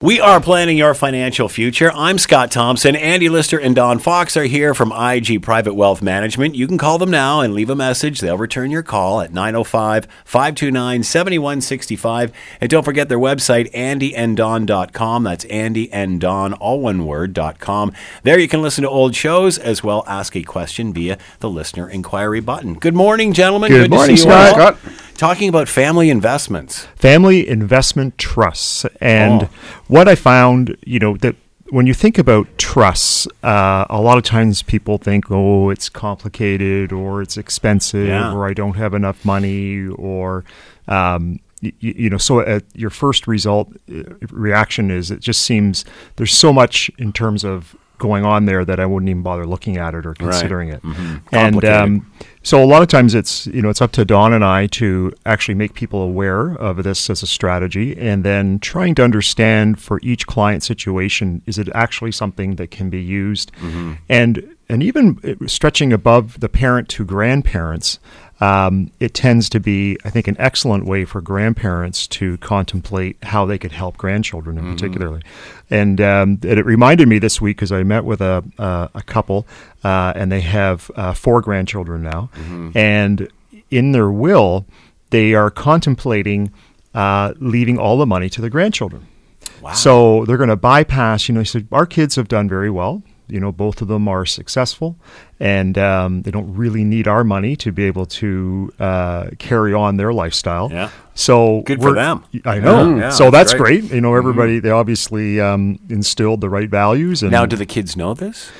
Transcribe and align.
We 0.00 0.20
are 0.20 0.40
planning 0.40 0.78
your 0.78 0.94
financial 0.94 1.48
future. 1.48 1.90
I'm 1.92 2.18
Scott 2.18 2.52
Thompson. 2.52 2.94
Andy 2.94 3.28
Lister 3.28 3.58
and 3.58 3.74
Don 3.74 3.98
Fox 3.98 4.36
are 4.36 4.44
here 4.44 4.72
from 4.72 4.92
IG 4.92 5.42
Private 5.42 5.74
Wealth 5.74 6.02
Management. 6.02 6.54
You 6.54 6.68
can 6.68 6.78
call 6.78 6.98
them 6.98 7.10
now 7.10 7.40
and 7.40 7.52
leave 7.52 7.68
a 7.68 7.74
message. 7.74 8.20
They'll 8.20 8.38
return 8.38 8.70
your 8.70 8.84
call 8.84 9.20
at 9.20 9.32
905 9.32 10.06
529 10.24 11.02
7165. 11.02 12.32
And 12.60 12.70
don't 12.70 12.84
forget 12.84 13.08
their 13.08 13.18
website, 13.18 13.72
andyanddon.com. 13.72 15.24
That's 15.24 15.44
andyanddon, 15.46 16.56
all 16.60 16.80
one 16.80 17.04
word, 17.04 17.36
.com. 17.58 17.92
There 18.22 18.38
you 18.38 18.46
can 18.46 18.62
listen 18.62 18.82
to 18.82 18.88
old 18.88 19.16
shows 19.16 19.58
as 19.58 19.82
well 19.82 20.04
ask 20.06 20.36
a 20.36 20.44
question 20.44 20.92
via 20.92 21.18
the 21.40 21.50
listener 21.50 21.90
inquiry 21.90 22.38
button. 22.38 22.74
Good 22.74 22.94
morning, 22.94 23.32
gentlemen. 23.32 23.72
Good 23.72 23.90
morning, 23.90 24.14
to 24.14 24.22
see 24.22 24.28
you 24.28 24.32
all. 24.32 24.52
Scott. 24.52 24.78
Talking 25.18 25.48
about 25.48 25.68
family 25.68 26.08
investments. 26.10 26.86
family 26.96 27.46
investment 27.46 28.16
trusts. 28.18 28.86
And 29.00 29.42
Oh. 29.42 29.48
what 29.88 30.08
I 30.08 30.14
found, 30.14 30.76
you 30.86 30.98
know, 30.98 31.16
that 31.18 31.34
when 31.70 31.86
you 31.86 31.92
think 31.92 32.16
about 32.18 32.46
trusts, 32.56 33.26
uh, 33.42 33.84
a 33.90 34.00
lot 34.00 34.16
of 34.16 34.22
times 34.24 34.62
people 34.62 34.96
think, 34.96 35.24
oh, 35.30 35.68
it's 35.70 35.88
complicated 35.90 36.92
or 36.92 37.20
it's 37.20 37.36
expensive 37.36 38.06
Yeah. 38.08 38.32
or 38.32 38.48
I 38.48 38.54
don't 38.54 38.76
have 38.76 38.94
enough 38.94 39.24
money 39.24 39.86
or, 39.88 40.44
um, 40.86 41.40
you 41.60 42.08
know, 42.08 42.16
so 42.18 42.40
uh, 42.40 42.60
your 42.74 42.90
first 42.90 43.26
result 43.26 43.68
uh, 43.92 44.04
reaction 44.30 44.90
is 44.92 45.10
it 45.10 45.18
just 45.20 45.42
seems 45.42 45.84
there's 46.16 46.32
so 46.32 46.52
much 46.52 46.90
in 46.96 47.12
terms 47.12 47.42
of 47.44 47.74
going 47.98 48.24
on 48.24 48.44
there 48.46 48.64
that 48.64 48.78
I 48.78 48.86
wouldn't 48.86 49.10
even 49.10 49.22
bother 49.22 49.44
looking 49.44 49.76
at 49.76 49.92
it 49.92 50.06
or 50.06 50.14
considering 50.14 50.68
it. 50.68 50.80
And 51.32 51.64
um, 51.64 52.06
so 52.48 52.64
a 52.64 52.64
lot 52.64 52.80
of 52.80 52.88
times 52.88 53.14
it's 53.14 53.46
you 53.48 53.60
know 53.60 53.68
it's 53.68 53.82
up 53.82 53.92
to 53.92 54.06
Don 54.06 54.32
and 54.32 54.42
I 54.42 54.68
to 54.68 55.12
actually 55.26 55.54
make 55.54 55.74
people 55.74 56.00
aware 56.00 56.52
of 56.52 56.82
this 56.82 57.10
as 57.10 57.22
a 57.22 57.26
strategy, 57.26 57.94
and 57.98 58.24
then 58.24 58.58
trying 58.58 58.94
to 58.94 59.04
understand 59.04 59.78
for 59.78 60.00
each 60.02 60.26
client 60.26 60.62
situation 60.62 61.42
is 61.44 61.58
it 61.58 61.68
actually 61.74 62.10
something 62.10 62.56
that 62.56 62.70
can 62.70 62.88
be 62.88 63.02
used, 63.02 63.52
and 64.08 64.56
and 64.70 64.82
even 64.82 65.18
uh, 65.24 65.46
stretching 65.46 65.92
above 65.92 66.40
the 66.40 66.48
parent 66.48 66.88
to 66.88 67.04
grandparents. 67.04 67.98
Um, 68.40 68.92
it 69.00 69.14
tends 69.14 69.48
to 69.50 69.60
be, 69.60 69.98
I 70.04 70.10
think, 70.10 70.28
an 70.28 70.36
excellent 70.38 70.86
way 70.86 71.04
for 71.04 71.20
grandparents 71.20 72.06
to 72.08 72.36
contemplate 72.38 73.16
how 73.22 73.46
they 73.46 73.58
could 73.58 73.72
help 73.72 73.96
grandchildren 73.96 74.58
in 74.58 74.64
particularly. 74.72 75.22
And, 75.70 76.00
um, 76.00 76.38
and 76.42 76.58
it 76.58 76.64
reminded 76.64 77.08
me 77.08 77.18
this 77.18 77.40
week 77.40 77.56
because 77.56 77.72
I 77.72 77.82
met 77.82 78.04
with 78.04 78.20
a, 78.20 78.44
uh, 78.58 78.88
a 78.94 79.02
couple 79.02 79.46
uh, 79.82 80.12
and 80.14 80.30
they 80.30 80.40
have 80.42 80.90
uh, 80.94 81.14
four 81.14 81.40
grandchildren 81.40 82.02
now. 82.02 82.30
And 82.74 83.28
in 83.70 83.92
their 83.92 84.10
will, 84.10 84.66
they 85.10 85.34
are 85.34 85.50
contemplating 85.50 86.52
uh, 86.94 87.34
leaving 87.38 87.78
all 87.78 87.98
the 87.98 88.06
money 88.06 88.28
to 88.30 88.40
the 88.40 88.50
grandchildren. 88.50 89.06
Wow. 89.60 89.72
So 89.72 90.24
they're 90.24 90.36
going 90.36 90.48
to 90.48 90.56
bypass, 90.56 91.28
you 91.28 91.34
know, 91.34 91.40
he 91.40 91.46
said, 91.46 91.66
our 91.72 91.86
kids 91.86 92.16
have 92.16 92.28
done 92.28 92.48
very 92.48 92.70
well. 92.70 93.02
You 93.28 93.40
know, 93.40 93.52
both 93.52 93.82
of 93.82 93.88
them 93.88 94.08
are 94.08 94.24
successful 94.26 94.96
and 95.40 95.78
um, 95.78 96.22
they 96.22 96.30
don't 96.30 96.52
really 96.54 96.82
need 96.82 97.06
our 97.06 97.22
money 97.24 97.54
to 97.56 97.70
be 97.70 97.84
able 97.84 98.06
to 98.06 98.72
uh, 98.80 99.28
carry 99.38 99.72
on 99.74 99.96
their 99.96 100.12
lifestyle. 100.12 100.68
Yeah. 100.72 100.90
So 101.14 101.62
Good 101.62 101.80
for 101.82 101.92
them. 101.94 102.24
I 102.44 102.58
know. 102.60 102.96
Yeah, 102.96 103.10
so 103.10 103.30
that's 103.30 103.50
that's 103.50 103.54
great. 103.60 103.80
great. 103.82 103.94
You 103.94 104.00
know, 104.00 104.14
everybody, 104.14 104.60
they 104.60 104.70
obviously 104.70 105.40
um, 105.40 105.78
instilled 105.88 106.40
the 106.40 106.48
right 106.48 106.68
values. 106.70 107.22
And 107.22 107.32
Now, 107.32 107.44
do 107.44 107.56
the 107.56 107.66
kids 107.66 107.96
know 107.96 108.14
this? 108.14 108.50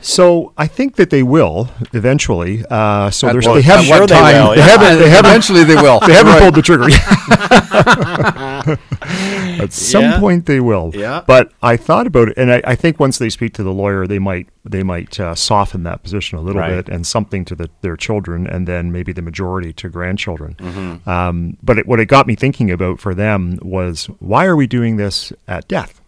so 0.00 0.52
I 0.56 0.66
think 0.68 0.94
that 0.96 1.10
they 1.10 1.22
will 1.24 1.70
eventually. 1.92 2.64
Uh, 2.70 3.10
so 3.10 3.28
At 3.28 3.32
there's, 3.32 3.46
what- 3.48 3.54
they 3.54 3.62
haven't, 3.62 3.90
at 3.90 4.00
what 4.00 4.08
they 4.08 4.14
time? 4.14 4.46
will, 4.46 4.54
they 4.54 4.60
haven't, 4.62 4.98
they 5.00 5.10
haven't, 5.16 5.30
Eventually 5.30 5.64
they 5.64 5.74
will. 5.76 5.98
they 6.00 6.12
haven't 6.14 6.32
Right. 6.34 6.42
pulled 6.42 6.54
the 6.54 6.62
trigger 6.62 6.88
yet. 6.88 7.00
At 8.66 9.72
some 9.72 10.02
Yeah. 10.02 10.20
point 10.20 10.46
they 10.46 10.60
will. 10.60 10.90
Yeah. 10.94 11.22
But 11.26 11.52
I 11.62 11.76
thought 11.76 12.06
about 12.06 12.28
it, 12.28 12.36
and 12.36 12.52
I, 12.52 12.62
I 12.64 12.74
think 12.74 12.98
once 13.00 13.18
they 13.18 13.30
speak 13.30 13.54
to 13.54 13.62
the 13.62 13.72
lawyer, 13.72 14.06
they 14.06 14.18
might 14.18 14.48
they 14.64 14.82
might 14.82 15.20
uh, 15.20 15.34
soften 15.34 15.82
that 15.82 16.02
position 16.02 16.38
a 16.38 16.40
little 16.40 16.60
Right. 16.60 16.84
bit 16.84 16.88
and 16.88 17.06
something 17.06 17.44
to 17.46 17.54
the, 17.54 17.68
their 17.82 17.96
children, 17.96 18.46
and 18.46 18.66
then 18.66 18.90
maybe 18.92 19.12
the 19.12 19.22
majority 19.22 19.72
to 19.74 19.88
grandchildren. 19.88 20.54
Mm-hmm. 20.58 21.08
Um, 21.08 21.56
but 21.62 21.78
it, 21.78 21.86
what 21.86 22.00
it 22.00 22.06
got 22.06 22.26
me 22.26 22.34
thinking 22.34 22.70
about 22.70 22.98
for 23.00 23.14
them 23.14 23.58
was 23.62 24.06
why 24.20 24.46
are 24.46 24.56
we 24.56 24.66
doing 24.66 24.96
this 24.96 25.32
at 25.48 25.68
death? 25.68 26.00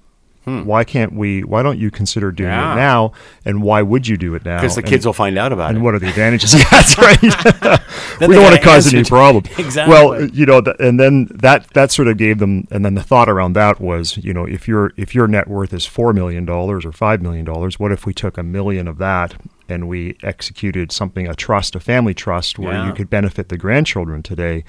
Why 0.47 0.85
can't 0.85 1.13
we? 1.13 1.43
Why 1.43 1.63
don't 1.63 1.77
you 1.79 1.91
consider 1.91 2.31
doing 2.31 2.51
Hmm. 2.51 2.57
Yeah. 2.57 2.73
it 2.73 2.77
now? 2.77 3.13
And 3.45 3.63
why 3.63 3.83
would 3.83 4.07
you 4.07 4.17
do 4.17 4.35
it 4.37 4.45
now? 4.45 4.59
Because 4.59 4.77
the 4.77 4.81
And- 4.83 4.89
kids 4.89 5.05
will 5.05 5.13
find 5.13 5.37
out 5.39 5.53
about 5.53 5.71
and 5.71 5.77
it. 5.77 5.79
And 5.79 5.85
what 5.85 5.95
are 5.95 5.99
the 5.99 6.09
advantages? 6.09 6.55
yeah, 6.55 6.65
that's 6.71 6.97
right. 6.99 7.21
We 8.21 8.29
don't 8.29 8.43
want 8.45 8.55
gotta 8.55 8.65
cause 8.65 8.93
any 8.95 9.03
to- 9.03 9.09
problem. 9.09 9.45
Exactly. 9.59 9.93
Well, 9.93 10.25
you 10.27 10.47
know, 10.47 10.61
th- 10.61 10.77
and 10.79 10.99
then 11.01 11.27
that 11.35 11.67
that 11.75 11.91
sort 11.91 12.09
of 12.09 12.17
gave 12.17 12.39
them, 12.39 12.67
and 12.71 12.85
then 12.85 12.95
the 12.95 13.03
thought 13.03 13.29
around 13.29 13.55
that 13.55 13.81
was, 13.81 14.17
you 14.19 14.33
know, 14.33 14.45
if 14.47 14.67
your 14.69 14.93
if 14.97 15.15
your 15.15 15.27
net 15.27 15.49
worth 15.49 15.73
is 15.75 15.85
four 15.85 16.13
million 16.13 16.45
dollars 16.45 16.85
or 16.87 16.93
five 16.93 17.21
million 17.21 17.45
dollars, 17.45 17.79
what 17.81 17.91
if 17.93 18.07
we 18.07 18.15
took 18.15 18.39
a 18.39 18.43
million 18.43 18.87
of 18.89 18.99
that 18.99 19.35
and 19.69 19.89
we 19.89 20.17
executed 20.23 20.93
something, 20.93 21.27
a 21.29 21.35
trust, 21.35 21.75
a 21.75 21.81
family 21.81 22.15
trust, 22.15 22.59
where 22.59 22.73
Yeah. 22.75 22.87
you 22.87 22.93
could 22.93 23.11
benefit 23.11 23.49
the 23.49 23.57
grandchildren 23.57 24.23
today, 24.23 24.65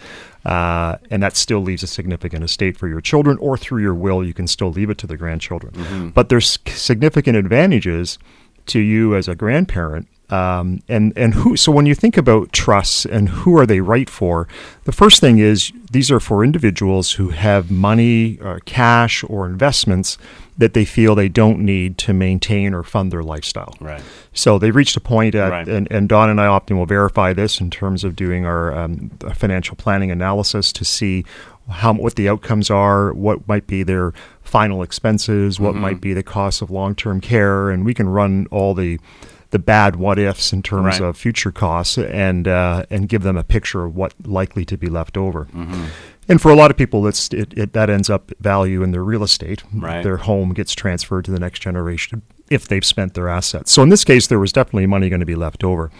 uh, 0.45 0.97
and 1.11 1.21
that 1.23 1.35
still 1.35 1.61
leaves 1.61 1.83
a 1.83 1.87
significant 1.87 2.43
estate 2.43 2.77
for 2.77 2.87
your 2.87 3.01
children, 3.01 3.37
or 3.39 3.57
through 3.57 3.81
your 3.81 3.93
will, 3.95 4.23
you 4.23 4.33
can 4.33 4.47
still 4.47 4.71
leave 4.71 4.89
it 4.89 4.97
to 4.99 5.07
the 5.07 5.17
grandchildren. 5.17 5.73
Mm-hmm. 5.73 6.09
But 6.09 6.29
there's 6.29 6.59
significant 6.67 7.37
advantages 7.37 8.17
to 8.67 8.79
you 8.79 9.15
as 9.15 9.27
a 9.27 9.35
grandparent. 9.35 10.07
Um, 10.29 10.81
and 10.89 11.13
and 11.15 11.33
who? 11.35 11.55
So 11.55 11.71
when 11.71 11.85
you 11.85 11.95
think 11.95 12.17
about 12.17 12.51
trusts 12.51 13.05
and 13.05 13.29
who 13.29 13.57
are 13.57 13.65
they 13.65 13.79
right 13.79 14.09
for, 14.09 14.45
the 14.83 14.91
first 14.91 15.21
thing 15.21 15.39
is 15.39 15.71
these 15.89 16.11
are 16.11 16.19
for 16.19 16.43
individuals 16.43 17.13
who 17.13 17.29
have 17.29 17.71
money, 17.71 18.37
or 18.41 18.59
cash, 18.65 19.23
or 19.29 19.45
investments 19.45 20.17
that 20.57 20.73
they 20.73 20.85
feel 20.85 21.13
they 21.13 21.29
don't 21.29 21.59
need 21.59 21.97
to 21.99 22.13
maintain 22.13 22.73
or 22.73 22.81
fund 22.83 23.11
their 23.11 23.21
lifestyle. 23.23 23.75
Right. 23.79 24.01
So 24.33 24.57
they've 24.57 24.75
reached 24.75 24.97
a 24.97 24.99
point 24.99 25.35
at, 25.35 25.51
Right. 25.51 25.67
and, 25.67 25.87
and 25.91 26.09
Don 26.09 26.29
and 26.29 26.41
I 26.41 26.47
often 26.47 26.77
will 26.77 26.85
verify 26.87 27.31
this 27.33 27.61
in 27.61 27.69
terms 27.69 28.03
of 28.03 28.15
doing 28.15 28.45
our 28.45 28.75
um, 28.75 29.09
financial 29.35 29.75
planning 29.75 30.09
analysis 30.09 30.73
to 30.73 30.83
see 30.85 31.25
how 31.69 31.93
what 31.93 32.15
the 32.15 32.29
outcomes 32.29 32.69
are, 32.71 33.13
what 33.13 33.45
might 33.47 33.67
be 33.67 33.83
their 33.83 34.13
final 34.41 34.81
expenses, 34.81 35.59
what 35.59 35.75
might 35.75 35.99
be 36.01 36.13
the 36.13 36.23
cost 36.23 36.61
of 36.61 36.71
long 36.71 36.95
term 36.95 37.19
care, 37.21 37.69
and 37.69 37.85
we 37.85 37.93
can 37.93 38.07
run 38.09 38.47
all 38.49 38.73
the 38.73 38.99
the 39.51 39.59
bad 39.59 39.95
what 39.97 40.17
ifs 40.19 40.51
in 40.53 40.61
terms 40.61 40.99
Right. 40.99 41.01
of 41.01 41.17
future 41.17 41.51
costs 41.51 41.97
and 41.97 42.47
uh, 42.47 42.83
and 42.89 43.07
give 43.09 43.23
them 43.23 43.37
a 43.37 43.43
picture 43.43 43.83
of 43.83 43.95
what 43.95 44.13
likely 44.25 44.63
to 44.65 44.77
be 44.77 44.87
left 44.87 45.17
over. 45.17 45.45
Mm-hmm. 45.53 45.85
And 46.29 46.41
for 46.41 46.51
a 46.51 46.55
lot 46.55 46.71
of 46.71 46.77
people, 46.77 47.07
it's, 47.07 47.33
it, 47.33 47.53
it 47.57 47.73
that 47.73 47.89
ends 47.89 48.09
up 48.09 48.31
value 48.39 48.83
in 48.83 48.91
their 48.91 49.03
real 49.03 49.23
estate. 49.23 49.63
Right. 49.73 50.03
Their 50.03 50.17
home 50.17 50.53
gets 50.53 50.73
transferred 50.73 51.25
to 51.25 51.31
the 51.31 51.39
next 51.39 51.59
generation 51.59 52.21
if 52.49 52.67
they've 52.67 52.85
spent 52.85 53.13
their 53.13 53.29
assets. 53.29 53.71
So 53.71 53.81
in 53.81 53.89
this 53.89 54.03
case, 54.03 54.27
there 54.27 54.39
was 54.39 54.51
definitely 54.51 54.87
money 54.87 55.09
going 55.09 55.19
to 55.19 55.25
be 55.25 55.35
left 55.35 55.63
over. 55.63 55.91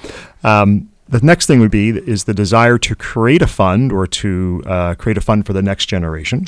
Um, 0.43 0.89
the 1.09 1.21
next 1.21 1.45
thing 1.45 1.59
would 1.61 1.71
be 1.71 1.89
is 1.89 2.25
the 2.25 2.33
desire 2.33 2.77
to 2.79 2.95
create 2.95 3.41
a 3.41 3.47
fund 3.47 3.91
or 3.91 4.07
to 4.07 4.63
uh, 4.66 4.95
create 4.95 5.17
a 5.17 5.21
fund 5.21 5.45
for 5.45 5.53
the 5.53 5.61
next 5.61 5.85
generation. 5.85 6.47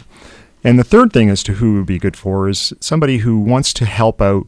And 0.64 0.78
the 0.78 0.84
third 0.84 1.14
thing 1.14 1.30
as 1.30 1.44
to 1.44 1.54
who 1.54 1.78
would 1.78 1.86
be 1.86 2.00
good 2.00 2.18
for 2.18 2.50
is 2.50 2.74
somebody 2.82 3.20
who 3.20 3.40
wants 3.40 3.74
to 3.74 3.86
help 3.86 4.22
out, 4.22 4.48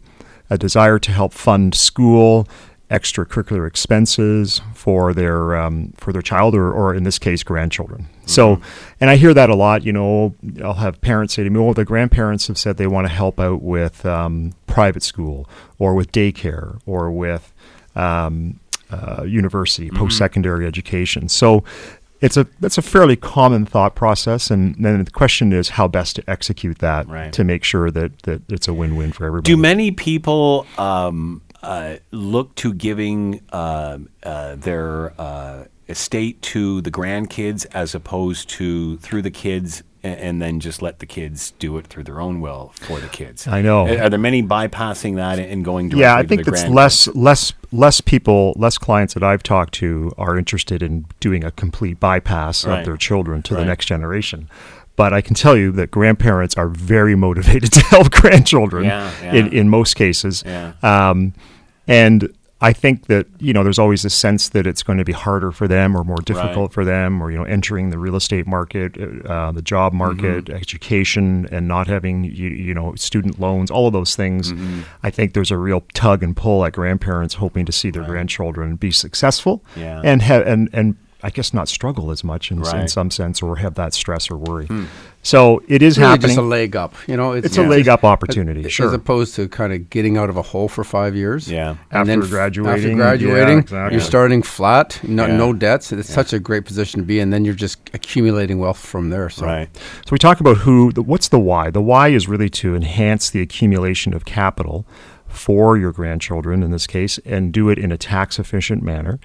a 0.50 0.58
desire 0.58 1.00
to 1.00 1.12
help 1.12 1.31
fund 1.31 1.74
school, 1.74 2.47
extracurricular 2.91 3.66
expenses 3.68 4.62
for 4.74 5.13
their 5.13 5.56
um, 5.56 5.94
for 5.97 6.12
their 6.12 6.22
child 6.22 6.53
or, 6.53 6.72
or 6.72 6.94
in 6.94 7.03
this 7.03 7.18
case 7.18 7.41
grandchildren. 7.44 8.07
So, 8.25 8.62
and 9.00 9.09
I 9.09 9.16
hear 9.16 9.34
that 9.34 9.50
a 9.50 9.56
lot. 9.56 9.84
You 9.84 9.94
know, 9.94 10.35
I'll 10.63 10.75
have 10.75 11.02
parents 11.02 11.34
say 11.34 11.44
to 11.44 11.50
me, 11.50 11.59
"Oh, 11.59 11.74
the 11.74 11.85
grandparents 11.85 12.47
have 12.47 12.57
said 12.57 12.78
they 12.78 12.88
want 12.88 13.07
to 13.07 13.13
help 13.13 13.40
out 13.40 13.62
with 13.62 14.06
um, 14.06 14.53
private 14.68 15.03
school 15.03 15.50
or 15.79 15.96
with 15.96 16.12
daycare 16.12 16.79
or 16.85 17.12
with 17.12 17.52
um, 17.96 18.59
uh, 18.91 19.23
university, 19.23 19.90
post 19.90 20.18
secondary 20.18 20.68
education." 20.68 21.29
So. 21.29 21.63
It's 22.23 22.38
a 22.38 22.46
that's 22.59 22.78
a 22.78 22.84
fairly 22.84 23.16
common 23.16 23.66
thought 23.66 23.96
process, 23.96 24.52
and 24.52 24.75
then 24.75 25.03
the 25.03 25.09
question 25.09 25.52
is 25.52 25.69
how 25.69 25.88
best 25.88 26.18
to 26.18 26.29
execute 26.29 26.78
that 26.78 27.08
Right. 27.08 27.34
to 27.34 27.44
make 27.44 27.63
sure 27.63 27.90
that, 27.90 28.12
that 28.22 28.44
it's 28.47 28.68
a 28.68 28.75
win-win 28.75 29.12
for 29.12 29.26
everybody. 29.26 29.52
Do 29.52 29.58
many 29.58 29.90
people 29.90 30.67
um, 30.78 31.41
uh, 31.63 31.96
look 32.11 32.55
to 32.55 32.73
giving 32.73 33.41
uh, 33.52 33.97
uh, 34.23 34.55
their 34.55 35.13
uh, 35.19 35.66
estate 35.87 36.41
to 36.41 36.81
the 36.81 36.91
grandkids 36.91 37.66
as 37.73 37.93
opposed 37.96 38.49
to 38.49 38.97
through 38.97 39.22
the 39.22 39.31
kids 39.31 39.84
a- 40.03 40.08
and 40.08 40.41
then 40.41 40.59
just 40.59 40.81
let 40.81 40.99
the 40.99 41.05
kids 41.05 41.52
do 41.59 41.78
it 41.78 41.85
through 41.87 42.03
their 42.03 42.19
own 42.22 42.41
will 42.41 42.72
for 42.75 42.99
the 42.99 43.08
kids? 43.09 43.47
I 43.47 43.61
know. 43.61 43.87
Are 43.87 44.09
there 44.09 44.17
many 44.19 44.41
bypassing 44.41 45.16
that 45.17 45.37
and 45.37 45.63
going 45.63 45.90
directly 45.90 46.02
yeah, 46.02 46.16
I 46.16 46.23
think 46.25 46.46
that's 46.46 46.66
less 46.67 47.08
less 47.09 47.53
less 47.72 48.02
people, 48.02 48.53
less 48.58 48.78
clients 48.78 49.13
that 49.13 49.23
I've 49.23 49.43
talked 49.43 49.73
to 49.75 50.11
are 50.17 50.37
interested 50.37 50.81
in 50.81 51.05
doing 51.19 51.43
a 51.43 51.52
complete 51.52 51.99
bypass 51.99 52.66
Right. 52.66 52.79
of 52.79 52.85
their 52.85 52.97
children 52.97 53.41
to 53.43 53.53
Right. 53.53 53.59
the 53.61 53.66
next 53.66 53.85
generation. 53.85 54.49
But 55.02 55.14
I 55.14 55.22
can 55.22 55.34
tell 55.36 55.58
you 55.58 55.72
that 55.80 55.90
grandparents 55.90 56.56
are 56.62 56.70
very 56.70 57.16
motivated 57.16 57.72
to 57.78 57.82
help 57.94 58.12
grandchildren 58.12 58.84
Yeah, 58.86 59.12
yeah. 59.24 59.34
in, 59.38 59.46
in 59.59 59.70
most 59.70 59.96
cases. 59.96 60.44
Yeah. 60.46 60.74
Um, 60.84 61.34
and 61.88 62.20
I 62.70 62.74
think 62.74 63.08
that 63.08 63.26
you 63.40 63.52
know 63.53 63.64
there's 63.64 63.80
always 63.80 64.06
a 64.06 64.09
sense 64.12 64.50
that 64.50 64.68
it's 64.68 64.84
going 64.84 65.00
to 65.00 65.03
be 65.03 65.14
harder 65.14 65.52
for 65.52 65.68
them 65.68 65.98
or 65.98 66.03
more 66.03 66.22
difficult 66.32 66.70
Right. 66.70 66.74
for 66.78 66.86
them, 66.86 67.20
or 67.22 67.32
you 67.32 67.38
know 67.40 67.44
entering 67.58 67.90
the 67.90 67.98
real 67.98 68.16
estate 68.16 68.46
market, 68.46 68.90
uh, 69.26 69.52
the 69.52 69.64
job 69.64 69.94
market, 69.94 70.50
education, 70.52 71.47
and 71.52 71.68
not 71.68 71.88
having 71.88 72.24
you, 72.24 72.50
you 72.68 72.74
know 72.76 72.94
student 72.96 73.40
loans, 73.40 73.72
all 73.72 73.88
of 73.88 73.94
those 73.94 74.16
things. 74.16 74.54
I 75.02 75.09
think 75.09 75.34
there's 75.34 75.50
a 75.52 75.58
real 75.58 75.82
tug 75.96 76.22
and 76.22 76.38
pull 76.38 76.64
at 76.66 76.74
grandparents 76.74 77.34
hoping 77.36 77.66
to 77.66 77.72
see 77.72 77.90
their 77.90 78.04
grandchildren 78.04 78.76
be 78.76 78.92
successful 78.92 79.64
Yeah. 79.76 80.02
and 80.04 80.22
have 80.22 80.46
and 80.46 80.70
and 80.72 80.96
I 81.23 81.29
guess 81.29 81.53
not 81.53 81.68
struggle 81.68 82.12
as 82.12 82.23
much 82.23 82.52
in, 82.52 82.66
in 82.76 82.88
some 82.88 83.12
sense 83.12 83.41
or 83.41 83.58
have 83.58 83.76
that 83.76 83.94
stress 83.94 84.29
or 84.32 84.38
worry. 84.38 84.66
Hmm. 84.68 84.85
So 85.23 85.62
it 85.68 85.84
is 85.84 85.97
really 85.97 86.09
happening. 86.09 86.29
just 86.29 86.40
a 86.40 86.41
leg 86.41 86.76
up. 86.76 86.96
You 87.08 87.16
know, 87.16 87.34
it's 87.34 87.58
a 87.58 87.62
leg 87.64 87.88
up 87.88 88.03
opportunity, 88.03 88.66
as, 88.66 88.73
sure. 88.73 88.88
As 88.88 88.94
opposed 88.94 89.35
to 89.35 89.47
kind 89.47 89.72
of 89.72 89.90
getting 89.91 90.18
out 90.18 90.29
of 90.29 90.38
a 90.38 90.41
hole 90.41 90.68
for 90.68 90.84
five 90.84 91.16
years. 91.16 91.50
Yeah. 91.50 91.76
After 91.91 92.22
graduating, 92.22 92.72
After 92.73 92.88
yeah, 92.90 92.96
graduating, 92.96 93.59
exactly. 93.59 93.94
you're 93.94 94.02
starting 94.03 94.41
flat, 94.41 95.00
no, 95.03 95.28
Yeah. 95.28 95.38
no 95.38 95.53
debts. 95.53 95.91
It's 95.91 96.09
such 96.12 96.34
a 96.34 96.40
great 96.40 96.66
position 96.66 97.02
to 97.02 97.06
be 97.06 97.20
in. 97.20 97.29
Then 97.29 97.46
you're 97.46 97.53
just 97.53 97.79
accumulating 97.94 98.58
wealth 98.58 98.79
from 98.79 99.09
there. 99.12 99.29
So 99.29 99.46
Right. 99.46 99.70
So 99.76 100.12
we 100.12 100.18
talk 100.18 100.40
about 100.40 100.58
who, 100.58 100.91
the, 100.91 101.03
what's 101.03 101.28
the 101.28 101.40
why? 101.40 101.70
The 101.70 101.82
why 101.82 102.08
is 102.08 102.28
really 102.28 102.50
to 102.50 102.76
enhance 102.76 103.29
the 103.29 103.41
accumulation 103.41 104.16
of 104.16 104.26
capital 104.26 104.85
for 105.32 105.78
your 105.78 105.92
grandchildren 105.92 106.64
in 106.64 106.72
this 106.72 106.88
case 106.88 107.18
and 107.20 107.52
do 107.52 107.70
it 107.70 107.78
in 107.80 107.92
a 107.92 107.98
tax 107.98 108.38
efficient 108.38 108.84
manner. 108.84 109.20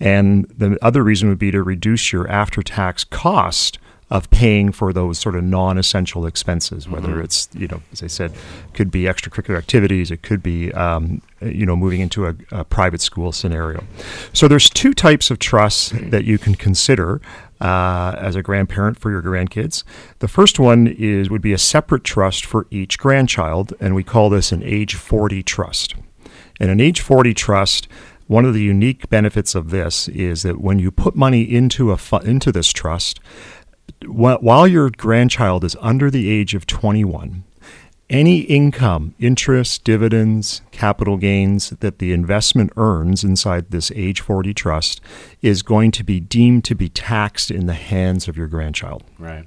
And 0.00 0.46
the 0.56 0.78
other 0.82 1.02
reason 1.02 1.28
would 1.28 1.38
be 1.38 1.50
to 1.50 1.62
reduce 1.62 2.12
your 2.12 2.28
after 2.28 2.62
tax 2.62 3.04
cost 3.04 3.78
of 4.12 4.28
paying 4.28 4.70
for 4.70 4.92
those 4.92 5.18
sort 5.18 5.34
of 5.34 5.42
non-essential 5.42 6.26
expenses, 6.26 6.86
whether 6.86 7.18
it's 7.22 7.48
you 7.54 7.66
know, 7.66 7.80
as 7.92 8.02
I 8.02 8.08
said, 8.08 8.30
could 8.74 8.90
be 8.90 9.04
extracurricular 9.04 9.56
activities, 9.56 10.10
it 10.10 10.22
could 10.22 10.42
be 10.42 10.70
um, 10.72 11.22
you 11.40 11.64
know 11.64 11.74
moving 11.74 12.02
into 12.02 12.26
a, 12.26 12.34
a 12.50 12.62
private 12.62 13.00
school 13.00 13.32
scenario. 13.32 13.82
So 14.34 14.48
there's 14.48 14.68
two 14.68 14.92
types 14.92 15.30
of 15.30 15.38
trusts 15.38 15.94
that 15.94 16.24
you 16.24 16.36
can 16.36 16.54
consider 16.54 17.22
uh, 17.62 18.14
as 18.18 18.36
a 18.36 18.42
grandparent 18.42 19.00
for 19.00 19.10
your 19.10 19.22
grandkids. 19.22 19.82
The 20.18 20.28
first 20.28 20.60
one 20.60 20.88
is 20.88 21.30
would 21.30 21.40
be 21.40 21.54
a 21.54 21.58
separate 21.58 22.04
trust 22.04 22.44
for 22.44 22.66
each 22.70 22.98
grandchild, 22.98 23.72
and 23.80 23.94
we 23.94 24.04
call 24.04 24.28
this 24.28 24.52
an 24.52 24.62
age 24.62 24.94
40 24.94 25.42
trust. 25.42 25.94
And 26.60 26.70
an 26.70 26.82
age 26.82 27.00
40 27.00 27.32
trust, 27.32 27.88
one 28.26 28.44
of 28.44 28.52
the 28.52 28.62
unique 28.62 29.08
benefits 29.08 29.54
of 29.54 29.70
this 29.70 30.06
is 30.08 30.42
that 30.42 30.60
when 30.60 30.78
you 30.78 30.90
put 30.90 31.16
money 31.16 31.42
into 31.42 31.92
a 31.92 31.96
fu- 31.96 32.18
into 32.18 32.52
this 32.52 32.72
trust, 32.74 33.18
while 34.06 34.66
your 34.66 34.90
grandchild 34.90 35.64
is 35.64 35.76
under 35.80 36.10
the 36.10 36.30
age 36.30 36.54
of 36.54 36.66
21, 36.66 37.44
any 38.10 38.40
income, 38.40 39.14
interest, 39.18 39.84
dividends, 39.84 40.60
capital 40.70 41.16
gains 41.16 41.70
that 41.70 41.98
the 41.98 42.12
investment 42.12 42.72
earns 42.76 43.24
inside 43.24 43.70
this 43.70 43.90
age 43.94 44.20
40 44.20 44.52
trust 44.52 45.00
is 45.40 45.62
going 45.62 45.90
to 45.92 46.04
be 46.04 46.20
deemed 46.20 46.64
to 46.64 46.74
be 46.74 46.88
taxed 46.90 47.50
in 47.50 47.66
the 47.66 47.74
hands 47.74 48.28
of 48.28 48.36
your 48.36 48.48
grandchild. 48.48 49.02
Right. 49.18 49.46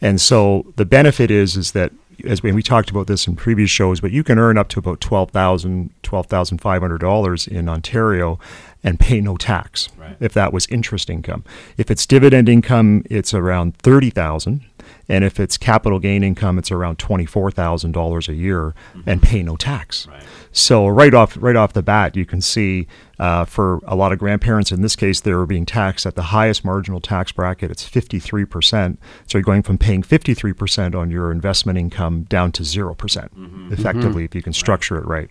And 0.00 0.20
so 0.20 0.72
the 0.76 0.84
benefit 0.84 1.30
is 1.30 1.56
is 1.56 1.72
that 1.72 1.92
as 2.24 2.42
we, 2.42 2.52
we 2.52 2.62
talked 2.62 2.90
about 2.90 3.06
this 3.06 3.26
in 3.26 3.36
previous 3.36 3.70
shows, 3.70 4.00
but 4.00 4.10
you 4.10 4.22
can 4.24 4.38
earn 4.38 4.58
up 4.58 4.68
to 4.70 4.78
about 4.78 5.00
twelve 5.00 5.30
thousand, 5.30 5.90
twelve 6.02 6.26
thousand 6.26 6.58
five 6.58 6.82
hundred 6.82 6.98
dollars 6.98 7.46
in 7.46 7.68
Ontario 7.68 8.38
and 8.82 8.98
pay 8.98 9.20
no 9.20 9.36
tax 9.36 9.88
Right. 9.98 10.16
if 10.20 10.32
that 10.34 10.52
was 10.52 10.66
interest 10.68 11.10
income. 11.10 11.44
If 11.76 11.90
it's 11.90 12.06
dividend 12.06 12.48
income, 12.48 13.04
it's 13.10 13.34
around 13.34 13.76
thirty 13.78 14.10
thousand. 14.10 14.62
And 15.08 15.24
if 15.24 15.38
it's 15.38 15.56
capital 15.56 15.98
gain 15.98 16.22
income, 16.24 16.58
it's 16.58 16.70
around 16.70 16.98
twenty 16.98 17.26
four 17.26 17.50
thousand 17.50 17.92
dollars 17.92 18.28
a 18.28 18.34
year 18.34 18.74
and 19.06 19.22
pay 19.22 19.42
no 19.42 19.56
tax. 19.56 20.06
Right. 20.06 20.22
So 20.52 20.86
right 20.88 21.12
off 21.14 21.36
right 21.40 21.56
off 21.56 21.74
the 21.74 21.82
bat, 21.82 22.16
you 22.16 22.24
can 22.24 22.40
see 22.40 22.86
uh, 23.18 23.44
for 23.44 23.80
a 23.86 23.94
lot 23.94 24.12
of 24.12 24.18
grandparents, 24.18 24.72
in 24.72 24.80
this 24.82 24.96
case, 24.96 25.20
they 25.20 25.34
were 25.34 25.46
being 25.46 25.66
taxed 25.66 26.06
at 26.06 26.14
the 26.16 26.22
highest 26.22 26.64
marginal 26.64 27.00
tax 27.00 27.30
bracket. 27.32 27.70
It's 27.70 27.84
fifty 27.84 28.18
three 28.18 28.44
percent. 28.46 28.98
So 29.26 29.36
you're 29.38 29.44
going 29.44 29.62
from 29.62 29.78
paying 29.78 30.02
fifty 30.02 30.32
three 30.32 30.54
percent 30.54 30.94
on 30.94 31.10
your 31.10 31.30
investment 31.30 31.78
income 31.78 32.22
down 32.24 32.50
to 32.52 32.64
zero 32.64 32.94
percent, 32.94 33.30
effectively, 33.70 34.24
if 34.24 34.34
you 34.34 34.42
can 34.42 34.52
structure 34.54 34.96
it 34.96 35.04
right. 35.06 35.30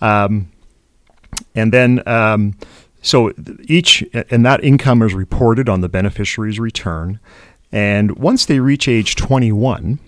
Um, 0.00 0.50
and 1.54 1.72
then 1.72 2.06
um, 2.06 2.54
so 3.02 3.32
each 3.64 4.04
and 4.30 4.44
that 4.44 4.62
income 4.62 5.02
is 5.02 5.14
reported 5.14 5.68
on 5.68 5.80
the 5.80 5.88
beneficiary's 5.88 6.58
return. 6.58 7.20
And 7.70 8.16
once 8.16 8.46
they 8.46 8.60
reach 8.60 8.88
age 8.88 9.14
21 9.16 9.98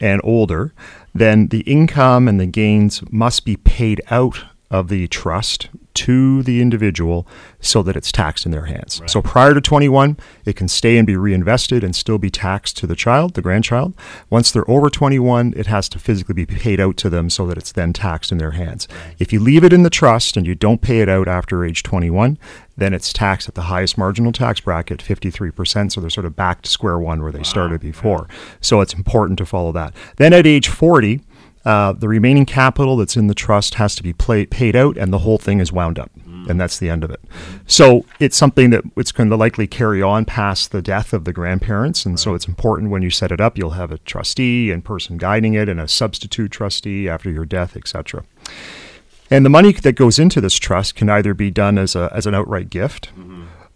and 0.00 0.20
older 0.24 0.72
then 1.14 1.48
the 1.48 1.60
income 1.60 2.28
and 2.28 2.38
the 2.38 2.46
gains 2.46 3.02
must 3.10 3.44
be 3.44 3.56
paid 3.56 4.00
out 4.10 4.44
of 4.70 4.88
the 4.88 5.06
trust 5.08 5.68
to 5.94 6.42
the 6.42 6.60
individual 6.60 7.26
so 7.60 7.82
that 7.82 7.96
it's 7.96 8.12
taxed 8.12 8.46
in 8.46 8.52
their 8.52 8.66
hands. 8.66 9.00
So 9.06 9.20
prior 9.20 9.54
to 9.54 9.60
21, 9.60 10.16
it 10.44 10.54
can 10.54 10.68
stay 10.68 10.96
and 10.96 11.06
be 11.06 11.16
reinvested 11.16 11.82
and 11.82 11.94
still 11.94 12.18
be 12.18 12.30
taxed 12.30 12.76
to 12.78 12.86
the 12.86 12.94
child, 12.94 13.34
the 13.34 13.42
grandchild. 13.42 13.94
Once 14.30 14.50
they're 14.50 14.70
over 14.70 14.90
21, 14.90 15.54
it 15.56 15.66
has 15.66 15.88
to 15.90 15.98
physically 15.98 16.34
be 16.34 16.46
paid 16.46 16.78
out 16.78 16.96
to 16.98 17.10
them 17.10 17.28
so 17.30 17.46
that 17.46 17.58
it's 17.58 17.72
then 17.72 17.92
taxed 17.92 18.30
in 18.30 18.38
their 18.38 18.52
hands. 18.52 18.86
If 19.18 19.32
you 19.32 19.40
leave 19.40 19.64
it 19.64 19.72
in 19.72 19.82
the 19.82 19.90
trust 19.90 20.36
and 20.36 20.46
you 20.46 20.54
don't 20.54 20.82
pay 20.82 21.00
it 21.00 21.08
out 21.08 21.26
after 21.26 21.64
age 21.64 21.82
21, 21.82 22.38
then 22.76 22.94
it's 22.94 23.12
taxed 23.12 23.48
at 23.48 23.56
the 23.56 23.62
highest 23.62 23.98
marginal 23.98 24.30
tax 24.30 24.60
bracket, 24.60 25.00
53%. 25.00 25.92
So 25.92 26.00
they're 26.00 26.10
sort 26.10 26.26
of 26.26 26.36
back 26.36 26.62
to 26.62 26.70
square 26.70 26.98
one 26.98 27.22
where 27.22 27.32
they 27.32 27.42
started 27.42 27.80
before. 27.80 28.28
So 28.60 28.80
it's 28.80 28.94
important 28.94 29.38
to 29.38 29.46
follow 29.46 29.72
that. 29.72 29.94
Then 30.16 30.32
at 30.32 30.46
age 30.46 30.68
40, 30.68 31.22
uh, 31.64 31.92
the 31.92 32.08
remaining 32.08 32.46
capital 32.46 32.96
that's 32.96 33.16
in 33.16 33.26
the 33.26 33.34
trust 33.34 33.74
has 33.74 33.94
to 33.96 34.02
be 34.02 34.12
play, 34.12 34.46
paid 34.46 34.76
out, 34.76 34.96
and 34.96 35.12
the 35.12 35.18
whole 35.18 35.38
thing 35.38 35.60
is 35.60 35.72
wound 35.72 35.98
up, 35.98 36.10
and 36.48 36.60
that's 36.60 36.78
the 36.78 36.88
end 36.88 37.04
of 37.04 37.10
it. 37.10 37.20
So 37.66 38.04
it's 38.20 38.36
something 38.36 38.70
that 38.70 38.84
it's 38.96 39.12
going 39.12 39.30
to 39.30 39.36
likely 39.36 39.66
carry 39.66 40.00
on 40.00 40.24
past 40.24 40.70
the 40.70 40.82
death 40.82 41.12
of 41.12 41.24
the 41.24 41.32
grandparents, 41.32 42.06
and 42.06 42.18
so 42.18 42.34
it's 42.34 42.48
important 42.48 42.90
when 42.90 43.02
you 43.02 43.10
set 43.10 43.32
it 43.32 43.40
up, 43.40 43.58
you'll 43.58 43.70
have 43.70 43.90
a 43.90 43.98
trustee 43.98 44.70
and 44.70 44.84
person 44.84 45.18
guiding 45.18 45.54
it, 45.54 45.68
and 45.68 45.80
a 45.80 45.88
substitute 45.88 46.50
trustee 46.50 47.08
after 47.08 47.30
your 47.30 47.44
death, 47.44 47.76
etc. 47.76 48.24
And 49.30 49.44
the 49.44 49.50
money 49.50 49.72
that 49.72 49.92
goes 49.92 50.18
into 50.18 50.40
this 50.40 50.56
trust 50.56 50.94
can 50.94 51.10
either 51.10 51.34
be 51.34 51.50
done 51.50 51.76
as 51.76 51.94
a 51.94 52.10
as 52.14 52.26
an 52.26 52.34
outright 52.34 52.70
gift, 52.70 53.10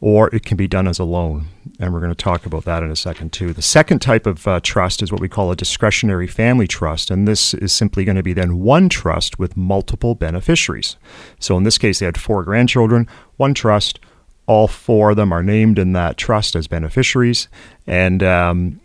or 0.03 0.29
it 0.35 0.45
can 0.45 0.57
be 0.57 0.67
done 0.67 0.89
as 0.89 0.99
a 0.99 1.05
loan. 1.05 1.47
And 1.79 1.95
we're 1.95 2.01
going 2.01 2.11
to 2.11 2.17
talk 2.17 2.45
about 2.45 2.65
that 2.65 2.83
in 2.83 2.91
a 2.91 2.97
second, 2.97 3.33
too. 3.33 3.53
The 3.53 3.63
second 3.63 4.01
type 4.01 4.27
of 4.27 4.49
uh, 4.49 4.59
trust 4.61 5.01
is 5.01 5.13
what 5.13 5.21
we 5.21 5.29
call 5.29 5.53
a 5.53 5.57
discretionary 5.57 6.27
family 6.27 6.67
trust. 6.67 7.09
And 7.09 7.27
this 7.27 7.55
is 7.55 7.73
simply 7.73 8.05
going 8.05 8.17
to 8.17 8.23
be 8.23 8.33
then 8.33 8.59
one 8.59 8.89
trust 8.89 9.39
with 9.39 9.57
multiple 9.57 10.17
beneficiaries. 10.17 10.97
So 11.39 11.57
in 11.57 11.63
this 11.63 11.79
case, 11.79 12.01
they 12.01 12.07
had 12.07 12.19
four 12.19 12.43
grandchildren, 12.43 13.09
one 13.37 13.55
trust. 13.55 14.01
All 14.47 14.67
four 14.67 15.11
of 15.11 15.17
them 15.17 15.33
are 15.33 15.43
named 15.43 15.79
in 15.79 15.93
that 15.93 16.17
trust 16.17 16.57
as 16.57 16.67
beneficiaries. 16.67 17.47
And, 17.87 18.25
um, 18.25 18.81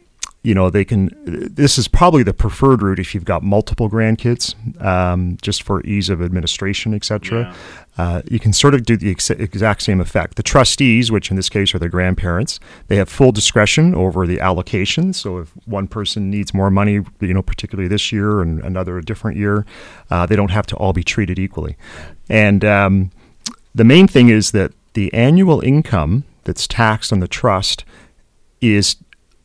you 0.48 0.56
know, 0.56 0.70
they 0.70 0.86
can, 0.86 1.10
this 1.26 1.78
is 1.78 1.90
probably 1.90 2.24
the 2.24 2.34
preferred 2.34 2.82
route 2.82 3.00
if 3.00 3.14
you've 3.14 3.26
got 3.26 3.44
multiple 3.44 3.90
grandkids, 3.90 4.56
um, 4.82 5.38
just 5.42 5.62
for 5.62 5.86
ease 5.86 6.10
of 6.10 6.22
administration, 6.22 6.94
etc. 6.94 7.42
Yeah. 7.42 7.56
Uh, 7.98 8.22
you 8.32 8.40
can 8.40 8.54
sort 8.54 8.74
of 8.74 8.86
do 8.86 8.96
the 8.96 9.12
ex- 9.12 9.30
exact 9.30 9.82
same 9.82 10.00
effect. 10.00 10.36
The 10.36 10.44
trustees, 10.44 11.12
which 11.12 11.30
in 11.30 11.36
this 11.36 11.50
case 11.50 11.76
are 11.76 11.80
the 11.80 11.90
grandparents, 11.90 12.62
they 12.88 12.96
have 12.96 13.10
full 13.10 13.34
discretion 13.34 13.94
over 13.94 14.26
the 14.26 14.40
allocation. 14.40 15.12
So 15.12 15.40
if 15.40 15.50
one 15.66 15.86
person 15.86 16.30
needs 16.30 16.54
more 16.54 16.72
money, 16.72 17.02
you 17.20 17.34
know, 17.34 17.42
particularly 17.42 17.90
this 17.90 18.14
year 18.14 18.42
and 18.42 18.62
another 18.64 18.98
a 18.98 19.04
different 19.04 19.36
year, 19.36 19.66
uh, 20.10 20.26
they 20.28 20.38
don't 20.38 20.52
have 20.52 20.66
to 20.68 20.78
all 20.78 20.94
be 20.94 21.04
treated 21.04 21.38
equally. 21.38 21.76
And 22.30 22.64
um, 22.64 23.12
the 23.76 23.84
main 23.84 24.08
thing 24.08 24.30
is 24.30 24.52
that 24.52 24.72
the 24.94 25.14
annual 25.14 25.60
income 25.60 26.24
that's 26.46 26.68
taxed 26.68 27.12
on 27.12 27.20
the 27.20 27.28
trust 27.28 27.84
is 28.62 28.96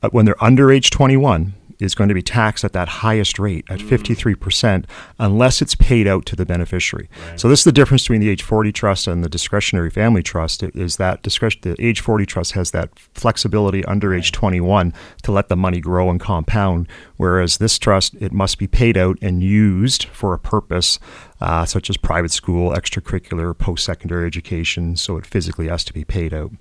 Uh, 0.02 0.09
when 0.11 0.25
they're 0.25 0.42
under 0.42 0.73
age 0.73 0.90
21 0.90 1.54
is 1.82 1.94
going 1.94 2.09
to 2.09 2.14
be 2.14 2.23
taxed 2.23 2.64
at 2.64 2.73
that 2.73 2.88
highest 2.88 3.38
rate 3.38 3.64
at 3.68 3.80
mm. 3.80 3.88
53% 3.88 4.85
unless 5.18 5.61
it's 5.61 5.75
paid 5.75 6.06
out 6.06 6.25
to 6.26 6.37
the 6.37 6.47
beneficiary. 6.47 7.09
So 7.37 7.49
this 7.49 7.61
is 7.61 7.64
the 7.64 7.73
difference 7.73 8.04
between 8.04 8.21
the 8.21 8.28
age 8.28 8.42
40 8.42 8.73
trust 8.73 9.06
and 9.06 9.25
the 9.25 9.28
discretionary 9.28 9.90
family 9.90 10.23
trust 10.23 10.62
is 10.62 10.97
that 10.97 11.23
discretion 11.23 11.61
the 11.62 11.76
age 11.85 12.00
40 12.00 12.25
trust 12.25 12.52
has 12.52 12.71
that 12.71 12.97
flexibility 13.14 13.85
under 13.87 14.14
age 14.14 14.32
21 14.32 14.94
to 15.23 15.32
let 15.32 15.49
the 15.49 15.56
money 15.56 15.80
grow 15.80 16.09
and 16.09 16.21
compound 16.21 16.87
whereas 17.16 17.59
this 17.59 17.78
trust 17.78 18.14
it 18.21 18.32
must 18.32 18.59
be 18.59 18.66
paid 18.66 18.97
out 18.97 19.18
and 19.21 19.42
used 19.42 20.04
for 20.04 20.35
a 20.35 20.38
purpose 20.38 20.99
uh, 21.42 21.64
such 21.66 21.90
as 21.90 21.96
private 21.96 22.30
school, 22.30 22.70
extracurricular, 22.70 23.56
post 23.56 23.84
secondary 23.84 24.26
education, 24.26 24.96
so 24.96 25.16
it 25.16 25.26
physically 25.26 25.66
has 25.66 25.82
to 25.82 25.92
be 25.92 26.04
paid 26.04 26.32
out. 26.32 26.52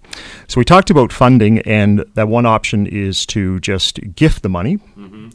So 0.48 0.60
we 0.60 0.66
talked 0.66 0.90
about 0.90 1.14
funding, 1.14 1.60
and 1.60 2.04
that 2.16 2.28
one 2.28 2.48
option 2.48 2.88
is 2.88 3.26
to 3.28 3.60
just 3.60 4.00
gift 4.16 4.42
the 4.42 4.50
money 4.50 4.80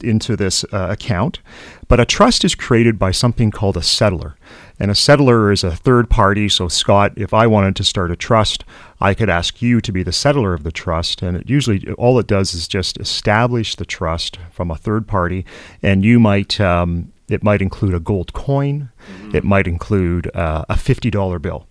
into 0.03 0.35
this 0.35 0.65
uh, 0.65 0.87
account. 0.89 1.39
But 1.87 2.01
a 2.01 2.05
trust 2.05 2.43
is 2.43 2.55
created 2.55 2.99
by 2.99 3.11
something 3.11 3.49
called 3.51 3.77
a 3.77 3.81
settlor. 3.81 4.33
And 4.79 4.91
a 4.91 4.93
settlor 4.93 5.51
is 5.51 5.63
a 5.63 5.75
third 5.75 6.09
party. 6.09 6.49
So, 6.49 6.67
Scott, 6.67 7.13
if 7.15 7.33
I 7.33 7.47
wanted 7.47 7.75
to 7.77 7.83
start 7.83 8.11
a 8.11 8.15
trust, 8.15 8.65
I 8.99 9.13
could 9.13 9.29
ask 9.29 9.61
you 9.61 9.79
to 9.81 9.91
be 9.91 10.03
the 10.03 10.11
settlor 10.11 10.53
of 10.53 10.63
the 10.63 10.71
trust. 10.71 11.21
And 11.21 11.37
it 11.37 11.49
usually, 11.49 11.89
all 11.93 12.19
it 12.19 12.27
does 12.27 12.53
is 12.53 12.67
just 12.67 12.99
establish 12.99 13.75
the 13.75 13.85
trust 13.85 14.37
from 14.51 14.69
a 14.69 14.75
third 14.75 15.07
party. 15.07 15.45
And 15.81 16.03
you 16.03 16.19
might, 16.19 16.59
um, 16.59 17.13
it 17.29 17.43
might 17.43 17.61
include 17.61 17.93
a 17.93 17.99
gold 17.99 18.33
coin, 18.33 18.89
it 19.33 19.43
might 19.43 19.67
include 19.67 20.33
uh, 20.35 20.65
a 20.69 20.75
$50 20.75 21.41
bill. 21.41 21.67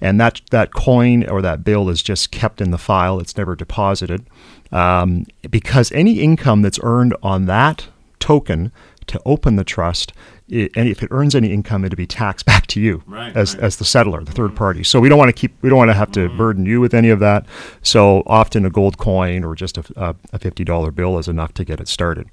and 0.00 0.20
that 0.20 0.40
that 0.50 0.72
coin 0.74 1.28
or 1.28 1.40
that 1.42 1.64
bill 1.64 1.88
is 1.88 2.02
just 2.02 2.30
kept 2.30 2.60
in 2.60 2.70
the 2.70 2.78
file. 2.78 3.18
It's 3.20 3.36
never 3.36 3.54
deposited 3.56 4.26
um, 4.72 5.26
because 5.50 5.90
any 5.92 6.20
income 6.20 6.62
that's 6.62 6.78
earned 6.82 7.14
on 7.22 7.46
that 7.46 7.88
token 8.18 8.72
to 9.06 9.20
open 9.24 9.54
the 9.56 9.62
trust, 9.64 10.12
it, 10.48 10.72
and 10.76 10.88
if 10.88 11.00
it 11.02 11.08
earns 11.12 11.34
any 11.36 11.52
income, 11.52 11.84
it'll 11.84 11.96
be 11.96 12.06
taxed 12.08 12.44
back 12.52 12.66
to 12.66 12.80
you 12.80 13.02
Right, 13.06 13.34
as, 13.36 13.54
right. 13.54 13.62
as 13.64 13.76
the 13.76 13.84
settlor, 13.84 14.24
the 14.26 14.32
third 14.32 14.56
party. 14.56 14.82
So 14.82 14.98
we 15.00 15.08
don't 15.08 15.18
want 15.18 15.28
to 15.28 15.32
keep, 15.40 15.52
we 15.62 15.68
don't 15.68 15.78
want 15.78 15.90
to 15.90 15.94
have 15.94 16.10
to 16.12 16.28
burden 16.36 16.66
you 16.66 16.80
with 16.80 16.92
any 16.92 17.10
of 17.10 17.20
that. 17.20 17.46
So 17.82 18.22
often 18.26 18.64
a 18.66 18.70
gold 18.70 18.98
coin 18.98 19.44
or 19.44 19.54
just 19.54 19.78
a, 19.78 19.84
a, 19.96 20.16
a 20.32 20.38
fifty 20.40 20.64
dollar 20.64 20.90
bill 20.90 21.18
is 21.18 21.28
enough 21.28 21.54
to 21.54 21.64
get 21.64 21.80
it 21.80 21.86
started. 21.88 22.26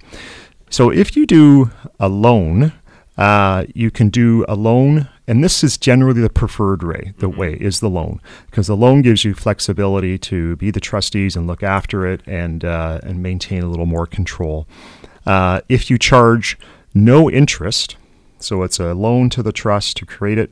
So 0.73 0.89
if 0.89 1.15
you 1.15 1.27
do 1.27 1.69
a 1.99 2.09
loan, 2.09 2.73
uh, 3.15 3.65
you 3.75 3.91
can 3.91 4.09
do 4.09 4.43
a 4.47 4.55
loan, 4.55 5.07
and 5.27 5.43
this 5.43 5.63
is 5.63 5.77
generally 5.77 6.19
the 6.19 6.31
preferred 6.31 6.81
way. 6.81 7.13
The 7.19 7.29
way 7.29 7.53
is 7.53 7.79
the 7.79 7.91
loan 7.91 8.19
because 8.47 8.65
the 8.65 8.75
loan 8.75 9.03
gives 9.03 9.23
you 9.23 9.35
flexibility 9.35 10.17
to 10.17 10.55
be 10.55 10.71
the 10.71 10.79
trustees 10.79 11.35
and 11.35 11.45
look 11.45 11.61
after 11.61 12.07
it 12.07 12.21
and 12.25 12.65
uh, 12.65 13.01
and 13.03 13.21
maintain 13.21 13.61
a 13.61 13.67
little 13.67 13.85
more 13.85 14.07
control. 14.07 14.67
Uh, 15.27 15.61
if 15.69 15.91
you 15.91 15.99
charge 15.99 16.57
no 16.95 17.29
interest, 17.29 17.95
so 18.39 18.63
it's 18.63 18.79
a 18.79 18.95
loan 18.95 19.29
to 19.29 19.43
the 19.43 19.51
trust 19.51 19.97
to 19.97 20.07
create 20.07 20.39
it. 20.39 20.49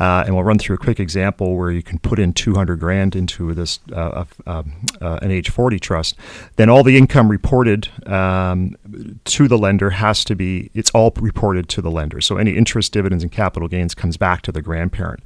Uh, 0.00 0.24
and 0.24 0.34
we'll 0.34 0.44
run 0.44 0.58
through 0.58 0.74
a 0.74 0.78
quick 0.78 0.98
example 0.98 1.56
where 1.56 1.70
you 1.70 1.82
can 1.82 1.98
put 1.98 2.18
in 2.18 2.32
200 2.32 2.80
grand 2.80 3.14
into 3.14 3.52
this 3.52 3.80
uh, 3.92 4.24
uh, 4.46 4.62
uh, 5.02 5.18
an 5.20 5.30
age 5.30 5.50
40 5.50 5.78
trust. 5.78 6.16
Then 6.56 6.70
all 6.70 6.82
the 6.82 6.96
income 6.96 7.30
reported 7.30 7.88
um, 8.06 8.76
to 9.26 9.46
the 9.46 9.58
lender 9.58 9.90
has 9.90 10.24
to 10.24 10.34
be 10.34 10.70
it's 10.72 10.90
all 10.92 11.12
reported 11.20 11.68
to 11.68 11.82
the 11.82 11.90
lender. 11.90 12.22
So 12.22 12.38
any 12.38 12.56
interest, 12.56 12.92
dividends, 12.92 13.22
and 13.22 13.30
capital 13.30 13.68
gains 13.68 13.94
comes 13.94 14.16
back 14.16 14.40
to 14.42 14.52
the 14.52 14.62
grandparent. 14.62 15.22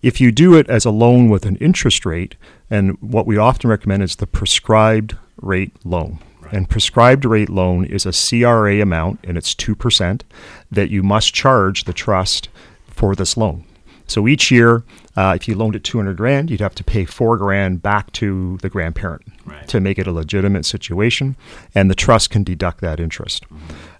If 0.00 0.22
you 0.22 0.32
do 0.32 0.54
it 0.54 0.70
as 0.70 0.86
a 0.86 0.90
loan 0.90 1.28
with 1.28 1.44
an 1.44 1.56
interest 1.56 2.06
rate, 2.06 2.36
and 2.70 2.96
what 3.02 3.26
we 3.26 3.36
often 3.36 3.68
recommend 3.68 4.02
is 4.02 4.16
the 4.16 4.26
prescribed 4.26 5.16
rate 5.36 5.72
loan. 5.84 6.18
And 6.50 6.70
prescribed 6.70 7.26
rate 7.26 7.50
loan 7.50 7.84
is 7.84 8.06
a 8.06 8.12
CRA 8.12 8.80
amount, 8.80 9.20
and 9.24 9.36
it's 9.36 9.54
2% 9.54 10.22
that 10.70 10.88
you 10.88 11.02
must 11.02 11.34
charge 11.34 11.84
the 11.84 11.92
trust 11.92 12.48
for 12.86 13.14
this 13.14 13.36
loan. 13.36 13.64
So 14.06 14.28
each 14.28 14.50
year, 14.50 14.82
uh, 15.16 15.32
if 15.34 15.48
you 15.48 15.54
loaned 15.54 15.76
it 15.76 15.84
200 15.84 16.16
grand, 16.16 16.50
you'd 16.50 16.60
have 16.60 16.74
to 16.76 16.84
pay 16.84 17.04
four 17.04 17.36
grand 17.38 17.82
back 17.82 18.12
to 18.12 18.58
the 18.62 18.68
grandparent 18.68 19.22
Right. 19.46 19.66
to 19.68 19.80
make 19.80 19.98
it 19.98 20.06
a 20.06 20.12
legitimate 20.12 20.64
situation, 20.66 21.36
and 21.74 21.90
the 21.90 21.94
trust 21.94 22.30
can 22.30 22.44
deduct 22.44 22.80
that 22.82 23.00
interest, 23.00 23.44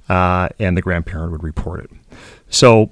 uh, 0.08 0.49
and 0.58 0.76
the 0.76 0.82
grandparent 0.82 1.32
would 1.32 1.42
report 1.42 1.84
it. 1.84 1.90
So, 2.49 2.90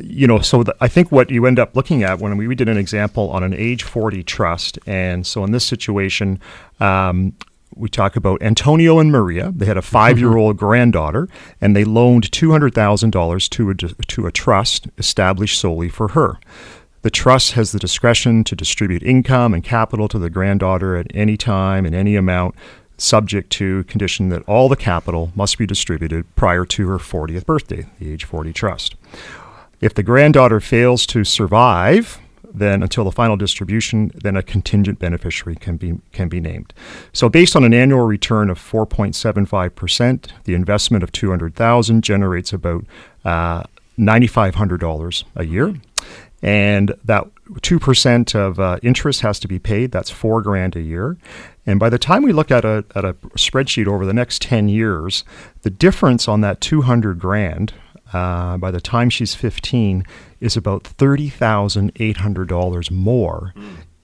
you 0.00 0.26
know, 0.26 0.38
so 0.40 0.62
the, 0.62 0.74
I 0.80 0.88
think 0.88 1.12
what 1.12 1.30
you 1.30 1.46
end 1.46 1.58
up 1.58 1.76
looking 1.76 2.02
at 2.02 2.18
when 2.18 2.36
we, 2.36 2.46
we 2.48 2.54
did 2.54 2.68
an 2.68 2.76
example 2.78 3.30
on 3.30 3.42
an 3.42 3.54
age 3.54 3.82
40 3.82 4.22
trust, 4.22 4.78
and 4.86 5.26
so 5.26 5.44
in 5.44 5.52
this 5.52 5.64
situation, 5.64 6.40
um, 6.80 7.34
we 7.76 7.88
talk 7.88 8.16
about 8.16 8.42
Antonio 8.42 8.98
and 8.98 9.10
Maria. 9.10 9.52
They 9.54 9.66
had 9.66 9.76
a 9.76 9.82
five-year-old 9.82 10.56
mm-hmm. 10.56 10.66
granddaughter, 10.66 11.28
and 11.60 11.74
they 11.74 11.84
loaned 11.84 12.30
two 12.32 12.50
hundred 12.50 12.74
thousand 12.74 13.10
dollars 13.10 13.48
to 13.50 13.70
a 13.70 13.74
to 13.74 14.26
a 14.26 14.32
trust 14.32 14.88
established 14.98 15.60
solely 15.60 15.88
for 15.88 16.08
her. 16.08 16.38
The 17.02 17.10
trust 17.10 17.52
has 17.52 17.72
the 17.72 17.80
discretion 17.80 18.44
to 18.44 18.54
distribute 18.54 19.02
income 19.02 19.54
and 19.54 19.64
capital 19.64 20.06
to 20.08 20.18
the 20.18 20.30
granddaughter 20.30 20.96
at 20.96 21.08
any 21.12 21.36
time 21.36 21.84
in 21.84 21.94
any 21.94 22.14
amount, 22.14 22.54
subject 22.96 23.50
to 23.50 23.82
condition 23.84 24.28
that 24.28 24.42
all 24.48 24.68
the 24.68 24.76
capital 24.76 25.32
must 25.34 25.58
be 25.58 25.66
distributed 25.66 26.24
prior 26.36 26.64
to 26.66 26.86
her 26.88 26.98
40th 26.98 27.44
birthday, 27.44 27.86
the 27.98 28.12
age 28.12 28.24
40 28.24 28.52
trust. 28.52 28.94
If 29.80 29.94
the 29.94 30.04
granddaughter 30.04 30.60
fails 30.60 31.04
to 31.06 31.24
survive, 31.24 32.20
then 32.54 32.82
until 32.82 33.04
the 33.04 33.12
final 33.12 33.36
distribution, 33.36 34.10
then 34.14 34.36
a 34.36 34.42
contingent 34.42 34.98
beneficiary 34.98 35.56
can 35.56 35.76
be 35.76 35.98
can 36.12 36.28
be 36.28 36.40
named. 36.40 36.72
So 37.12 37.28
based 37.28 37.56
on 37.56 37.64
an 37.64 37.74
annual 37.74 38.06
return 38.06 38.50
of 38.50 38.58
4.75%, 38.58 40.30
the 40.44 40.54
investment 40.54 41.02
of 41.02 41.12
200,000 41.12 42.02
generates 42.02 42.52
about 42.52 42.84
uh, 43.24 43.62
$9,500 43.98 45.24
a 45.36 45.44
year. 45.44 45.74
And 46.44 46.92
that 47.04 47.24
2% 47.46 48.34
of 48.34 48.58
uh, 48.58 48.78
interest 48.82 49.20
has 49.20 49.38
to 49.40 49.48
be 49.48 49.60
paid. 49.60 49.92
That's 49.92 50.10
four 50.10 50.42
grand 50.42 50.74
a 50.74 50.80
year. 50.80 51.16
And 51.64 51.78
by 51.78 51.88
the 51.88 51.98
time 51.98 52.24
we 52.24 52.32
look 52.32 52.50
at 52.50 52.64
a, 52.64 52.84
at 52.96 53.04
a 53.04 53.12
spreadsheet 53.36 53.86
over 53.86 54.04
the 54.04 54.12
next 54.12 54.42
10 54.42 54.68
years, 54.68 55.22
the 55.62 55.70
difference 55.70 56.26
on 56.26 56.40
that 56.40 56.60
200 56.60 57.20
grand 57.20 57.74
uh, 58.12 58.56
by 58.58 58.70
the 58.70 58.80
time 58.80 59.10
she's 59.10 59.34
15 59.34 60.04
is 60.40 60.56
about 60.56 60.84
$30,800 60.84 62.90
more 62.90 63.54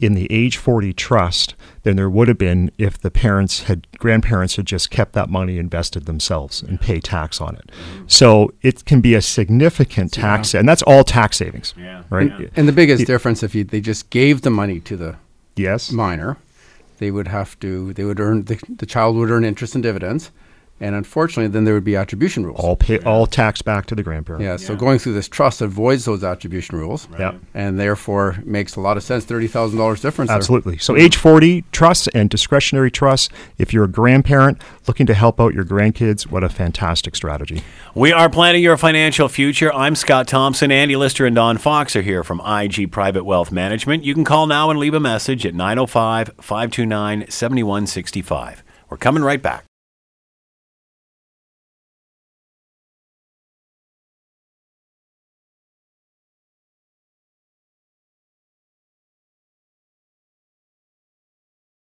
in 0.00 0.14
the 0.14 0.28
age 0.30 0.56
40 0.56 0.92
trust 0.92 1.56
than 1.82 1.96
there 1.96 2.08
would 2.08 2.28
have 2.28 2.38
been 2.38 2.70
if 2.78 3.00
the 3.00 3.10
parents 3.10 3.64
had 3.64 3.84
grandparents 3.98 4.54
had 4.54 4.64
just 4.64 4.90
kept 4.90 5.12
that 5.14 5.28
money 5.28 5.58
invested 5.58 6.06
themselves 6.06 6.62
and 6.62 6.80
pay 6.80 7.00
tax 7.00 7.40
on 7.40 7.56
it. 7.56 7.72
So 8.06 8.52
it 8.62 8.84
can 8.84 9.00
be 9.00 9.14
a 9.14 9.22
significant 9.22 10.12
tax 10.12 10.54
and 10.54 10.68
that's 10.68 10.82
all 10.82 11.02
tax 11.02 11.38
savings. 11.38 11.74
Yeah. 11.76 12.04
Right? 12.10 12.30
Yeah. 12.38 12.46
And 12.54 12.68
the 12.68 12.72
biggest 12.72 13.06
difference, 13.06 13.42
if 13.42 13.56
you, 13.56 13.64
they 13.64 13.80
just 13.80 14.08
gave 14.10 14.42
the 14.42 14.50
money 14.50 14.78
to 14.80 14.96
the 14.96 15.16
Yes. 15.56 15.90
minor, 15.90 16.36
they 16.98 17.10
would 17.10 17.26
have 17.26 17.58
to, 17.60 17.92
they 17.94 18.04
would 18.04 18.20
earn, 18.20 18.44
the, 18.44 18.62
the 18.68 18.86
child 18.86 19.16
would 19.16 19.30
earn 19.30 19.44
interest 19.44 19.74
and 19.74 19.82
dividends. 19.82 20.30
And 20.80 20.94
unfortunately, 20.94 21.48
then 21.48 21.64
there 21.64 21.74
would 21.74 21.84
be 21.84 21.96
attribution 21.96 22.46
rules. 22.46 22.60
All 22.60 22.76
pay 22.76 22.98
all 23.00 23.26
tax 23.26 23.62
back 23.62 23.86
to 23.86 23.94
the 23.94 24.02
grandparent. 24.02 24.44
yeah, 24.44 24.56
so 24.56 24.76
going 24.76 24.98
through 24.98 25.14
this 25.14 25.28
trust 25.28 25.60
avoids 25.60 26.04
those 26.04 26.22
attribution 26.22 26.78
rules. 26.78 27.08
Yeah. 27.18 27.34
And 27.54 27.78
therefore 27.78 28.36
makes 28.44 28.76
a 28.76 28.80
lot 28.80 28.96
of 28.96 29.02
sense. 29.02 29.24
$30,000 29.24 30.00
difference. 30.00 30.28
there. 30.28 30.36
Absolutely. 30.36 30.78
So, 30.78 30.96
age 30.96 31.16
40 31.16 31.64
trusts 31.72 32.08
and 32.08 32.30
discretionary 32.30 32.90
trusts. 32.90 33.28
If 33.58 33.72
you're 33.72 33.84
a 33.84 33.88
grandparent 33.88 34.60
looking 34.86 35.06
to 35.06 35.14
help 35.14 35.40
out 35.40 35.54
your 35.54 35.64
grandkids, 35.64 36.30
what 36.30 36.44
a 36.44 36.48
fantastic 36.48 37.16
strategy. 37.16 37.62
We 37.94 38.12
are 38.12 38.30
planning 38.30 38.62
your 38.62 38.76
financial 38.76 39.28
future. 39.28 39.72
I'm 39.72 39.96
Scott 39.96 40.28
Thompson. 40.28 40.70
Andy 40.70 40.96
Lister 40.96 41.26
and 41.26 41.34
Don 41.34 41.58
Fox 41.58 41.96
are 41.96 42.02
here 42.02 42.22
from 42.22 42.40
IG 42.40 42.92
Private 42.92 43.24
Wealth 43.24 43.50
Management. 43.50 44.04
You 44.04 44.14
can 44.14 44.24
call 44.24 44.46
now 44.46 44.70
and 44.70 44.78
leave 44.78 44.94
a 44.94 45.00
message 45.00 45.44
at 45.44 45.54
905 45.54 46.30
529 46.40 47.30
7165. 47.30 48.62
We're 48.88 48.96
coming 48.96 49.22
right 49.22 49.42
back. 49.42 49.67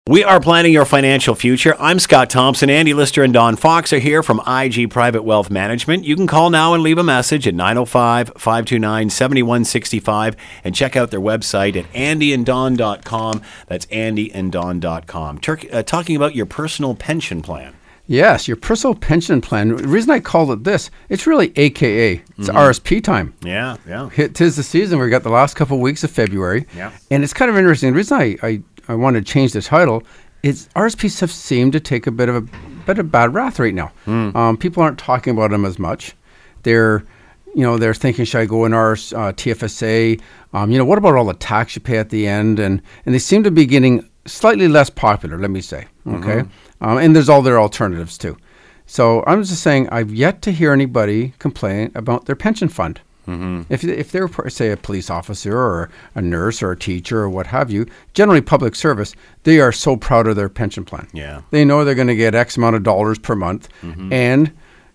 We 0.09 0.25
are 0.25 0.41
planning 0.41 0.73
your 0.73 0.87
financial 0.87 1.35
future. 1.35 1.77
I'm 1.79 1.99
Scott 1.99 2.31
Thompson. 2.31 2.71
Andy 2.71 2.95
Lister 2.95 3.23
and 3.23 3.31
Don 3.31 3.57
Fox 3.57 3.93
are 3.93 3.99
here 3.99 4.23
from 4.23 4.41
IG 4.47 4.89
Private 4.89 5.23
Wealth 5.23 5.51
Management. 5.51 6.05
You 6.05 6.17
can 6.17 6.27
call 6.27 6.49
now 6.49 6.73
and 6.73 6.83
leave 6.83 6.97
a 6.97 7.03
message 7.03 7.47
at 7.47 7.55
905 7.55 8.29
529 8.29 9.11
7165 9.11 10.35
and 10.65 10.75
check 10.75 10.97
out 10.97 11.11
their 11.11 11.21
website 11.21 11.77
at 11.77 11.93
andyanddon.com. 11.93 13.43
That's 13.67 13.85
andyanddon.com. 13.85 15.41
Turk, 15.41 15.67
uh, 15.71 15.83
talking 15.83 16.17
about 16.17 16.35
your 16.35 16.47
personal 16.47 16.95
pension 16.95 17.43
plan. 17.43 17.75
Yes, 18.07 18.49
your 18.49 18.57
personal 18.57 18.95
pension 18.95 19.43
plan. 19.43 19.77
The 19.77 19.87
reason 19.87 20.11
I 20.11 20.21
called 20.21 20.51
it 20.53 20.65
this, 20.65 20.91
it's 21.11 21.27
really 21.27 21.53
AKA. 21.55 22.23
It's 22.39 22.49
RSP 22.49 23.05
time. 23.05 23.35
Yeah, 23.43 23.77
yeah. 23.87 24.09
Hit, 24.09 24.35
tis 24.35 24.57
the 24.57 24.63
season. 24.63 24.99
We've 24.99 25.11
got 25.11 25.23
the 25.23 25.29
last 25.29 25.55
couple 25.55 25.77
of 25.77 25.83
weeks 25.83 26.03
of 26.03 26.11
February. 26.11 26.67
Yeah. 26.75 26.93
And 27.11 27.23
it's 27.23 27.35
kind 27.35 27.51
of 27.51 27.59
interesting. 27.59 27.91
The 27.91 27.97
reason 27.97 28.19
I, 28.19 28.37
I, 28.43 28.63
I 28.89 28.95
wanted 28.95 29.27
to 29.27 29.33
change 29.33 29.53
the 29.53 29.63
title 29.63 30.03
is 30.43 30.69
RSPs 30.77 31.21
have 31.21 31.33
seemed 31.33 31.73
to 31.73 31.81
take 31.81 32.07
a 32.07 32.11
bit 32.11 32.29
of 32.29 32.37
a 32.37 32.41
bit 32.87 32.99
of 32.99 33.11
bad 33.11 33.35
wrath 33.35 33.59
right 33.59 33.75
now. 33.75 33.93
Um, 34.37 34.57
people 34.57 34.83
aren't 34.83 34.99
talking 34.99 35.33
about 35.33 35.51
them 35.51 35.65
as 35.65 35.79
much. 35.79 36.15
They're, 36.63 37.05
you 37.55 37.63
know, 37.63 37.77
they're 37.77 37.95
thinking, 37.95 38.25
should 38.25 38.41
I 38.41 38.47
go 38.47 38.65
in 38.65 38.73
our 38.73 38.93
uh, 38.93 39.33
TFSA? 39.33 40.21
Um, 40.53 40.71
you 40.71 40.79
know, 40.79 40.85
what 40.85 40.99
about 40.99 41.15
all 41.17 41.25
the 41.27 41.35
tax 41.35 41.75
you 41.77 41.83
pay 41.83 41.99
at 41.99 42.11
the 42.11 42.27
end? 42.27 42.59
And 42.59 42.81
and 43.05 43.15
they 43.15 43.19
seem 43.19 43.43
to 43.45 43.51
be 43.51 43.67
getting 43.67 44.09
slightly 44.27 44.69
less 44.69 44.91
popular. 44.91 45.39
Let 45.39 45.51
me 45.51 45.61
say, 45.61 45.87
okay. 46.07 46.41
Um, 46.81 46.99
and 46.99 47.15
there's 47.17 47.29
all 47.29 47.43
their 47.43 47.59
alternatives 47.61 48.17
too. 48.17 48.37
So 48.87 49.23
I'm 49.27 49.43
just 49.43 49.63
saying, 49.63 49.89
I've 49.91 50.15
yet 50.15 50.41
to 50.43 50.53
hear 50.53 50.73
anybody 50.73 51.35
complain 51.39 51.93
about 51.95 52.25
their 52.27 52.37
pension 52.37 52.69
fund. 52.69 53.01
Mm-hmm. 53.29 53.63
If, 53.69 53.85
if 53.85 54.11
they're, 54.11 54.29
say, 54.49 54.71
a 54.71 54.77
police 54.77 55.11
officer 55.11 55.57
or 55.57 55.91
a 56.15 56.23
nurse 56.23 56.63
or 56.63 56.73
a 56.73 56.77
teacher 56.77 57.21
or 57.21 57.29
what 57.29 57.47
have 57.49 57.71
you, 57.71 57.87
generally 58.15 58.41
public 58.41 58.75
service, 58.75 59.15
they 59.43 59.61
are 59.61 59.71
so 59.71 59.97
proud 59.97 60.27
of 60.27 60.35
their 60.35 60.49
pension 60.49 60.85
plan. 60.85 61.07
Yeah. 61.13 61.43
They 61.51 61.65
know 61.65 61.85
they're 61.85 61.95
going 61.95 62.09
to 62.09 62.17
get 62.17 62.35
X 62.35 62.57
amount 62.57 62.77
of 62.77 62.83
dollars 62.83 63.19
per 63.19 63.35
month, 63.35 63.69
mm-hmm. 63.83 64.13
and 64.13 64.53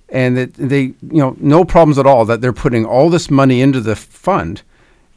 and 0.10 0.38
that 0.38 0.54
they 0.56 0.82
you 0.82 0.96
know 1.02 1.36
no 1.40 1.64
problems 1.64 2.00
at 2.00 2.08
all 2.08 2.26
that 2.26 2.42
they're 2.42 2.54
putting 2.54 2.86
all 2.86 3.10
this 3.10 3.30
money 3.30 3.62
into 3.62 3.80
the 3.80 3.96
fund, 3.96 4.64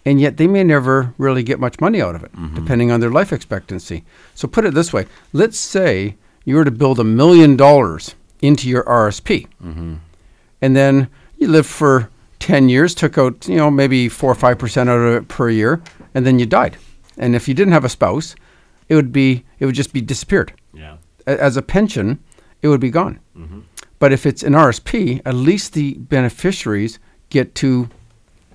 and 0.04 0.20
yet 0.20 0.36
they 0.36 0.46
may 0.46 0.62
never 0.62 1.14
really 1.16 1.42
get 1.42 1.58
much 1.58 1.80
money 1.80 2.02
out 2.02 2.14
of 2.14 2.22
it, 2.22 2.32
mm-hmm. 2.32 2.54
depending 2.54 2.90
on 2.90 3.00
their 3.00 3.10
life 3.10 3.32
expectancy. 3.32 4.04
So 4.34 4.46
put 4.46 4.66
it 4.66 4.74
this 4.74 4.92
way: 4.92 5.06
let's 5.32 5.58
say 5.58 6.16
you 6.44 6.56
were 6.56 6.64
to 6.64 6.70
build 6.70 7.00
a 7.00 7.04
million 7.04 7.56
dollars 7.56 8.14
into 8.40 8.68
your 8.68 8.84
RSP, 8.84 9.46
and 10.60 10.76
then 10.76 11.08
you 11.38 11.48
live 11.48 11.66
for 11.66 12.10
10 12.46 12.68
years, 12.68 12.94
took 12.94 13.18
out, 13.18 13.48
you 13.48 13.56
know, 13.56 13.72
maybe 13.72 14.08
4 14.08 14.30
or 14.30 14.34
5% 14.36 14.88
out 14.88 14.88
of 14.88 15.14
it 15.14 15.26
per 15.26 15.50
year, 15.50 15.82
and 16.14 16.24
then 16.24 16.38
you 16.38 16.46
died. 16.46 16.76
and 17.18 17.34
if 17.34 17.48
you 17.48 17.54
didn't 17.54 17.72
have 17.72 17.84
a 17.84 17.88
spouse, 17.88 18.36
it 18.88 18.94
would 18.94 19.10
be 19.10 19.42
it 19.58 19.66
would 19.66 19.74
just 19.74 19.92
be 19.92 20.00
disappeared. 20.00 20.52
Yeah. 20.72 20.96
As 21.26 21.56
a 21.56 21.62
pension, 21.62 22.18
it 22.62 22.68
would 22.68 22.80
be 22.80 22.90
gone. 22.90 23.18
Mm-hmm. 23.36 23.60
But 23.98 24.12
if 24.12 24.26
it's 24.26 24.42
an 24.42 24.52
RSP, 24.52 25.22
at 25.24 25.34
least 25.34 25.72
the 25.72 25.94
beneficiaries 25.94 26.98
get 27.30 27.54
to 27.56 27.88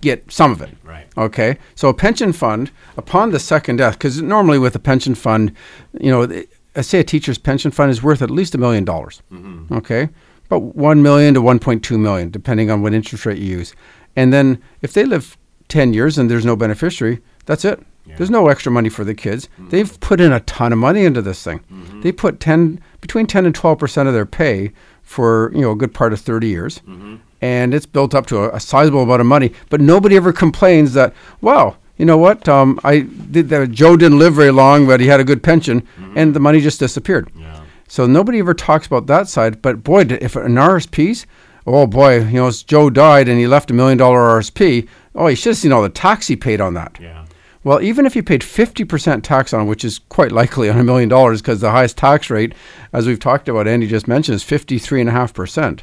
get 0.02 0.32
some 0.32 0.52
of 0.52 0.62
it. 0.62 0.70
Right. 0.84 1.08
Okay. 1.18 1.58
So 1.76 1.90
a 1.90 1.94
pension 1.94 2.34
fund, 2.34 2.72
upon 2.98 3.32
the 3.32 3.40
second 3.40 3.78
death, 3.78 3.94
because 3.94 4.22
normally 4.22 4.60
with 4.60 4.76
a 4.76 4.80
pension 4.80 5.16
fund, 5.16 5.52
you 6.00 6.12
know, 6.12 6.44
I 6.76 6.82
say 6.82 7.00
a 7.00 7.04
teacher's 7.04 7.38
pension 7.38 7.72
fund 7.72 7.92
is 7.92 8.02
worth 8.02 8.22
at 8.22 8.32
least 8.32 8.56
a 8.56 8.58
million 8.58 8.86
dollars. 8.86 9.22
Mm-hmm. 9.32 9.74
Okay. 9.74 10.10
But 10.52 10.76
one 10.76 11.02
million 11.02 11.34
to 11.36 11.42
one 11.42 11.60
point 11.60 11.82
two 11.82 11.98
million, 11.98 12.30
depending 12.30 12.70
on 12.70 12.82
what 12.82 12.94
interest 12.94 13.26
rate 13.26 13.38
you 13.38 13.58
use. 13.60 13.74
And 14.18 14.34
then 14.34 14.62
if 14.82 14.92
they 14.92 15.06
live 15.06 15.38
ten 15.70 15.94
years 15.94 16.18
and 16.18 16.30
there's 16.30 16.44
no 16.46 16.58
beneficiary, 16.58 17.22
that's 17.46 17.64
it. 17.64 17.80
There's 18.18 18.30
no 18.30 18.50
extra 18.50 18.70
money 18.70 18.90
for 18.90 19.06
the 19.06 19.14
kids. 19.14 19.48
Mm-hmm. 19.48 19.70
They've 19.70 20.00
put 20.02 20.20
in 20.20 20.34
a 20.34 20.42
ton 20.42 20.74
of 20.74 20.78
money 20.78 21.06
into 21.06 21.22
this 21.22 21.42
thing. 21.42 21.60
Mm-hmm. 21.72 22.02
They 22.02 22.12
put 22.12 22.42
ten 22.42 22.82
between 23.00 23.28
ten 23.28 23.46
and 23.46 23.56
twelve 23.56 23.80
percent 23.80 24.10
of 24.10 24.14
their 24.14 24.26
pay 24.26 24.74
for 25.04 25.54
you 25.56 25.62
know 25.62 25.72
a 25.72 25.76
good 25.78 25.94
part 25.94 26.12
of 26.12 26.20
thirty 26.20 26.50
years, 26.50 26.80
mm-hmm. 26.80 27.16
and 27.40 27.74
it's 27.74 27.86
built 27.86 28.14
up 28.14 28.26
to 28.26 28.40
a, 28.40 28.50
a 28.50 28.60
sizable 28.60 29.04
amount 29.04 29.22
of 29.22 29.28
money. 29.28 29.54
But 29.70 29.80
nobody 29.80 30.18
ever 30.18 30.34
complains 30.34 30.92
that 30.96 31.14
wow, 31.40 31.78
you 31.96 32.04
know 32.06 32.18
what? 32.18 32.50
Um, 32.50 32.78
I 32.84 33.08
did 33.32 33.48
that. 33.48 33.72
Joe 33.72 33.96
didn't 33.96 34.20
live 34.20 34.34
very 34.34 34.52
long, 34.52 34.86
but 34.86 35.00
he 35.00 35.08
had 35.08 35.22
a 35.22 35.24
good 35.24 35.44
pension, 35.44 35.88
and 36.18 36.34
the 36.34 36.42
money 36.42 36.60
just 36.60 36.82
disappeared. 36.82 37.32
Yeah. 37.38 37.51
So 37.92 38.06
nobody 38.06 38.40
ever 38.40 38.54
talks 38.54 38.88
about 38.88 39.08
that 39.08 39.28
side. 39.28 39.62
But 39.62 39.84
boy, 39.84 40.04
if 40.04 40.38
an 40.38 40.56
RSP's, 40.56 41.26
oh 41.68 41.86
boy, 41.86 42.20
you 42.24 42.40
know, 42.40 42.50
Joe 42.50 42.90
died 42.90 43.28
and 43.28 43.38
he 43.38 43.48
left 43.48 43.70
a 43.70 43.74
million 43.74 43.98
dollar 43.98 44.20
RSP. 44.40 44.88
Oh, 45.14 45.28
you 45.28 45.36
should 45.36 45.50
have 45.50 45.58
seen 45.58 45.74
all 45.74 45.82
the 45.82 45.90
tax 45.90 46.28
he 46.28 46.38
paid 46.38 46.62
on 46.62 46.74
that. 46.76 46.98
Yeah. 47.02 47.26
Well, 47.66 47.82
even 47.82 48.06
if 48.06 48.16
you 48.16 48.24
paid 48.24 48.44
50% 48.44 49.24
tax 49.24 49.52
on, 49.52 49.64
it, 49.64 49.66
which 49.66 49.84
is 49.84 50.00
quite 50.08 50.32
likely 50.32 50.70
on 50.70 50.80
a 50.80 50.86
million 50.86 51.10
dollars 51.10 51.42
because 51.42 51.60
the 51.60 51.72
highest 51.72 51.98
tax 51.98 52.30
rate, 52.30 52.54
as 52.94 53.08
we've 53.08 53.20
talked 53.20 53.50
about, 53.50 53.68
Andy 53.68 53.88
just 53.88 54.08
mentioned, 54.08 54.38
is 54.38 54.44
53.5%. 54.46 55.82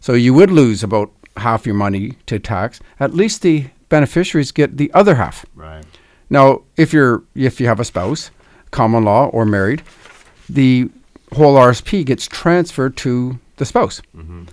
So 0.00 0.12
you 0.12 0.34
would 0.34 0.50
lose 0.50 0.82
about 0.82 1.10
half 1.38 1.64
your 1.64 1.74
money 1.74 2.18
to 2.26 2.38
tax. 2.38 2.78
At 3.00 3.14
least 3.14 3.40
the 3.40 3.68
beneficiaries 3.88 4.52
get 4.52 4.76
the 4.76 4.92
other 4.92 5.14
half. 5.14 5.46
Right. 5.54 5.86
Now, 6.28 6.64
if 6.76 6.92
you're 6.92 7.22
if 7.34 7.58
you 7.58 7.68
have 7.68 7.80
a 7.80 7.86
spouse, 7.86 8.30
common 8.70 9.04
law 9.04 9.28
or 9.28 9.46
married, 9.46 9.82
the 10.46 10.90
whole 11.34 11.56
RSP 11.56 12.04
gets 12.04 12.26
transferred 12.26 12.96
to 12.98 13.38
the 13.56 13.64
spouse. 13.64 14.00
Mm-hmm. 14.16 14.44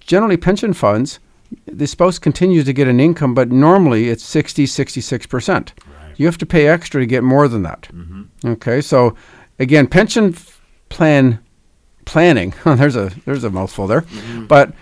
Generally, 0.00 0.38
pension 0.38 0.72
funds, 0.72 1.18
the 1.66 1.86
spouse 1.86 2.18
continues 2.18 2.64
to 2.64 2.72
get 2.72 2.88
an 2.88 3.00
income, 3.00 3.34
but 3.34 3.50
normally 3.50 4.08
it's 4.08 4.24
60, 4.24 4.64
66%. 4.64 5.54
Right. 5.54 6.14
You 6.16 6.26
have 6.26 6.38
to 6.38 6.46
pay 6.46 6.68
extra 6.68 7.00
to 7.00 7.06
get 7.06 7.22
more 7.22 7.48
than 7.48 7.62
that. 7.62 7.88
Mm-hmm. 7.92 8.48
Okay, 8.52 8.80
so 8.80 9.14
again, 9.58 9.86
pension 9.86 10.34
plan 10.88 11.38
planning. 12.04 12.54
there's 12.64 12.96
a 12.96 13.12
there's 13.24 13.44
a 13.44 13.50
mouthful 13.50 13.86
there, 13.86 14.02
mm-hmm. 14.02 14.46
but 14.46 14.72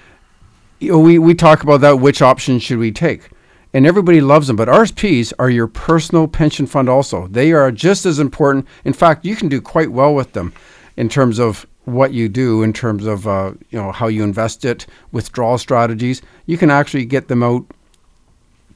you 0.78 0.92
know, 0.92 0.98
we 0.98 1.18
we 1.18 1.34
talk 1.34 1.62
about 1.62 1.80
that. 1.82 2.00
Which 2.00 2.22
option 2.22 2.58
should 2.58 2.78
we 2.78 2.92
take? 2.92 3.30
And 3.72 3.86
everybody 3.86 4.20
loves 4.20 4.48
them, 4.48 4.56
but 4.56 4.66
RSPs 4.66 5.32
are 5.38 5.48
your 5.48 5.68
personal 5.68 6.26
pension 6.26 6.66
fund. 6.66 6.88
Also, 6.88 7.28
they 7.28 7.52
are 7.52 7.70
just 7.70 8.04
as 8.04 8.18
important. 8.18 8.66
In 8.84 8.92
fact, 8.92 9.24
you 9.24 9.36
can 9.36 9.48
do 9.48 9.60
quite 9.60 9.92
well 9.92 10.12
with 10.12 10.32
them 10.32 10.52
in 11.00 11.08
terms 11.08 11.38
of 11.38 11.66
what 11.86 12.12
you 12.12 12.28
do, 12.28 12.62
in 12.62 12.72
terms 12.72 13.06
of 13.06 13.26
uh, 13.26 13.52
you 13.70 13.78
know 13.80 13.90
how 13.90 14.06
you 14.06 14.22
invest 14.22 14.64
it, 14.64 14.86
withdrawal 15.12 15.56
strategies. 15.56 16.20
You 16.46 16.58
can 16.58 16.70
actually 16.70 17.06
get 17.06 17.28
them 17.28 17.42
out 17.42 17.64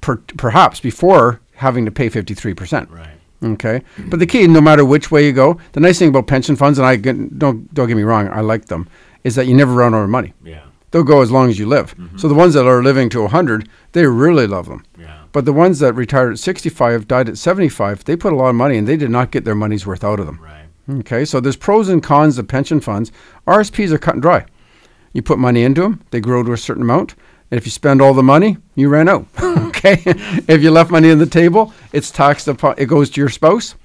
per, 0.00 0.16
perhaps 0.38 0.80
before 0.80 1.40
having 1.56 1.84
to 1.84 1.90
pay 1.90 2.08
53%. 2.08 2.90
Right. 2.90 3.08
Okay. 3.42 3.82
But 4.08 4.20
the 4.20 4.26
key, 4.26 4.46
no 4.46 4.60
matter 4.60 4.84
which 4.84 5.10
way 5.10 5.26
you 5.26 5.32
go, 5.32 5.60
the 5.72 5.80
nice 5.80 5.98
thing 5.98 6.08
about 6.08 6.26
pension 6.26 6.56
funds, 6.56 6.78
and 6.78 6.86
I 6.86 6.96
get, 6.96 7.38
don't, 7.38 7.72
don't 7.74 7.88
get 7.88 7.96
me 7.96 8.02
wrong, 8.02 8.28
I 8.28 8.40
like 8.40 8.66
them, 8.66 8.88
is 9.22 9.34
that 9.34 9.46
you 9.46 9.54
never 9.54 9.74
run 9.74 9.94
out 9.94 10.02
of 10.02 10.08
money. 10.08 10.32
Yeah. 10.42 10.64
They'll 10.90 11.04
go 11.04 11.20
as 11.20 11.30
long 11.30 11.50
as 11.50 11.58
you 11.58 11.66
live. 11.66 11.94
So 12.16 12.28
the 12.28 12.34
ones 12.34 12.54
that 12.54 12.66
are 12.66 12.82
living 12.82 13.10
to 13.10 13.22
100, 13.22 13.68
they 13.92 14.06
really 14.06 14.46
love 14.46 14.68
them. 14.68 14.84
Yeah. 14.98 15.24
But 15.32 15.44
the 15.44 15.52
ones 15.52 15.80
that 15.80 15.92
retired 15.92 16.32
at 16.32 16.38
65, 16.38 17.06
died 17.06 17.28
at 17.28 17.36
75, 17.36 18.04
they 18.04 18.16
put 18.16 18.32
a 18.32 18.36
lot 18.36 18.48
of 18.48 18.54
money 18.54 18.78
and 18.78 18.88
they 18.88 18.96
did 18.96 19.10
not 19.10 19.30
get 19.30 19.44
their 19.44 19.54
money's 19.56 19.86
worth 19.86 20.04
out 20.04 20.20
of 20.20 20.26
them. 20.26 20.40
Right. 20.40 20.63
Okay, 20.90 21.24
so 21.24 21.40
there's 21.40 21.56
pros 21.56 21.88
and 21.88 22.02
cons 22.02 22.38
of 22.38 22.46
pension 22.46 22.80
funds. 22.80 23.10
RSPs 23.46 23.90
are 23.90 23.98
cut 23.98 24.14
and 24.14 24.22
dry. 24.22 24.44
You 25.12 25.22
put 25.22 25.38
money 25.38 25.62
into 25.62 25.82
them, 25.82 26.02
they 26.10 26.20
grow 26.20 26.42
to 26.42 26.52
a 26.52 26.58
certain 26.58 26.82
amount, 26.82 27.14
and 27.50 27.58
if 27.58 27.64
you 27.64 27.70
spend 27.70 28.02
all 28.02 28.14
the 28.14 28.22
money, 28.22 28.58
you 28.74 28.88
ran 28.88 29.08
out. 29.08 29.26
okay, 29.42 30.02
if 30.04 30.62
you 30.62 30.70
left 30.70 30.90
money 30.90 31.10
on 31.10 31.18
the 31.18 31.26
table, 31.26 31.72
it's 31.92 32.10
taxed 32.10 32.48
upon. 32.48 32.74
It 32.76 32.86
goes 32.86 33.10
to 33.10 33.20
your 33.20 33.30
spouse, 33.30 33.76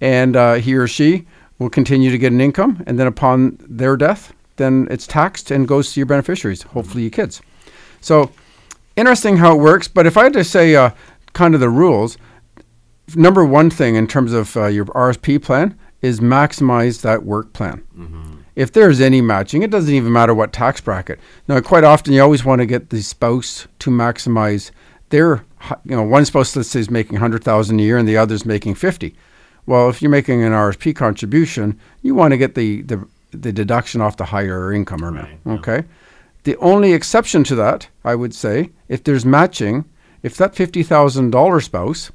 and 0.00 0.36
uh, 0.36 0.54
he 0.54 0.74
or 0.74 0.86
she 0.86 1.26
will 1.58 1.70
continue 1.70 2.10
to 2.10 2.18
get 2.18 2.32
an 2.32 2.40
income, 2.40 2.82
and 2.86 2.98
then 2.98 3.06
upon 3.06 3.56
their 3.60 3.96
death, 3.96 4.32
then 4.56 4.86
it's 4.90 5.06
taxed 5.06 5.50
and 5.50 5.66
goes 5.66 5.92
to 5.92 6.00
your 6.00 6.06
beneficiaries, 6.06 6.62
hopefully 6.62 7.02
your 7.02 7.10
kids. 7.10 7.40
So 8.00 8.30
interesting 8.96 9.38
how 9.38 9.54
it 9.54 9.60
works. 9.60 9.88
But 9.88 10.06
if 10.06 10.16
I 10.16 10.24
had 10.24 10.32
to 10.34 10.44
say 10.44 10.76
uh, 10.76 10.90
kind 11.32 11.54
of 11.54 11.60
the 11.60 11.70
rules, 11.70 12.18
number 13.16 13.44
one 13.44 13.70
thing 13.70 13.96
in 13.96 14.06
terms 14.06 14.32
of 14.32 14.56
uh, 14.56 14.66
your 14.66 14.84
RSP 14.86 15.42
plan 15.42 15.78
is 16.04 16.20
maximize 16.20 17.00
that 17.00 17.24
work 17.24 17.54
plan. 17.54 17.82
Mm-hmm. 17.98 18.34
If 18.56 18.72
there's 18.72 19.00
any 19.00 19.22
matching, 19.22 19.62
it 19.62 19.70
doesn't 19.70 19.92
even 19.92 20.12
matter 20.12 20.34
what 20.34 20.52
tax 20.52 20.78
bracket. 20.78 21.18
Now, 21.48 21.58
quite 21.62 21.82
often 21.82 22.12
you 22.12 22.20
always 22.20 22.44
want 22.44 22.60
to 22.60 22.66
get 22.66 22.90
the 22.90 23.00
spouse 23.00 23.66
to 23.78 23.90
maximize 23.90 24.70
their, 25.08 25.46
you 25.86 25.96
know, 25.96 26.02
one 26.02 26.26
spouse 26.26 26.54
let's 26.54 26.68
say 26.68 26.80
is 26.80 26.90
making 26.90 27.14
100,000 27.14 27.80
a 27.80 27.82
year 27.82 27.96
and 27.96 28.06
the 28.06 28.18
other's 28.18 28.44
making 28.44 28.74
50. 28.74 29.16
Well, 29.64 29.88
if 29.88 30.02
you're 30.02 30.10
making 30.10 30.42
an 30.42 30.52
RSP 30.52 30.94
contribution, 30.94 31.80
you 32.02 32.14
want 32.14 32.32
to 32.32 32.36
get 32.36 32.54
the, 32.54 32.82
the, 32.82 33.08
the 33.30 33.50
deduction 33.50 34.02
off 34.02 34.18
the 34.18 34.26
higher 34.26 34.74
income 34.74 35.02
earner. 35.02 35.22
Right, 35.22 35.38
yeah. 35.46 35.52
Okay. 35.54 35.84
The 36.42 36.56
only 36.58 36.92
exception 36.92 37.44
to 37.44 37.54
that, 37.54 37.88
I 38.04 38.14
would 38.14 38.34
say, 38.34 38.68
if 38.90 39.04
there's 39.04 39.24
matching, 39.24 39.86
if 40.22 40.36
that 40.36 40.52
$50,000 40.52 41.62
spouse 41.62 42.10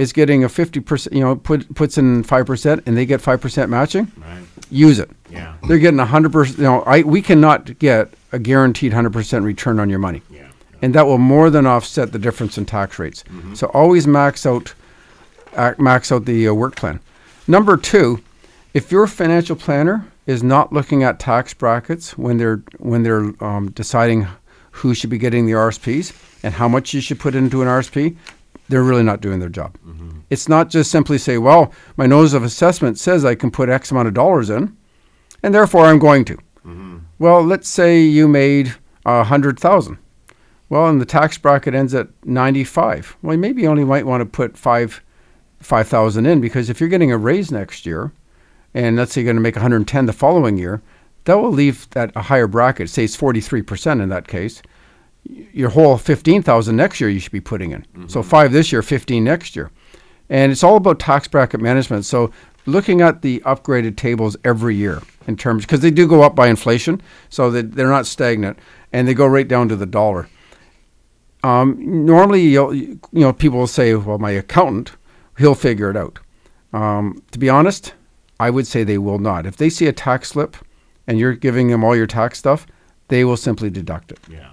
is 0.00 0.12
getting 0.12 0.42
a 0.44 0.48
50%, 0.48 1.12
you 1.12 1.20
know, 1.20 1.36
put, 1.36 1.72
puts 1.74 1.98
in 1.98 2.24
5% 2.24 2.82
and 2.86 2.96
they 2.96 3.04
get 3.04 3.20
5% 3.20 3.68
matching, 3.68 4.10
Right. 4.16 4.42
use 4.70 4.98
it. 4.98 5.10
Yeah. 5.30 5.54
They're 5.68 5.78
getting 5.78 6.00
100%, 6.00 6.56
you 6.58 6.64
know, 6.64 6.82
I, 6.82 7.02
we 7.02 7.20
cannot 7.20 7.78
get 7.78 8.12
a 8.32 8.38
guaranteed 8.38 8.92
100% 8.92 9.44
return 9.44 9.78
on 9.78 9.90
your 9.90 9.98
money. 9.98 10.22
Yeah. 10.30 10.48
And 10.82 10.94
that 10.94 11.04
will 11.06 11.18
more 11.18 11.50
than 11.50 11.66
offset 11.66 12.12
the 12.12 12.18
difference 12.18 12.56
in 12.56 12.64
tax 12.64 12.98
rates. 12.98 13.24
So 13.54 13.66
always 13.68 14.06
max 14.06 14.46
out, 14.46 14.72
uh, 15.54 15.74
max 15.78 16.10
out 16.10 16.24
the 16.24 16.48
uh, 16.48 16.54
work 16.54 16.76
plan. 16.76 17.00
Number 17.46 17.76
two, 17.76 18.22
if 18.72 18.90
your 18.90 19.06
financial 19.06 19.56
planner 19.56 20.06
is 20.26 20.42
not 20.42 20.72
looking 20.72 21.02
at 21.02 21.18
tax 21.18 21.52
brackets 21.52 22.16
when 22.16 22.38
they're 22.38 22.62
when 22.78 23.02
they're 23.02 23.32
um, 23.44 23.70
deciding 23.72 24.26
who 24.70 24.94
should 24.94 25.10
be 25.10 25.18
getting 25.18 25.44
the 25.46 25.52
RSPs 25.52 26.12
and 26.44 26.54
how 26.54 26.68
much 26.68 26.94
you 26.94 27.00
should 27.00 27.18
put 27.18 27.34
into 27.34 27.60
an 27.62 27.68
RSP, 27.68 28.16
they're 28.70 28.82
really 28.82 29.02
not 29.02 29.20
doing 29.20 29.40
their 29.40 29.48
job. 29.48 29.76
Mm-hmm. 29.86 30.20
It's 30.30 30.48
not 30.48 30.70
just 30.70 30.90
simply 30.90 31.18
say, 31.18 31.38
well, 31.38 31.72
my 31.96 32.06
notice 32.06 32.32
of 32.32 32.44
assessment 32.44 32.98
says 32.98 33.24
I 33.24 33.34
can 33.34 33.50
put 33.50 33.68
X 33.68 33.90
amount 33.90 34.08
of 34.08 34.14
dollars 34.14 34.48
in, 34.48 34.76
and 35.42 35.54
therefore 35.54 35.86
I'm 35.86 35.98
going 35.98 36.24
to. 36.26 36.36
Mm-hmm. 36.36 36.98
Well, 37.18 37.42
let's 37.42 37.68
say 37.68 38.00
you 38.00 38.28
made 38.28 38.74
a 39.04 39.24
hundred 39.24 39.58
thousand. 39.58 39.98
Well, 40.68 40.88
and 40.88 41.00
the 41.00 41.06
tax 41.06 41.36
bracket 41.36 41.74
ends 41.74 41.94
at 41.94 42.08
ninety-five. 42.24 43.16
Well, 43.22 43.36
maybe 43.36 43.62
you 43.62 43.68
only 43.68 43.84
might 43.84 44.06
want 44.06 44.20
to 44.20 44.26
put 44.26 44.56
five 44.56 45.02
five 45.58 45.88
thousand 45.88 46.26
in 46.26 46.40
because 46.40 46.70
if 46.70 46.80
you're 46.80 46.88
getting 46.88 47.12
a 47.12 47.18
raise 47.18 47.50
next 47.50 47.84
year, 47.84 48.12
and 48.72 48.96
let's 48.96 49.12
say 49.12 49.20
you're 49.20 49.26
going 49.26 49.36
to 49.36 49.42
make 49.42 49.56
110 49.56 50.06
the 50.06 50.12
following 50.12 50.56
year, 50.56 50.80
that 51.24 51.36
will 51.36 51.50
leave 51.50 51.90
that 51.90 52.12
a 52.14 52.22
higher 52.22 52.46
bracket. 52.46 52.88
Say 52.88 53.04
it's 53.04 53.16
43% 53.16 54.00
in 54.00 54.08
that 54.10 54.28
case. 54.28 54.62
Your 55.24 55.68
whole 55.70 55.96
15,000 55.98 56.74
next 56.74 57.00
year 57.00 57.10
you 57.10 57.20
should 57.20 57.32
be 57.32 57.40
putting 57.40 57.72
in. 57.72 58.08
So 58.08 58.22
five 58.22 58.52
this 58.52 58.72
year, 58.72 58.82
15 58.82 59.22
next 59.22 59.54
year, 59.54 59.70
and 60.28 60.50
it's 60.50 60.64
all 60.64 60.76
about 60.76 60.98
tax 60.98 61.28
bracket 61.28 61.60
management. 61.60 62.04
So 62.04 62.32
looking 62.66 63.00
at 63.00 63.22
the 63.22 63.40
upgraded 63.40 63.96
tables 63.96 64.36
every 64.44 64.74
year 64.76 65.02
in 65.26 65.36
terms 65.36 65.64
because 65.64 65.80
they 65.80 65.90
do 65.90 66.06
go 66.08 66.22
up 66.22 66.34
by 66.34 66.48
inflation, 66.48 67.00
so 67.28 67.50
that 67.50 67.72
they're 67.72 67.88
not 67.88 68.06
stagnant, 68.06 68.58
and 68.92 69.06
they 69.06 69.14
go 69.14 69.26
right 69.26 69.46
down 69.46 69.68
to 69.68 69.76
the 69.76 69.86
dollar. 69.86 70.28
Um, 71.42 71.76
normally, 72.06 72.42
you'll, 72.42 72.74
you 72.74 72.98
know, 73.12 73.32
people 73.32 73.58
will 73.58 73.66
say, 73.66 73.94
"Well, 73.94 74.18
my 74.18 74.30
accountant, 74.30 74.92
he'll 75.38 75.54
figure 75.54 75.90
it 75.90 75.96
out." 75.96 76.18
Um, 76.72 77.22
to 77.32 77.38
be 77.38 77.48
honest, 77.48 77.94
I 78.38 78.50
would 78.50 78.66
say 78.66 78.84
they 78.84 78.98
will 78.98 79.18
not. 79.18 79.46
If 79.46 79.56
they 79.56 79.70
see 79.70 79.86
a 79.86 79.92
tax 79.92 80.30
slip 80.30 80.56
and 81.06 81.18
you're 81.18 81.34
giving 81.34 81.68
them 81.68 81.84
all 81.84 81.96
your 81.96 82.06
tax 82.06 82.38
stuff, 82.38 82.66
they 83.08 83.24
will 83.24 83.36
simply 83.36 83.70
deduct 83.70 84.12
it. 84.12 84.20
Yeah. 84.30 84.50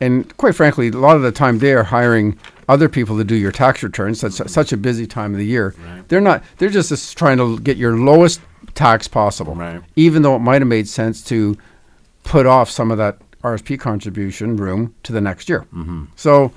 And 0.00 0.34
quite 0.36 0.54
frankly, 0.54 0.88
a 0.88 0.92
lot 0.92 1.16
of 1.16 1.22
the 1.22 1.32
time 1.32 1.58
they 1.58 1.72
are 1.72 1.82
hiring 1.82 2.38
other 2.68 2.88
people 2.88 3.16
to 3.18 3.24
do 3.24 3.34
your 3.34 3.50
tax 3.52 3.82
returns. 3.82 4.20
That's 4.20 4.40
such 4.52 4.72
a 4.72 4.76
busy 4.76 5.06
time 5.06 5.32
of 5.32 5.38
the 5.38 5.46
year. 5.46 5.74
Right. 5.84 6.08
They're 6.08 6.20
not. 6.20 6.44
They're 6.58 6.68
just, 6.68 6.90
just 6.90 7.16
trying 7.18 7.38
to 7.38 7.58
get 7.60 7.76
your 7.76 7.96
lowest 7.98 8.40
tax 8.74 9.08
possible. 9.08 9.54
Right. 9.54 9.80
Even 9.96 10.22
though 10.22 10.36
it 10.36 10.40
might 10.40 10.60
have 10.62 10.68
made 10.68 10.86
sense 10.88 11.22
to 11.24 11.56
put 12.24 12.46
off 12.46 12.70
some 12.70 12.90
of 12.90 12.98
that 12.98 13.18
RSP 13.42 13.78
contribution 13.80 14.56
room 14.56 14.94
to 15.04 15.12
the 15.12 15.20
next 15.20 15.48
year. 15.48 15.64
So, 16.16 16.52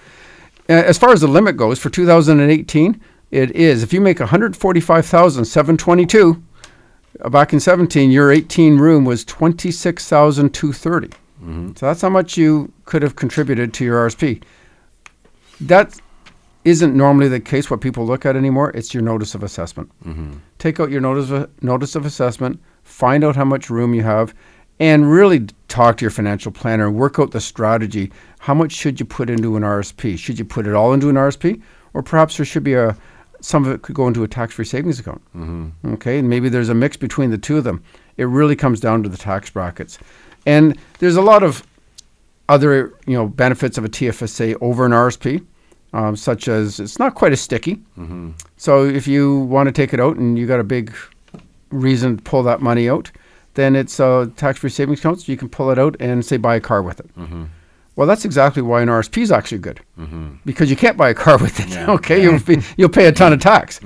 a- 0.68 0.88
as 0.88 0.98
far 0.98 1.12
as 1.14 1.22
the 1.22 1.28
limit 1.28 1.56
goes 1.58 1.80
for 1.80 1.90
2018, 1.90 3.00
it 3.32 3.52
is 3.56 3.82
if 3.84 3.94
you 3.94 4.02
make 4.02 4.20
145,722 4.20 6.44
uh, 7.24 7.30
back 7.30 7.54
in 7.54 7.60
17 7.60 8.10
your 8.12 8.32
18 8.32 8.78
room 8.78 9.06
was 9.06 9.24
26,230. 9.26 11.10
Mm-hmm. 11.42 11.72
So 11.76 11.86
that's 11.86 12.02
how 12.02 12.10
much 12.10 12.38
you 12.38 12.72
could 12.86 13.02
have 13.02 13.16
contributed 13.16 13.74
to 13.76 13.86
your 13.86 14.08
RSP. 14.08 14.44
That 15.60 16.00
isn't 16.64 16.96
normally 16.96 17.28
the 17.28 17.40
case 17.40 17.70
what 17.70 17.82
people 17.82 18.06
look 18.06 18.26
at 18.26 18.36
anymore. 18.36 18.72
It's 18.76 18.94
your 18.94 19.04
notice 19.04 19.34
of 19.34 19.44
assessment. 19.44 19.92
Mm-hmm. 20.06 20.34
Take 20.60 20.80
out 20.80 20.92
your 20.92 21.02
notice 21.02 21.32
of, 21.32 21.50
notice 21.64 21.96
of 21.96 22.06
assessment, 22.06 22.62
find 22.84 23.24
out 23.24 23.36
how 23.36 23.46
much 23.46 23.70
room 23.70 23.94
you 23.94 24.04
have, 24.04 24.34
and 24.80 25.12
really 25.12 25.48
talk 25.68 25.98
to 25.98 26.04
your 26.04 26.12
financial 26.12 26.52
planner 26.52 26.88
and 26.88 26.96
work 26.96 27.20
out 27.20 27.32
the 27.32 27.42
strategy. 27.42 28.12
How 28.40 28.54
much 28.54 28.72
should 28.72 29.00
you 29.00 29.06
put 29.06 29.30
into 29.30 29.56
an 29.56 29.64
RSP? 29.64 30.18
Should 30.18 30.40
you 30.40 30.46
put 30.46 30.68
it 30.68 30.76
all 30.76 30.94
into 30.94 31.10
an 31.10 31.16
RSP, 31.16 31.62
or 31.94 32.04
perhaps 32.04 32.38
there 32.38 32.46
should 32.46 32.64
be 32.64 32.74
a 32.74 32.96
some 33.42 33.66
of 33.66 33.72
it 33.72 33.82
could 33.82 33.96
go 33.96 34.08
into 34.08 34.24
a 34.24 34.28
tax-free 34.28 34.66
savings 34.66 35.00
account. 35.00 35.22
Mm-hmm. 35.36 35.94
Okay, 35.94 36.20
and 36.20 36.30
maybe 36.30 36.48
there's 36.48 36.70
a 36.70 36.76
mix 36.76 36.96
between 36.96 37.32
the 37.32 37.38
two 37.38 37.58
of 37.58 37.64
them. 37.64 37.84
It 38.18 38.26
really 38.26 38.56
comes 38.56 38.80
down 38.80 39.04
to 39.04 39.10
the 39.10 39.18
tax 39.18 39.50
brackets, 39.50 39.98
and 40.46 40.78
there's 41.00 41.16
a 41.16 41.22
lot 41.22 41.44
of 41.44 41.66
other 42.50 42.94
you 43.06 43.14
know 43.14 43.28
benefits 43.28 43.78
of 43.78 43.86
a 43.86 43.90
TFSA 43.90 44.58
over 44.62 44.86
an 44.86 44.92
RSP, 44.92 45.46
um, 45.94 46.16
such 46.16 46.48
as 46.48 46.80
it's 46.80 47.00
not 47.00 47.16
quite 47.16 47.32
as 47.32 47.42
sticky. 47.42 47.76
Mm-hmm. 47.98 48.32
So 48.58 48.86
if 48.86 49.08
you 49.08 49.40
want 49.40 49.68
to 49.68 49.72
take 49.72 49.94
it 49.94 50.00
out 50.00 50.18
and 50.18 50.38
you 50.38 50.48
got 50.48 50.60
a 50.60 50.64
big 50.64 50.94
reason 51.70 52.18
to 52.18 52.24
pull 52.24 52.44
that 52.44 52.62
money 52.62 52.90
out, 52.90 53.12
then 53.54 53.76
it's 53.76 54.00
a 54.00 54.32
tax-free 54.36 54.70
savings 54.70 55.00
account. 55.00 55.22
So 55.22 55.32
you 55.32 55.38
can 55.38 55.50
pull 55.50 55.72
it 55.72 55.80
out 55.80 55.96
and 56.00 56.26
say 56.26 56.38
buy 56.38 56.56
a 56.56 56.60
car 56.62 56.82
with 56.82 57.00
it. 57.00 57.18
Mm-hmm. 57.18 57.46
Well, 57.96 58.08
that's 58.08 58.24
exactly 58.24 58.62
why 58.62 58.82
an 58.82 58.88
RSP 58.88 59.22
is 59.22 59.32
actually 59.32 59.60
good, 59.60 59.82
mm-hmm. 60.00 60.36
because 60.46 60.70
you 60.70 60.78
can't 60.78 60.96
buy 60.96 61.10
a 61.10 61.14
car 61.14 61.38
with 61.38 61.60
it. 61.60 61.78
okay, 61.90 62.22
you'll 62.22 62.40
be, 62.40 62.62
you'll 62.78 62.90
pay 62.90 63.08
a 63.08 63.12
ton 63.12 63.34
of 63.34 63.42
tax, 63.42 63.80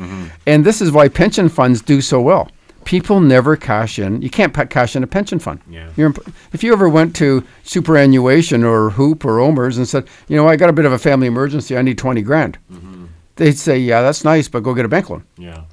and 0.46 0.64
this 0.64 0.80
is 0.80 0.92
why 0.92 1.08
pension 1.08 1.50
funds 1.50 1.82
do 1.82 2.02
so 2.02 2.22
well. 2.22 2.50
People 2.86 3.20
never 3.20 3.58
cash 3.58 4.00
in. 4.00 4.22
You 4.22 4.30
can't 4.30 4.54
cash 4.70 4.96
in 4.96 5.04
a 5.04 5.08
pension 5.08 5.40
fund. 5.40 5.60
Yeah. 5.70 5.90
You're 5.98 6.14
if 6.54 6.64
you 6.64 6.72
ever 6.72 6.88
went 6.88 7.16
to 7.18 7.44
superannuation 7.64 8.64
or 8.64 8.92
HOOPP 8.92 9.26
or 9.26 9.40
OMERS 9.40 9.78
and 9.78 9.88
said, 9.88 10.08
you 10.28 10.38
know, 10.38 10.48
I 10.48 10.56
got 10.56 10.70
a 10.70 10.74
bit 10.74 10.86
of 10.86 10.94
a 10.94 11.00
family 11.00 11.28
emergency, 11.28 11.76
I 11.76 11.82
need 11.82 11.98
twenty 11.98 12.22
grand, 12.22 12.58
mm-hmm. 12.72 13.06
they'd 13.36 13.58
say, 13.58 13.78
yeah, 13.78 14.02
that's 14.02 14.24
nice, 14.24 14.48
but 14.48 14.62
go 14.64 14.74
get 14.74 14.86
a 14.86 14.88
bank 14.88 15.10
loan 15.10 15.24
Yeah. 15.38 15.64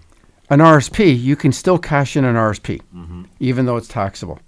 an 0.51 0.61
RSP, 0.61 1.19
you 1.21 1.37
can 1.37 1.53
still 1.53 1.79
cash 1.79 2.17
in 2.17 2.25
an 2.25 2.35
RSP, 2.35 2.81
mm-hmm. 2.95 3.23
even 3.41 3.67
though 3.67 3.77
it's 3.77 3.89
taxable. 3.89 4.41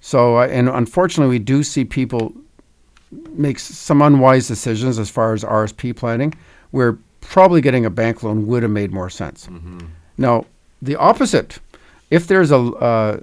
So, 0.00 0.38
uh, 0.38 0.46
and 0.46 0.68
unfortunately, 0.68 1.30
we 1.34 1.38
do 1.38 1.62
see 1.62 1.84
people 1.84 2.32
make 3.32 3.58
some 3.58 4.02
unwise 4.02 4.46
decisions 4.48 4.98
as 4.98 5.10
far 5.10 5.32
as 5.32 5.42
RSP 5.44 5.96
planning, 5.96 6.34
where 6.70 6.98
probably 7.20 7.60
getting 7.60 7.86
a 7.86 7.90
bank 7.90 8.22
loan 8.22 8.46
would 8.46 8.62
have 8.62 8.72
made 8.72 8.92
more 8.92 9.10
sense. 9.10 9.46
Mm-hmm. 9.46 9.86
Now, 10.18 10.46
the 10.82 10.96
opposite, 10.96 11.58
if 12.14 12.28
there's 12.28 12.52
a 12.52 12.58
uh, 12.58 13.20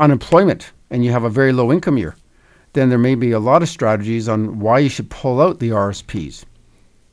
unemployment 0.00 0.72
and 0.90 1.04
you 1.04 1.12
have 1.12 1.22
a 1.22 1.30
very 1.30 1.52
low 1.52 1.72
income 1.72 1.96
year, 1.96 2.16
then 2.72 2.88
there 2.88 2.98
may 2.98 3.14
be 3.14 3.30
a 3.30 3.38
lot 3.38 3.62
of 3.62 3.68
strategies 3.68 4.28
on 4.28 4.58
why 4.58 4.80
you 4.80 4.88
should 4.88 5.08
pull 5.10 5.40
out 5.40 5.60
the 5.60 5.70
RSPs 5.70 6.44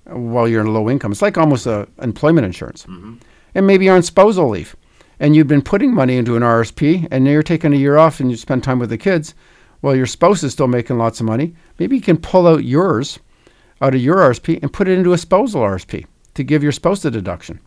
while 0.06 0.48
you're 0.48 0.62
in 0.62 0.68
a 0.68 0.72
low 0.72 0.90
income. 0.90 1.12
It's 1.12 1.22
like 1.22 1.38
almost 1.38 1.68
a 1.68 1.88
employment 2.02 2.46
insurance. 2.46 2.86
And 3.54 3.68
maybe 3.68 3.86
you're 3.86 3.96
on 3.96 4.02
spousal 4.02 4.50
leave 4.50 4.76
and 5.20 5.36
you've 5.36 5.48
been 5.48 5.62
putting 5.62 5.94
money 5.94 6.18
into 6.18 6.36
an 6.36 6.42
RSP 6.42 7.08
and 7.12 7.24
now 7.24 7.32
you're 7.32 7.44
taking 7.44 7.74
a 7.74 7.78
year 7.78 7.98
off 7.98 8.20
and 8.20 8.32
you 8.32 8.38
spend 8.38 8.64
time 8.64 8.80
with 8.80 8.90
the 8.90 8.98
kids. 8.98 9.36
Well, 9.84 9.96
your 9.96 10.08
spouse 10.08 10.42
is 10.42 10.54
still 10.54 10.68
making 10.68 10.98
lots 10.98 11.20
of 11.20 11.28
money. 11.28 11.54
Maybe 11.78 11.96
you 11.96 12.02
can 12.02 12.18
pull 12.18 12.48
out 12.48 12.64
yours 12.64 13.20
out 13.82 13.94
of 13.94 14.02
your 14.02 14.18
RSP 14.18 14.62
and 14.62 14.74
put 14.74 14.88
it 14.88 14.98
into 14.98 15.14
a 15.14 15.18
spousal 15.18 15.62
RSP 15.62 16.06
to 16.34 16.44
give 16.44 16.64
your 16.64 16.72
spouse 16.72 17.06
a 17.06 17.12
deduction. 17.12 17.60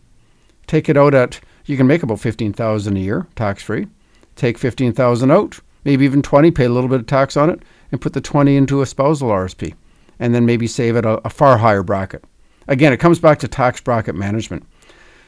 Take 0.67 0.89
it 0.89 0.97
out 0.97 1.13
at 1.13 1.39
you 1.65 1.77
can 1.77 1.87
make 1.87 2.03
about 2.03 2.19
15,000 2.19 2.97
a 2.97 2.99
year 2.99 3.27
tax 3.35 3.63
free. 3.63 3.87
Take 4.35 4.57
15,000 4.57 5.31
out, 5.31 5.59
maybe 5.85 6.05
even 6.05 6.21
20, 6.21 6.51
pay 6.51 6.65
a 6.65 6.69
little 6.69 6.89
bit 6.89 7.01
of 7.01 7.07
tax 7.07 7.37
on 7.37 7.49
it 7.49 7.61
and 7.91 8.01
put 8.01 8.13
the 8.13 8.21
20 8.21 8.55
into 8.55 8.81
a 8.81 8.85
spousal 8.85 9.29
RSP 9.29 9.75
and 10.19 10.33
then 10.33 10.45
maybe 10.45 10.67
save 10.67 10.95
at 10.95 11.05
a, 11.05 11.21
a 11.25 11.29
far 11.29 11.57
higher 11.57 11.83
bracket. 11.83 12.23
Again, 12.67 12.93
it 12.93 12.97
comes 12.97 13.19
back 13.19 13.39
to 13.39 13.47
tax 13.47 13.81
bracket 13.81 14.15
management. 14.15 14.65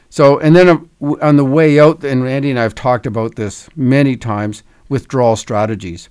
So, 0.08 0.38
and 0.38 0.54
then 0.54 0.68
uh, 0.68 1.14
on 1.20 1.36
the 1.36 1.44
way 1.44 1.78
out, 1.78 2.04
and 2.04 2.26
Andy 2.26 2.50
and 2.50 2.58
I 2.58 2.62
have 2.62 2.74
talked 2.74 3.06
about 3.06 3.36
this 3.36 3.68
many 3.76 4.16
times 4.16 4.62
withdrawal 4.88 5.36
strategies. 5.36 6.08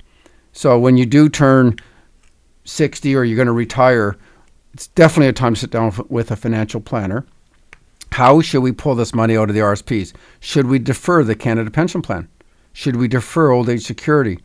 So, 0.51 0.77
when 0.77 0.97
you 0.97 1.05
do 1.05 1.29
turn 1.29 1.77
60 2.65 3.15
or 3.15 3.23
you're 3.23 3.35
going 3.35 3.47
to 3.47 3.53
retire, 3.53 4.17
it's 4.73 4.87
definitely 4.87 5.29
a 5.29 5.33
time 5.33 5.53
to 5.53 5.59
sit 5.59 5.71
down 5.71 5.93
with 6.09 6.31
a 6.31 6.35
financial 6.35 6.81
planner. 6.81 7.25
How 8.15 8.39
should 8.39 8.61
we 8.61 8.71
pull 8.71 8.95
this 8.95 9.13
money 9.13 9.35
out 9.35 9.49
of 9.49 9.55
the 9.55 9.61
RSPs? 9.61 10.13
Should 10.39 10.67
we 10.67 10.79
defer 10.79 11.21
the 11.21 11.35
Canada 11.35 11.69
Pension 11.69 12.01
Plan? 12.01 12.29
Should 12.71 12.95
we 12.95 13.09
defer 13.09 13.51
old 13.51 13.67
age 13.67 13.83
security? 13.83 14.39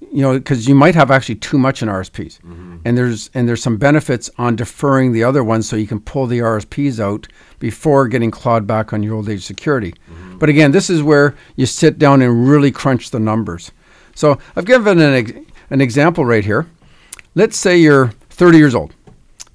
You 0.00 0.22
know, 0.22 0.32
because 0.36 0.66
you 0.66 0.74
might 0.74 0.96
have 0.96 1.12
actually 1.12 1.36
too 1.36 1.56
much 1.56 1.80
in 1.80 1.88
RSPs, 1.88 2.40
mm-hmm. 2.40 2.78
and 2.84 2.98
there's 2.98 3.30
and 3.32 3.48
there's 3.48 3.62
some 3.62 3.76
benefits 3.76 4.30
on 4.36 4.56
deferring 4.56 5.12
the 5.12 5.22
other 5.22 5.44
ones 5.44 5.68
so 5.68 5.76
you 5.76 5.86
can 5.86 6.00
pull 6.00 6.26
the 6.26 6.40
RSPs 6.40 6.98
out 6.98 7.28
before 7.60 8.08
getting 8.08 8.32
clawed 8.32 8.66
back 8.66 8.92
on 8.92 9.04
your 9.04 9.14
old 9.14 9.28
age 9.28 9.44
security. 9.44 9.92
Mm-hmm. 9.92 10.38
But 10.38 10.48
again, 10.48 10.72
this 10.72 10.90
is 10.90 11.00
where 11.00 11.36
you 11.54 11.66
sit 11.66 12.00
down 12.00 12.20
and 12.20 12.48
really 12.48 12.72
crunch 12.72 13.10
the 13.10 13.20
numbers. 13.20 13.70
So 14.16 14.40
I've 14.56 14.64
given 14.64 15.00
an 15.00 15.14
ex- 15.14 15.52
an 15.70 15.80
example 15.80 16.24
right 16.24 16.44
here. 16.44 16.66
Let's 17.36 17.56
say 17.56 17.76
you're 17.76 18.08
30 18.30 18.58
years 18.58 18.74
old 18.74 18.92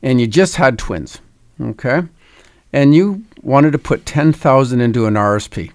and 0.01 0.21
you 0.21 0.27
just 0.27 0.55
had 0.55 0.79
twins, 0.79 1.19
okay? 1.59 2.03
And 2.71 2.93
you 2.93 3.25
wanted 3.49 3.71
to 3.71 3.79
put 3.79 4.05
10,000 4.05 4.79
into 4.79 5.07
an 5.07 5.15
RSP. 5.15 5.71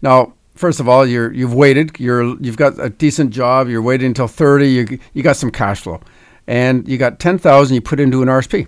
Now, 0.00 0.32
first 0.54 0.80
of 0.80 0.88
all, 0.88 1.04
you're 1.04 1.30
you've 1.30 1.52
waited, 1.52 2.00
you're 2.00 2.36
you've 2.40 2.56
got 2.56 2.80
a 2.80 2.88
decent 2.88 3.30
job, 3.30 3.68
you're 3.68 3.82
waiting 3.82 4.06
until 4.06 4.26
30, 4.26 4.66
you 4.66 4.98
you 5.12 5.22
got 5.22 5.36
some 5.36 5.50
cash 5.50 5.82
flow. 5.82 6.00
And 6.46 6.88
you 6.88 6.96
got 6.96 7.18
10,000 7.18 7.74
you 7.74 7.80
put 7.80 8.00
into 8.00 8.22
an 8.22 8.28
RSP. 8.28 8.66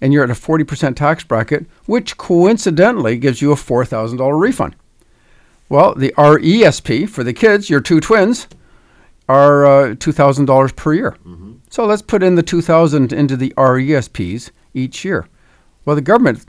And 0.00 0.12
you're 0.12 0.22
at 0.22 0.30
a 0.30 0.34
40% 0.34 0.94
tax 0.94 1.24
bracket, 1.24 1.66
which 1.86 2.16
coincidentally 2.16 3.16
gives 3.18 3.42
you 3.42 3.50
a 3.50 3.56
$4,000 3.56 4.38
refund. 4.38 4.76
Well, 5.68 5.94
the 5.94 6.12
RESP 6.16 7.08
for 7.08 7.24
the 7.24 7.32
kids, 7.32 7.68
your 7.70 7.80
two 7.80 7.98
twins, 7.98 8.46
are 9.28 9.66
uh, 9.66 9.94
$2,000 9.94 10.76
per 10.76 10.94
year. 10.94 11.16
So 11.70 11.86
let's 11.86 12.02
put 12.02 12.22
in 12.22 12.36
the 12.36 12.42
2000 12.42 13.12
into 13.12 13.36
the 13.36 13.52
RESPs 13.56 14.50
each 14.74 15.04
year. 15.04 15.26
Well, 15.84 15.96
the 15.96 16.02
government, 16.02 16.44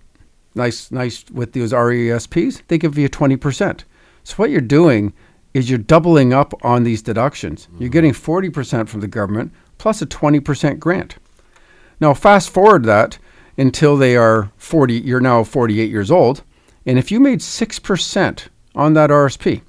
nice, 0.60 0.92
nice 0.92 1.26
with 1.32 1.54
those 1.54 1.74
RESPs, 1.74 2.62
they 2.68 2.78
give 2.78 2.96
you 2.98 3.10
20%. 3.10 3.84
So 4.24 4.36
what 4.36 4.52
you're 4.52 4.62
doing 4.62 5.14
is 5.54 5.70
you're 5.70 5.80
doubling 5.80 6.34
up 6.34 6.54
on 6.64 6.84
these 6.84 7.02
deductions. 7.02 7.68
You're 7.72 7.90
mm-hmm. 7.90 7.92
getting 7.92 8.12
40% 8.12 8.88
from 8.88 9.02
the 9.02 9.08
government 9.08 9.52
plus 9.80 10.02
a 10.02 10.06
20% 10.06 10.78
grant. 10.78 11.16
Now, 12.00 12.14
fast 12.14 12.52
forward 12.52 12.84
that 12.84 13.18
until 13.58 13.98
they 13.98 14.16
are 14.16 14.52
40, 14.58 14.94
you're 14.94 15.20
now 15.20 15.44
48 15.44 15.90
years 15.90 16.12
old. 16.12 16.44
And 16.86 17.00
if 17.00 17.12
you 17.12 17.20
made 17.20 17.40
6% 17.40 18.48
on 18.76 18.94
that 18.94 19.10
RSP, 19.10 19.62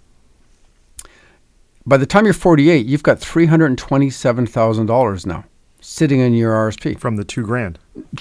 by 1.87 1.97
the 1.97 2.07
time 2.07 2.25
you're 2.25 2.35
48, 2.35 2.87
you've 2.87 3.03
got 3.03 3.19
$327,000 3.21 5.27
now 5.27 5.45
sitting 5.81 6.21
in 6.21 6.35
your 6.35 6.53
RSP. 6.53 6.99
from 6.99 7.17
the 7.17 7.25
two 7.25 7.43
grand. 7.43 7.79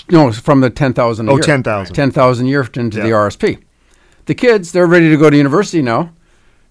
No, 0.10 0.32
from 0.32 0.62
the 0.62 0.70
10,000 0.70 1.28
a 1.28 1.32
Oh, 1.32 1.36
year. 1.36 1.44
10,000. 1.44 1.94
10,000 1.96 2.46
a 2.46 2.50
year 2.50 2.68
into 2.76 3.02
the 3.02 3.12
RSP. 3.12 3.60
The 4.26 4.36
kids, 4.36 4.72
they're 4.72 4.88
ready 4.88 5.10
to 5.10 5.18
go 5.18 5.30
to 5.30 5.38
university 5.38 5.82
now. 5.82 6.12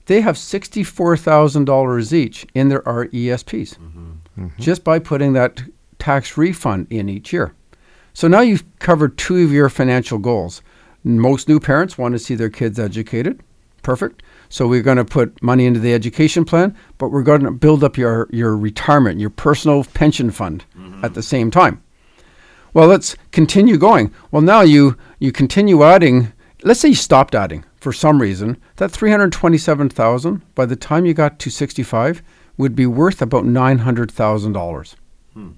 They 0.07 0.21
have 0.23 0.37
$64,000 0.37 2.13
each 2.13 2.47
in 2.55 2.69
their 2.69 2.81
RESPs 2.83 3.77
mm-hmm. 3.77 4.13
mm-hmm. 4.39 4.63
just 4.63 4.83
by 4.83 4.99
putting 4.99 5.35
that 5.35 5.63
tax 5.99 6.37
refund 6.37 6.87
in 6.91 7.09
each 7.09 7.33
year. 7.33 7.55
So 8.15 8.27
now 8.27 8.41
you've 8.41 8.65
covered 8.79 9.19
two 9.19 9.45
of 9.45 9.53
your 9.53 9.69
financial 9.69 10.19
goals. 10.19 10.63
Most 11.05 11.49
new 11.49 11.61
parents 11.61 11.99
want 11.99 12.13
to 12.15 12.19
see 12.19 12.35
their 12.35 12.49
kids 12.51 12.79
educated. 12.79 13.41
Perfect. 13.83 14.23
So 14.49 14.67
we're 14.67 14.83
going 14.83 14.97
to 14.97 15.05
put 15.05 15.43
money 15.43 15.67
into 15.67 15.79
the 15.81 15.95
education 15.95 16.45
plan, 16.45 16.77
but 16.97 17.09
we're 17.09 17.23
going 17.23 17.43
to 17.43 17.51
build 17.51 17.85
up 17.85 17.97
your, 17.97 18.29
your 18.31 18.57
retirement, 18.57 19.21
your 19.21 19.31
personal 19.31 19.85
pension 19.85 20.31
fund 20.31 20.65
at 21.03 21.15
the 21.15 21.23
same 21.23 21.51
time. 21.51 21.83
Well, 22.75 22.87
let's 22.87 23.17
continue 23.33 23.79
going. 23.79 24.13
Well, 24.31 24.43
now 24.43 24.61
you 24.61 24.97
you 25.19 25.33
continue 25.33 25.83
adding. 25.83 26.33
Let's 26.63 26.81
say 26.81 26.89
you 26.91 26.95
stopped 26.95 27.35
adding 27.35 27.65
for 27.81 27.93
some 27.93 28.21
reason. 28.21 28.57
That 28.77 28.91
three 28.91 29.11
hundred 29.11 29.33
twenty-seven 29.33 29.89
thousand 29.91 30.43
by 30.55 30.67
the 30.67 30.77
time 30.77 31.07
you 31.07 31.15
got 31.15 31.39
to 31.41 31.51
sixty-five 31.51 32.23
would 32.57 32.75
be 32.77 32.87
worth 32.87 33.23
about 33.23 33.45
nine 33.45 33.79
hundred 33.79 34.11
thousand 34.11 34.53
dollars. 34.53 34.97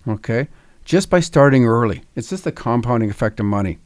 Okay, 0.07 0.49
just 0.85 1.09
by 1.11 1.21
starting 1.21 1.65
early. 1.65 2.03
It's 2.15 2.31
just 2.31 2.45
the 2.45 2.53
compounding 2.53 3.11
effect 3.11 3.41
of 3.41 3.47
money. 3.47 3.79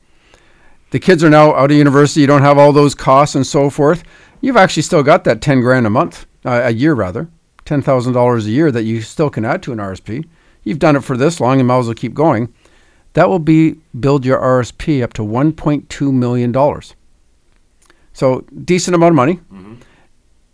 The 0.90 1.00
kids 1.00 1.24
are 1.24 1.30
now 1.30 1.54
out 1.54 1.70
of 1.70 1.76
university. 1.76 2.20
You 2.20 2.26
don't 2.26 2.42
have 2.42 2.59
all 2.59 2.72
those 2.72 2.94
costs 2.94 3.35
and 3.35 3.46
so 3.46 3.70
forth. 3.70 4.04
You've 4.40 4.57
actually 4.57 4.83
still 4.83 5.02
got 5.02 5.24
that 5.24 5.40
ten 5.40 5.61
grand 5.61 5.87
a 5.87 5.90
month, 5.90 6.26
uh, 6.44 6.62
a 6.64 6.72
year 6.72 6.94
rather, 6.94 7.28
ten 7.64 7.80
thousand 7.80 8.12
dollars 8.12 8.46
a 8.46 8.50
year 8.50 8.70
that 8.70 8.83
you 8.83 9.00
still 9.00 9.30
can 9.30 9.44
add 9.44 9.62
to 9.64 9.72
an 9.72 9.78
RSP. 9.78 10.26
You've 10.64 10.79
done 10.79 10.96
it 10.96 11.05
for 11.05 11.16
this 11.16 11.40
long, 11.40 11.61
and 11.61 11.68
might 11.68 11.79
as 11.79 11.87
well 11.87 11.94
keep 11.94 12.14
going 12.14 12.53
that 13.14 13.29
will 13.29 13.38
be 13.38 13.77
build 13.98 14.24
your 14.27 14.38
RSP 14.38 15.03
up 15.03 15.12
to 15.14 15.22
1.2 15.22 16.12
million 16.12 16.53
dollars. 16.53 16.94
So 18.12 18.40
decent 18.64 18.94
amount 18.94 19.12
of 19.12 19.16
money. 19.16 19.35
Mm-hmm. 19.53 19.74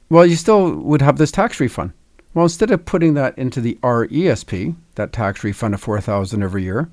Well, 0.08 0.24
you 0.24 0.36
still 0.36 0.74
would 0.76 1.02
have 1.02 1.18
this 1.18 1.30
tax 1.30 1.60
refund. 1.60 1.92
Well, 2.32 2.44
instead 2.44 2.70
of 2.70 2.84
putting 2.86 3.14
that 3.14 3.36
into 3.36 3.60
the 3.60 3.78
RESP, 3.82 4.76
that 4.94 5.12
tax 5.12 5.42
refund 5.42 5.74
of 5.74 5.80
four 5.80 6.00
thousand 6.00 6.42
every 6.42 6.62
year, 6.62 6.88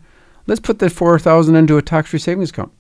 let's 0.48 0.60
put 0.60 0.80
the 0.80 0.90
four 0.90 1.20
thousand 1.20 1.56
into 1.56 1.78
a 1.78 1.82
tax-free 1.82 2.20
savings 2.20 2.50
account, 2.50 2.72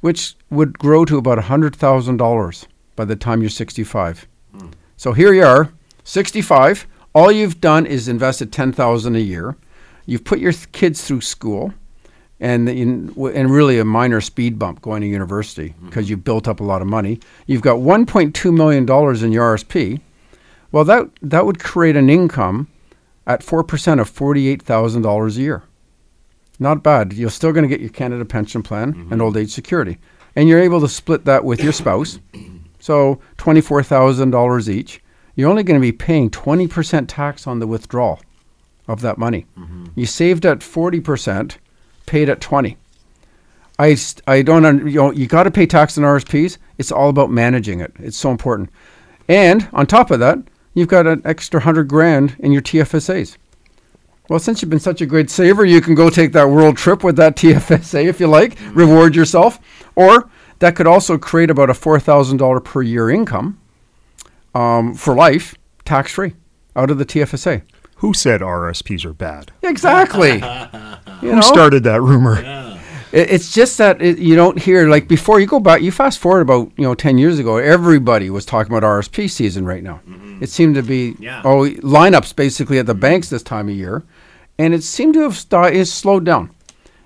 which 0.00 0.34
would 0.50 0.78
grow 0.78 1.04
to 1.04 1.18
about 1.18 1.38
hundred 1.38 1.76
thousand 1.76 2.16
dollars 2.16 2.66
by 2.96 3.04
the 3.04 3.16
time 3.16 3.40
you're 3.40 3.50
sixty-five. 3.50 4.26
Hmm. 4.56 4.68
So 4.96 5.12
here 5.12 5.32
you 5.32 5.44
are, 5.44 5.72
sixty-five. 6.04 6.86
All 7.18 7.32
you've 7.32 7.60
done 7.60 7.84
is 7.84 8.06
invested 8.06 8.52
ten 8.52 8.70
thousand 8.70 9.16
a 9.16 9.18
year. 9.18 9.56
You've 10.06 10.22
put 10.22 10.38
your 10.38 10.52
kids 10.70 11.04
through 11.04 11.22
school, 11.22 11.74
and 12.38 12.68
in, 12.68 13.08
w- 13.08 13.34
and 13.34 13.50
really 13.50 13.80
a 13.80 13.84
minor 13.84 14.20
speed 14.20 14.56
bump 14.56 14.80
going 14.82 15.00
to 15.00 15.08
university 15.08 15.70
mm-hmm. 15.70 15.86
because 15.86 16.08
you've 16.08 16.22
built 16.22 16.46
up 16.46 16.60
a 16.60 16.62
lot 16.62 16.80
of 16.80 16.86
money. 16.86 17.18
You've 17.48 17.60
got 17.60 17.78
1.2 17.78 18.54
million 18.54 18.86
dollars 18.86 19.24
in 19.24 19.32
your 19.32 19.56
RSP. 19.56 20.00
Well, 20.70 20.84
that 20.84 21.10
that 21.20 21.44
would 21.44 21.58
create 21.58 21.96
an 21.96 22.08
income 22.08 22.68
at 23.26 23.42
four 23.42 23.64
percent 23.64 23.98
of 24.00 24.08
forty-eight 24.08 24.62
thousand 24.62 25.02
dollars 25.02 25.38
a 25.38 25.40
year. 25.40 25.64
Not 26.60 26.84
bad. 26.84 27.14
You're 27.14 27.30
still 27.30 27.50
going 27.52 27.64
to 27.64 27.68
get 27.68 27.80
your 27.80 27.90
Canada 27.90 28.24
Pension 28.26 28.62
Plan 28.62 28.94
mm-hmm. 28.94 29.12
and 29.12 29.20
Old 29.20 29.36
Age 29.36 29.50
Security, 29.50 29.98
and 30.36 30.48
you're 30.48 30.62
able 30.62 30.80
to 30.82 30.88
split 30.88 31.24
that 31.24 31.44
with 31.44 31.64
your 31.64 31.72
spouse. 31.72 32.20
So 32.80 33.18
twenty-four 33.38 33.82
thousand 33.82 34.30
dollars 34.30 34.70
each. 34.70 35.02
You're 35.38 35.48
only 35.48 35.62
going 35.62 35.80
to 35.80 35.86
be 35.86 35.92
paying 35.92 36.30
twenty 36.30 36.66
percent 36.66 37.08
tax 37.08 37.46
on 37.46 37.60
the 37.60 37.66
withdrawal 37.68 38.18
of 38.88 39.02
that 39.02 39.18
money. 39.18 39.46
Mm-hmm. 39.56 39.86
You 39.94 40.04
saved 40.04 40.44
at 40.44 40.64
forty 40.64 40.98
percent, 40.98 41.58
paid 42.06 42.28
at 42.28 42.40
twenty. 42.40 42.76
I, 43.78 43.96
I 44.26 44.42
don't 44.42 44.88
you 44.88 44.96
know 44.96 45.12
you 45.12 45.28
got 45.28 45.44
to 45.44 45.52
pay 45.52 45.64
tax 45.64 45.96
on 45.96 46.02
RSPs. 46.02 46.58
It's 46.76 46.90
all 46.90 47.08
about 47.08 47.30
managing 47.30 47.78
it. 47.78 47.92
It's 48.00 48.16
so 48.16 48.32
important. 48.32 48.68
And 49.28 49.68
on 49.72 49.86
top 49.86 50.10
of 50.10 50.18
that, 50.18 50.40
you've 50.74 50.88
got 50.88 51.06
an 51.06 51.22
extra 51.24 51.60
hundred 51.60 51.86
grand 51.86 52.34
in 52.40 52.50
your 52.50 52.62
TFSAs. 52.62 53.36
Well, 54.28 54.40
since 54.40 54.60
you've 54.60 54.70
been 54.70 54.80
such 54.80 55.00
a 55.02 55.06
great 55.06 55.30
saver, 55.30 55.64
you 55.64 55.80
can 55.80 55.94
go 55.94 56.10
take 56.10 56.32
that 56.32 56.50
world 56.50 56.76
trip 56.76 57.04
with 57.04 57.14
that 57.14 57.36
TFSA 57.40 58.06
if 58.06 58.18
you 58.18 58.26
like, 58.26 58.56
mm-hmm. 58.56 58.76
reward 58.76 59.14
yourself, 59.14 59.60
or 59.94 60.28
that 60.58 60.74
could 60.74 60.88
also 60.88 61.16
create 61.16 61.48
about 61.48 61.70
a 61.70 61.74
four 61.74 62.00
thousand 62.00 62.38
dollar 62.38 62.58
per 62.58 62.82
year 62.82 63.08
income 63.08 63.60
um, 64.54 64.94
for 64.94 65.14
life, 65.14 65.54
tax 65.84 66.12
free, 66.12 66.34
out 66.76 66.90
of 66.90 66.98
the 66.98 67.04
TFSA. 67.06 67.62
Who 67.96 68.14
said 68.14 68.40
RSPs 68.40 69.04
are 69.04 69.12
bad? 69.12 69.50
Exactly. 69.62 70.34
you 71.22 71.32
Who 71.34 71.42
started 71.42 71.82
that 71.84 72.00
rumor? 72.00 72.36
It, 73.10 73.30
it's 73.30 73.52
just 73.52 73.78
that 73.78 74.00
it, 74.00 74.18
you 74.18 74.36
don't 74.36 74.58
hear 74.58 74.88
like 74.88 75.08
before. 75.08 75.40
You 75.40 75.46
go 75.46 75.58
back, 75.60 75.80
you 75.82 75.90
fast 75.90 76.18
forward 76.20 76.42
about 76.42 76.70
you 76.76 76.84
know 76.84 76.94
ten 76.94 77.18
years 77.18 77.38
ago. 77.40 77.56
Everybody 77.56 78.30
was 78.30 78.44
talking 78.46 78.72
about 78.72 78.86
RSP 78.86 79.28
season 79.30 79.64
right 79.66 79.82
now. 79.82 80.00
It 80.40 80.48
seemed 80.50 80.76
to 80.76 80.82
be 80.82 81.16
Yeah. 81.18 81.42
oh 81.44 81.68
lineups 81.82 82.36
basically 82.36 82.78
at 82.78 82.86
the 82.86 82.94
banks 82.94 83.30
this 83.30 83.42
time 83.42 83.68
of 83.68 83.74
year, 83.74 84.04
and 84.58 84.72
it 84.74 84.84
seemed 84.84 85.14
to 85.14 85.22
have 85.22 85.36
sti- 85.36 85.70
is 85.70 85.92
slowed 85.92 86.24
down. 86.24 86.50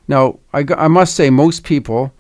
Now 0.09 0.41
I, 0.53 0.67
I 0.77 0.89
must 0.89 1.15
say 1.15 1.31
most 1.31 1.65
people 1.65 2.13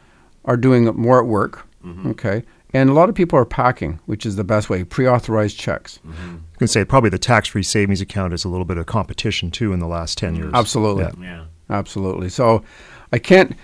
are 0.46 0.56
doing 0.56 0.84
more 0.96 1.20
at 1.20 1.26
work. 1.26 1.66
Okay, 2.06 2.44
and 2.72 2.88
a 2.90 2.92
lot 2.92 3.08
of 3.08 3.14
people 3.14 3.38
are 3.38 3.44
packing, 3.44 4.00
which 4.06 4.24
is 4.26 4.36
the 4.36 4.44
best 4.44 4.70
way. 4.70 4.84
Pre-authorized 4.84 5.58
checks. 5.58 5.98
I 6.08 6.58
can 6.58 6.68
say 6.68 6.84
probably 6.84 7.10
the 7.10 7.18
tax-free 7.18 7.62
savings 7.64 8.00
account 8.00 8.32
is 8.32 8.44
a 8.44 8.48
little 8.48 8.64
bit 8.64 8.78
of 8.78 8.86
competition 8.86 9.50
too 9.50 9.72
in 9.72 9.78
the 9.80 9.86
last 9.86 10.18
ten 10.18 10.34
years. 10.36 10.52
Absolutely. 10.54 11.04
Yeah. 11.04 11.10
Yeah. 11.20 11.44
Absolutely. 11.70 12.28
So 12.28 12.62
I 13.12 13.18
can't. 13.18 13.56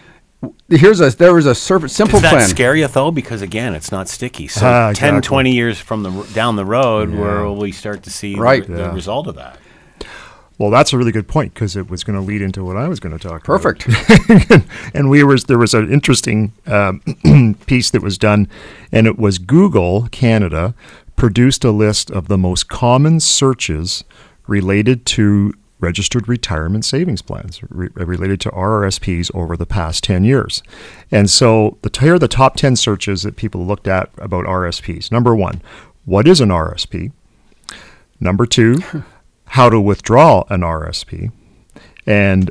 Here's 0.68 1.00
a 1.00 1.10
there 1.10 1.34
was 1.34 1.46
a 1.46 1.50
serp- 1.50 1.90
simple 1.90 2.20
Does 2.20 2.22
that 2.22 2.30
plan. 2.36 2.48
scare 2.48 2.76
you 2.76 2.86
though? 2.86 3.10
Because 3.10 3.42
again, 3.42 3.74
it's 3.74 3.90
not 3.90 4.08
sticky. 4.08 4.46
So 4.46 4.64
Ah, 4.66 4.92
10, 4.92 5.16
exactly. 5.16 5.20
20 5.22 5.52
years 5.52 5.80
from 5.80 6.02
the 6.04 6.10
down 6.32 6.54
the 6.56 6.64
road, 6.64 7.10
where 7.10 7.42
will 7.44 7.56
we 7.56 7.72
start 7.72 8.04
to 8.04 8.10
see 8.10 8.34
the- 8.34 8.40
Right. 8.40 8.64
the, 8.66 8.78
Yeah. 8.78 8.94
result 8.94 9.26
of 9.26 9.34
that? 9.34 9.58
Well, 10.58 10.70
that's 10.70 10.92
a 10.92 10.98
really 10.98 11.12
good 11.12 11.28
point 11.28 11.54
because 11.54 11.76
it 11.76 11.88
was 11.88 12.02
going 12.02 12.18
to 12.18 12.24
lead 12.24 12.42
into 12.42 12.64
what 12.64 12.76
I 12.76 12.88
was 12.88 12.98
going 12.98 13.16
to 13.16 13.28
talk 13.28 13.46
about. 13.46 13.62
Perfect. 13.62 13.86
and 14.94 15.08
we 15.08 15.22
was 15.22 15.44
there 15.44 15.58
was 15.58 15.72
an 15.72 15.90
interesting 15.92 16.52
um, 16.66 17.00
piece 17.66 17.90
that 17.90 18.02
was 18.02 18.18
done, 18.18 18.48
and 18.90 19.06
it 19.06 19.18
was 19.18 19.38
Google 19.38 20.08
Canada 20.10 20.74
produced 21.14 21.64
a 21.64 21.70
list 21.70 22.10
of 22.10 22.28
the 22.28 22.38
most 22.38 22.68
common 22.68 23.20
searches 23.20 24.04
related 24.46 25.06
to 25.06 25.52
registered 25.80 26.28
retirement 26.28 26.84
savings 26.84 27.22
plans 27.22 27.60
re- 27.68 27.88
related 27.94 28.40
to 28.40 28.50
RRSPs 28.50 29.30
over 29.34 29.56
the 29.56 29.66
past 29.66 30.02
10 30.04 30.24
years. 30.24 30.62
And 31.10 31.30
so 31.30 31.78
the 31.82 32.00
here 32.00 32.14
are 32.14 32.18
the 32.18 32.28
top 32.28 32.56
10 32.56 32.76
searches 32.76 33.22
that 33.22 33.36
people 33.36 33.64
looked 33.64 33.86
at 33.86 34.10
about 34.18 34.44
RSPs. 34.46 35.12
Number 35.12 35.36
1, 35.36 35.60
what 36.04 36.26
is 36.26 36.40
an 36.40 36.48
RSP? 36.48 37.12
Number 38.20 38.46
2, 38.46 38.82
how 39.50 39.68
to 39.70 39.80
withdraw 39.80 40.44
an 40.48 40.60
RSP. 40.60 41.32
And 42.06 42.50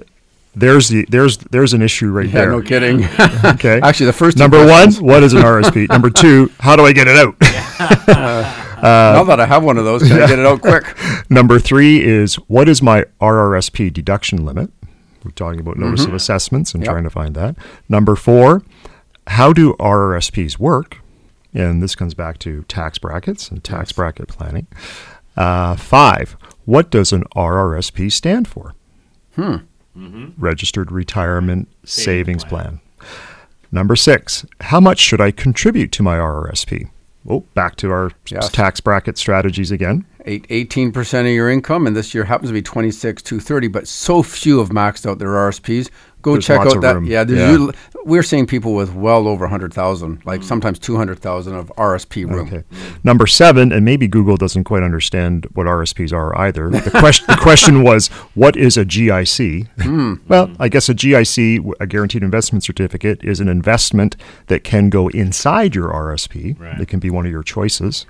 there's 0.56 0.90
the 0.90 1.06
there's 1.10 1.38
there's 1.38 1.74
an 1.74 1.82
issue 1.82 2.10
right 2.10 2.26
yeah, 2.30 2.32
there. 2.32 2.52
no 2.52 2.62
kidding. 2.62 3.04
Okay. 3.46 3.80
Actually, 3.84 4.08
the 4.08 4.14
first 4.14 4.38
number 4.38 4.66
one, 4.66 4.92
what 4.96 5.24
is 5.24 5.34
an 5.34 5.42
RSP? 5.44 5.90
number 5.90 6.10
two, 6.10 6.52
how 6.60 6.76
do 6.76 6.84
I 6.84 6.94
get 6.94 7.08
it 7.08 7.16
out? 7.18 7.36
now 8.82 9.24
that 9.24 9.40
I 9.40 9.46
have 9.46 9.64
one 9.64 9.78
of 9.78 9.86
those, 9.86 10.04
can 10.04 10.22
I 10.22 10.28
get 10.28 10.40
it 10.40 10.46
out 10.46 10.62
quick? 10.62 10.86
number 11.30 11.60
three 11.60 12.04
is 12.04 12.36
what 12.48 12.70
is 12.70 12.82
my 12.82 13.06
RRSP 13.22 13.92
deduction 13.94 14.46
limit? 14.46 14.72
We're 15.24 15.32
talking 15.32 15.60
about 15.60 15.78
notice 15.78 16.06
of 16.06 16.14
assessments 16.14 16.74
and 16.74 16.84
Yep. 16.84 16.92
trying 16.92 17.04
to 17.04 17.10
find 17.10 17.36
that. 17.36 17.56
Number 17.90 18.16
four, 18.16 18.64
how 19.28 19.52
do 19.54 19.74
RRSPs 19.74 20.58
work? 20.60 21.00
And 21.54 21.82
this 21.82 21.96
comes 21.96 22.14
back 22.14 22.38
to 22.40 22.64
tax 22.68 22.98
brackets 22.98 23.50
and 23.50 23.64
tax 23.64 23.92
bracket 23.92 24.28
planning. 24.28 24.68
Uh, 25.36 25.76
five, 25.76 26.38
what 26.68 26.92
does 26.92 27.14
an 27.14 27.24
RRSP 27.36 28.12
stand 28.12 28.46
for? 28.48 28.76
Hmm. 29.36 29.56
Mm-hmm. 29.98 30.26
Registered 30.38 30.92
Retirement 30.92 31.70
Savings 31.86 32.44
Plan. 32.44 32.82
Number 33.72 33.96
six, 33.96 34.46
how 34.62 34.80
much 34.82 35.00
should 35.00 35.22
I 35.22 35.32
contribute 35.32 35.92
to 35.94 36.04
my 36.04 36.18
RRSP? 36.18 36.90
Oh, 37.30 37.40
back 37.54 37.78
to 37.78 37.90
our 37.92 38.12
Yes. 38.30 38.50
tax 38.50 38.80
bracket 38.82 39.18
strategies 39.18 39.72
again. 39.72 40.06
Eight, 40.26 40.46
18% 40.50 41.22
of 41.22 41.28
your 41.28 41.50
income, 41.50 41.88
and 41.88 41.96
this 41.96 42.14
year 42.14 42.26
happens 42.26 42.50
to 42.50 42.54
be 42.54 42.62
26, 42.62 43.22
230, 43.24 43.68
but 43.70 43.88
so 43.88 44.22
few 44.22 44.60
have 44.60 44.70
maxed 44.70 45.10
out 45.10 45.20
their 45.20 45.30
RSPs. 45.36 45.90
Go 46.22 46.34
There's 46.34 46.46
check 46.46 46.60
lots 46.60 46.72
out 46.72 46.76
of 46.78 46.82
that. 46.84 46.96
room. 46.96 47.06
Yeah, 47.06 47.24
there's 47.24 47.40
Yeah. 47.40 47.52
usually- 47.52 47.76
we're 48.06 48.24
seeing 48.24 48.46
people 48.46 48.74
with 48.74 48.94
well 48.94 49.28
over 49.28 49.46
100,000, 49.46 50.22
like 50.26 50.44
sometimes 50.44 50.80
200,000 50.80 51.54
of 51.54 51.72
RSP 51.78 52.30
room. 52.30 52.48
Okay. 52.48 52.64
Number 53.04 53.28
seven, 53.28 53.72
and 53.72 53.84
maybe 53.84 54.08
Google 54.08 54.38
doesn't 54.38 54.64
quite 54.64 54.84
understand 54.84 55.46
what 55.54 55.68
RSPs 55.68 56.14
are 56.14 56.38
either. 56.38 56.70
The 56.70 56.92
question, 57.00 57.26
the 57.28 57.38
question 57.38 57.84
was, 57.84 58.08
what 58.34 58.56
is 58.56 58.78
a 58.78 58.86
GIC? 58.86 59.68
Well, 60.28 60.52
I 60.60 60.68
guess 60.68 60.90
a 60.90 60.94
GIC, 60.94 61.74
a 61.80 61.88
guaranteed 61.88 62.24
investment 62.24 62.64
certificate, 62.64 63.24
is 63.24 63.40
an 63.40 63.48
investment 63.48 64.16
that 64.48 64.64
can 64.64 64.90
go 64.90 65.08
inside 65.10 65.76
your 65.76 65.90
RSP. 65.90 66.60
Right. 66.60 66.80
It 66.80 66.88
can 66.88 67.00
be 67.00 67.10
one 67.10 67.26
of 67.26 67.32
your 67.32 67.44
choices. 67.44 68.06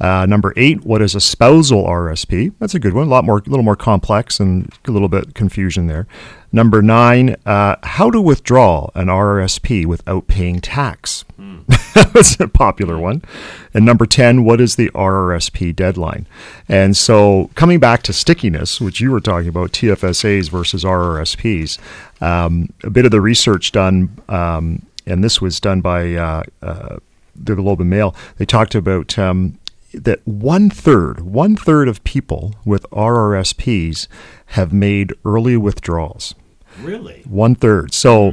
Uh, 0.00 0.26
number 0.26 0.52
eight, 0.56 0.84
what 0.84 1.00
is 1.00 1.14
a 1.14 1.20
spousal 1.20 1.84
RSP? 1.84 2.52
That's 2.58 2.74
a 2.74 2.78
good 2.78 2.94
one. 2.94 3.06
A 3.06 3.10
lot 3.10 3.24
more, 3.24 3.38
a 3.38 3.48
little 3.48 3.62
more 3.62 3.76
complex 3.76 4.40
and 4.40 4.72
a 4.86 4.90
little 4.90 5.08
bit 5.08 5.34
confusion 5.34 5.86
there. 5.86 6.06
Number 6.52 6.82
nine, 6.82 7.36
uh, 7.46 7.76
how 7.82 8.10
to 8.10 8.20
withdraw 8.20 8.88
an 8.94 9.08
RRSP 9.24 9.86
without 9.86 10.26
paying 10.26 10.60
tax. 10.60 11.24
that 11.94 12.12
was 12.14 12.38
a 12.40 12.48
popular 12.48 12.98
one. 12.98 13.22
And 13.72 13.84
number 13.84 14.06
10, 14.06 14.44
what 14.44 14.60
is 14.60 14.76
the 14.76 14.90
RRSP 14.90 15.74
deadline? 15.74 16.26
And 16.68 16.96
so 16.96 17.50
coming 17.54 17.80
back 17.80 18.02
to 18.04 18.12
stickiness, 18.12 18.80
which 18.80 19.00
you 19.00 19.10
were 19.10 19.20
talking 19.20 19.48
about, 19.48 19.72
TFSAs 19.72 20.50
versus 20.50 20.84
RRSPs, 20.84 21.78
um, 22.22 22.68
a 22.82 22.90
bit 22.90 23.04
of 23.04 23.10
the 23.10 23.20
research 23.20 23.72
done, 23.72 24.16
um, 24.28 24.84
and 25.06 25.22
this 25.22 25.40
was 25.40 25.60
done 25.60 25.80
by 25.80 26.14
uh, 26.14 26.42
uh, 26.62 26.96
the 27.34 27.54
Globe 27.54 27.80
and 27.80 27.90
Mail, 27.90 28.14
they 28.36 28.46
talked 28.46 28.74
about 28.74 29.18
um, 29.18 29.58
that 29.92 30.26
one 30.26 30.70
third, 30.70 31.20
one 31.20 31.56
third 31.56 31.88
of 31.88 32.02
people 32.04 32.54
with 32.64 32.88
RRSPs 32.90 34.08
have 34.46 34.72
made 34.72 35.12
early 35.24 35.56
withdrawals. 35.56 36.34
Really? 36.80 37.22
One 37.24 37.54
third. 37.54 37.94
So 37.94 38.32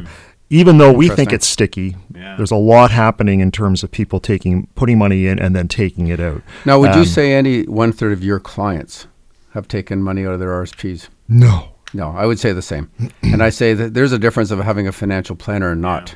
even 0.51 0.77
though 0.77 0.91
we 0.93 1.09
think 1.09 1.31
it's 1.33 1.47
sticky, 1.47 1.95
Yeah. 2.15 2.35
there's 2.37 2.51
a 2.51 2.55
lot 2.57 2.91
happening 2.91 3.39
in 3.39 3.51
terms 3.51 3.83
of 3.83 3.89
people 3.91 4.19
taking 4.19 4.67
putting 4.75 4.97
money 4.99 5.25
in 5.25 5.39
and 5.39 5.55
then 5.55 5.67
taking 5.67 6.07
it 6.07 6.19
out. 6.19 6.41
Now, 6.65 6.79
would 6.79 6.93
you 6.93 7.01
Um, 7.01 7.05
say 7.05 7.33
any 7.33 7.63
one 7.63 7.91
third 7.91 8.11
of 8.13 8.23
your 8.23 8.39
clients 8.39 9.07
have 9.53 9.67
taken 9.67 10.03
money 10.03 10.25
out 10.25 10.33
of 10.33 10.39
their 10.39 10.51
RSPs? 10.53 11.07
No. 11.27 11.69
No, 11.93 12.11
I 12.15 12.25
would 12.25 12.39
say 12.39 12.53
the 12.53 12.61
same. 12.61 12.89
and 13.23 13.41
I 13.43 13.49
say 13.49 13.73
that 13.73 13.93
there's 13.93 14.11
a 14.13 14.19
difference 14.19 14.51
of 14.51 14.59
having 14.59 14.87
a 14.87 14.91
financial 14.93 15.35
planner 15.35 15.71
and 15.71 15.81
not. 15.81 16.15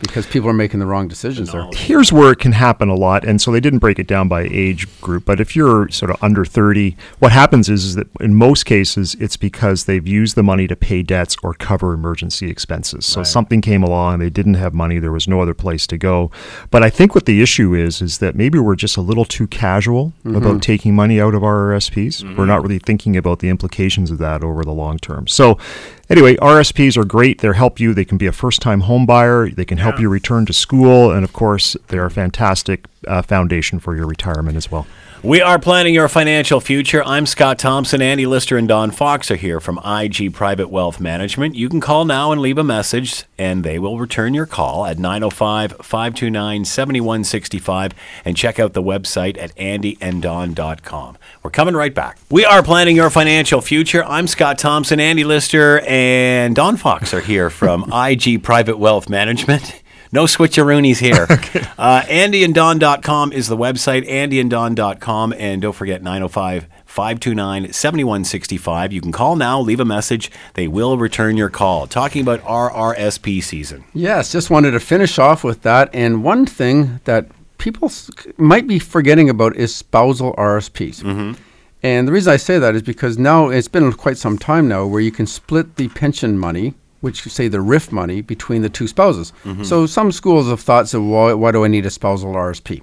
Because 0.00 0.26
people 0.26 0.48
are 0.48 0.54
making 0.54 0.80
the 0.80 0.86
wrong 0.86 1.08
decisions 1.08 1.52
there. 1.52 1.66
Here's 1.72 2.12
where 2.12 2.32
it 2.32 2.38
can 2.38 2.52
happen 2.52 2.88
a 2.88 2.94
lot, 2.94 3.24
and 3.24 3.40
so 3.40 3.50
they 3.50 3.60
didn't 3.60 3.78
break 3.78 3.98
it 3.98 4.06
down 4.06 4.28
by 4.28 4.42
age 4.42 4.86
group. 5.00 5.24
But 5.24 5.40
if 5.40 5.56
you're 5.56 5.88
sort 5.88 6.10
of 6.10 6.22
under 6.22 6.44
30, 6.44 6.96
what 7.18 7.32
happens 7.32 7.68
is, 7.68 7.84
is 7.84 7.94
that 7.94 8.08
in 8.20 8.34
most 8.34 8.64
cases 8.64 9.16
it's 9.20 9.36
because 9.36 9.84
they've 9.84 10.06
used 10.06 10.36
the 10.36 10.42
money 10.42 10.66
to 10.66 10.76
pay 10.76 11.02
debts 11.02 11.36
or 11.42 11.54
cover 11.54 11.92
emergency 11.92 12.50
expenses. 12.50 13.06
So 13.06 13.22
something 13.22 13.60
came 13.60 13.82
along, 13.82 14.18
they 14.18 14.30
didn't 14.30 14.54
have 14.54 14.74
money, 14.74 14.98
there 14.98 15.12
was 15.12 15.28
no 15.28 15.40
other 15.40 15.54
place 15.54 15.86
to 15.88 15.98
go. 15.98 16.30
But 16.70 16.82
I 16.82 16.90
think 16.90 17.14
what 17.14 17.26
the 17.26 17.42
issue 17.42 17.74
is 17.74 18.02
is 18.02 18.18
that 18.18 18.34
maybe 18.34 18.58
we're 18.58 18.76
just 18.76 18.96
a 18.96 19.00
little 19.00 19.24
too 19.24 19.46
casual 19.46 20.12
mm-hmm. 20.24 20.36
about 20.36 20.62
taking 20.62 20.94
money 20.94 21.20
out 21.20 21.34
of 21.34 21.42
our 21.42 21.70
RSPs. 21.72 22.22
We're 22.22 22.30
mm-hmm. 22.30 22.46
not 22.46 22.62
really 22.62 22.78
thinking 22.78 23.16
about 23.16 23.38
the 23.38 23.48
implications 23.48 24.10
of 24.10 24.18
that 24.18 24.42
over 24.42 24.64
the 24.64 24.72
long 24.72 24.98
term. 24.98 25.26
So 25.26 25.58
anyway, 26.08 26.36
RSPs 26.36 26.96
are 26.96 27.04
great. 27.04 27.40
They 27.40 27.52
help 27.52 27.80
you. 27.80 27.94
They 27.94 28.04
can 28.04 28.18
be 28.18 28.26
a 28.26 28.32
first-time 28.32 28.82
home 28.82 29.06
buyer. 29.06 29.48
They 29.50 29.64
can 29.64 29.78
help 29.78 30.00
you 30.00 30.08
return 30.08 30.46
to 30.46 30.52
school, 30.52 31.10
and 31.10 31.24
of 31.24 31.32
course, 31.32 31.76
they're 31.88 32.06
a 32.06 32.10
fantastic 32.10 32.86
uh, 33.06 33.22
foundation 33.22 33.78
for 33.78 33.96
your 33.96 34.06
retirement 34.06 34.56
as 34.56 34.70
well. 34.70 34.86
We 35.26 35.42
are 35.42 35.58
planning 35.58 35.92
your 35.92 36.08
financial 36.08 36.60
future. 36.60 37.02
I'm 37.02 37.26
Scott 37.26 37.58
Thompson. 37.58 38.00
Andy 38.00 38.26
Lister 38.26 38.56
and 38.56 38.68
Don 38.68 38.92
Fox 38.92 39.28
are 39.28 39.34
here 39.34 39.58
from 39.58 39.80
IG 39.84 40.32
Private 40.32 40.68
Wealth 40.68 41.00
Management. 41.00 41.56
You 41.56 41.68
can 41.68 41.80
call 41.80 42.04
now 42.04 42.30
and 42.30 42.40
leave 42.40 42.58
a 42.58 42.62
message, 42.62 43.24
and 43.36 43.64
they 43.64 43.80
will 43.80 43.98
return 43.98 44.34
your 44.34 44.46
call 44.46 44.86
at 44.86 45.00
905 45.00 45.78
529 45.82 46.64
7165. 46.64 47.92
And 48.24 48.36
check 48.36 48.60
out 48.60 48.74
the 48.74 48.84
website 48.84 49.36
at 49.36 49.52
andyanddon.com. 49.56 51.18
We're 51.42 51.50
coming 51.50 51.74
right 51.74 51.92
back. 51.92 52.18
We 52.30 52.44
are 52.44 52.62
planning 52.62 52.94
your 52.94 53.10
financial 53.10 53.60
future. 53.60 54.04
I'm 54.04 54.28
Scott 54.28 54.58
Thompson. 54.58 55.00
Andy 55.00 55.24
Lister 55.24 55.80
and 55.80 56.54
Don 56.54 56.76
Fox 56.76 57.12
are 57.12 57.20
here 57.20 57.50
from 57.50 57.92
IG 57.92 58.44
Private 58.44 58.78
Wealth 58.78 59.08
Management. 59.08 59.82
No 60.12 60.24
switcheroonies 60.24 60.98
here. 60.98 61.26
uh, 61.78 62.02
AndyandDon.com 62.02 63.32
is 63.32 63.48
the 63.48 63.56
website, 63.56 64.08
AndyandDon.com. 64.08 65.34
And 65.38 65.62
don't 65.62 65.72
forget 65.72 66.02
905 66.02 66.66
529 66.84 67.72
7165. 67.72 68.92
You 68.92 69.00
can 69.00 69.12
call 69.12 69.36
now, 69.36 69.60
leave 69.60 69.80
a 69.80 69.84
message. 69.84 70.30
They 70.54 70.68
will 70.68 70.96
return 70.96 71.36
your 71.36 71.50
call. 71.50 71.86
Talking 71.86 72.22
about 72.22 72.40
RRSP 72.42 73.42
season. 73.42 73.84
Yes, 73.92 74.32
just 74.32 74.50
wanted 74.50 74.70
to 74.70 74.80
finish 74.80 75.18
off 75.18 75.44
with 75.44 75.62
that. 75.62 75.90
And 75.92 76.24
one 76.24 76.46
thing 76.46 77.00
that 77.04 77.26
people 77.58 77.90
might 78.38 78.66
be 78.66 78.78
forgetting 78.78 79.28
about 79.28 79.56
is 79.56 79.74
spousal 79.74 80.34
RSPs. 80.34 81.36
And 81.82 82.08
the 82.08 82.12
reason 82.12 82.32
I 82.32 82.36
say 82.36 82.58
that 82.58 82.74
is 82.74 82.82
because 82.82 83.18
now 83.18 83.48
it's 83.48 83.68
been 83.68 83.92
quite 83.92 84.16
some 84.16 84.38
time 84.38 84.66
now 84.66 84.86
where 84.86 85.00
you 85.00 85.12
can 85.12 85.26
split 85.26 85.76
the 85.76 85.88
pension 85.88 86.38
money, 86.38 86.74
which 87.06 87.24
you 87.24 87.30
say 87.30 87.46
the 87.46 87.58
RRIF 87.58 87.92
money, 87.92 88.20
between 88.20 88.62
the 88.62 88.68
two 88.68 88.88
spouses. 88.88 89.32
Mm-hmm. 89.44 89.62
So 89.62 89.86
some 89.86 90.10
schools 90.10 90.48
have 90.48 90.60
thought, 90.60 90.88
so 90.88 91.00
why, 91.00 91.32
why 91.34 91.52
do 91.52 91.64
I 91.64 91.68
need 91.68 91.86
a 91.86 91.90
spousal 91.90 92.32
RSP? 92.32 92.82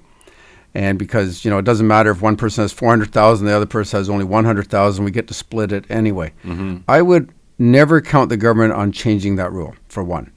And 0.72 0.98
because 0.98 1.44
you 1.44 1.50
know 1.50 1.58
it 1.58 1.66
doesn't 1.66 1.86
matter 1.86 2.10
if 2.10 2.22
one 2.22 2.36
person 2.36 2.62
has 2.62 2.72
four 2.72 2.88
hundred 2.88 3.12
thousand, 3.12 3.46
the 3.46 3.52
other 3.52 3.66
person 3.66 3.98
has 3.98 4.08
only 4.08 4.24
one 4.24 4.46
hundred 4.46 4.68
thousand, 4.68 5.04
we 5.04 5.10
get 5.10 5.28
to 5.28 5.34
split 5.34 5.72
it 5.72 5.84
anyway. 5.90 6.32
Mm-hmm. 6.42 6.78
I 6.88 7.02
would 7.02 7.32
never 7.58 8.00
count 8.00 8.30
the 8.30 8.38
government 8.38 8.72
on 8.72 8.90
changing 8.90 9.36
that 9.36 9.52
rule 9.52 9.76
for 9.88 10.02
one. 10.02 10.32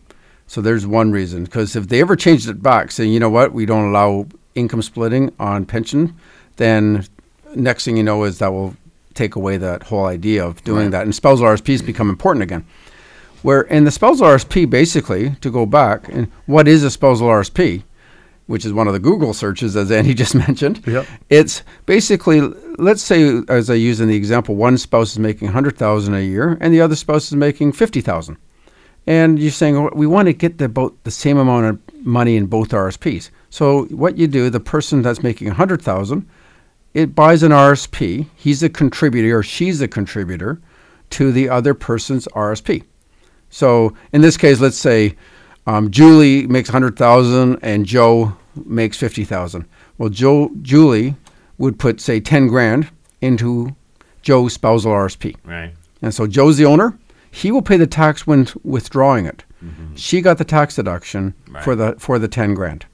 So 0.46 0.62
there's 0.62 0.86
one 0.86 1.12
reason 1.12 1.46
because 1.46 1.76
if 1.76 1.88
they 1.88 2.02
ever 2.02 2.18
changed 2.18 2.50
it 2.50 2.62
back, 2.62 2.92
saying 2.92 3.12
you 3.14 3.22
know 3.22 3.30
what, 3.30 3.54
we 3.54 3.66
don't 3.66 3.90
allow 3.90 4.28
income 4.54 4.82
splitting 4.82 5.34
on 5.40 5.66
pension, 5.66 6.14
then 6.58 7.08
next 7.56 7.86
thing 7.86 7.96
you 7.96 8.04
know 8.04 8.26
is 8.26 8.38
that 8.40 8.52
will 8.52 8.76
take 9.14 9.36
away 9.36 9.58
that 9.58 9.84
whole 9.84 10.06
idea 10.06 10.46
of 10.46 10.64
doing 10.64 10.92
that, 10.92 11.04
and 11.04 11.16
spousal 11.16 11.48
RSPs 11.48 11.84
become 11.86 12.10
important 12.10 12.44
again. 12.44 12.66
Where 13.44 13.62
in 13.62 13.84
the 13.84 13.92
spousal 13.92 14.28
RSP, 14.28 14.70
basically, 14.70 15.32
to 15.42 15.52
go 15.52 15.66
back, 15.66 16.08
and 16.10 16.32
what 16.46 16.68
is 16.68 16.84
a 16.84 16.92
spousal 16.92 17.28
RSP? 17.28 17.84
which 18.48 18.66
is 18.66 18.74
one 18.74 18.88
of 18.88 18.94
the 18.94 19.00
Google 19.00 19.34
searches, 19.34 19.76
as 19.76 19.92
Andy 19.92 20.14
just 20.24 20.34
mentioned. 20.34 20.82
Yep. 20.88 21.06
It's 21.30 21.64
basically, 21.86 22.42
let's 22.78 23.04
say, 23.04 23.42
as 23.50 23.70
I 23.70 23.76
use 23.76 24.00
in 24.00 24.08
the 24.08 24.16
example, 24.16 24.56
one 24.56 24.78
spouse 24.78 25.12
is 25.12 25.20
making 25.20 25.48
100000 25.48 26.14
a 26.14 26.22
year 26.22 26.58
and 26.60 26.74
the 26.74 26.82
other 26.82 26.96
spouse 26.96 27.28
is 27.28 27.36
making 27.36 27.74
50000 27.74 28.38
And 29.06 29.38
you're 29.38 29.52
saying, 29.52 29.76
"Oh, 29.78 29.92
we 29.94 30.08
want 30.08 30.28
to 30.28 30.34
get 30.34 30.58
the, 30.58 30.66
about 30.66 30.96
the 31.04 31.12
same 31.12 31.38
amount 31.38 31.66
of 31.66 32.06
money 32.06 32.38
in 32.38 32.46
both 32.48 32.70
RSPs. 32.70 33.30
So 33.50 33.84
what 33.86 34.18
you 34.18 34.28
do, 34.28 34.50
the 34.50 34.60
person 34.60 35.02
that's 35.02 35.22
making 35.22 35.48
100000 35.48 36.26
it 36.94 37.14
buys 37.14 37.44
an 37.44 37.52
RSP. 37.52 38.28
He's 38.36 38.64
a 38.64 38.70
contributor 38.70 39.38
or 39.38 39.44
she's 39.44 39.82
a 39.82 39.88
contributor 39.88 40.60
to 41.12 41.32
the 41.32 41.48
other 41.48 41.76
person's 41.76 42.28
RSP. 42.30 42.84
So 43.50 43.94
in 44.14 44.22
this 44.22 44.38
case, 44.38 44.60
let's 44.60 44.78
say 44.78 45.16
um, 45.66 45.92
Julie 45.92 46.48
makes 46.48 46.70
100,000 46.70 47.60
and 47.62 47.86
Joe 47.86 48.36
makes 48.66 48.98
50,000. 48.98 49.66
Well, 49.98 50.10
Joe 50.10 50.52
Julie 50.62 51.16
would 51.58 51.80
put 51.80 52.00
say 52.00 52.20
10 52.20 52.48
grand 52.48 52.90
into 53.22 53.76
Joe's 54.22 54.54
spousal 54.54 54.92
RSP. 54.92 55.36
Right. 55.46 55.74
And 56.02 56.14
so 56.14 56.28
Joe's 56.28 56.58
the 56.58 56.66
owner. 56.66 56.98
He 57.32 57.52
will 57.52 57.62
pay 57.62 57.78
the 57.78 57.88
tax 57.88 58.26
when 58.26 58.48
withdrawing 58.64 59.26
it. 59.26 59.44
She 59.96 60.22
got 60.22 60.38
the 60.38 60.46
tax 60.46 60.76
deduction 60.76 61.34
for 61.64 61.76
the 61.76 61.96
for 61.98 62.20
the 62.20 62.28
10 62.28 62.54
grand. 62.54 62.86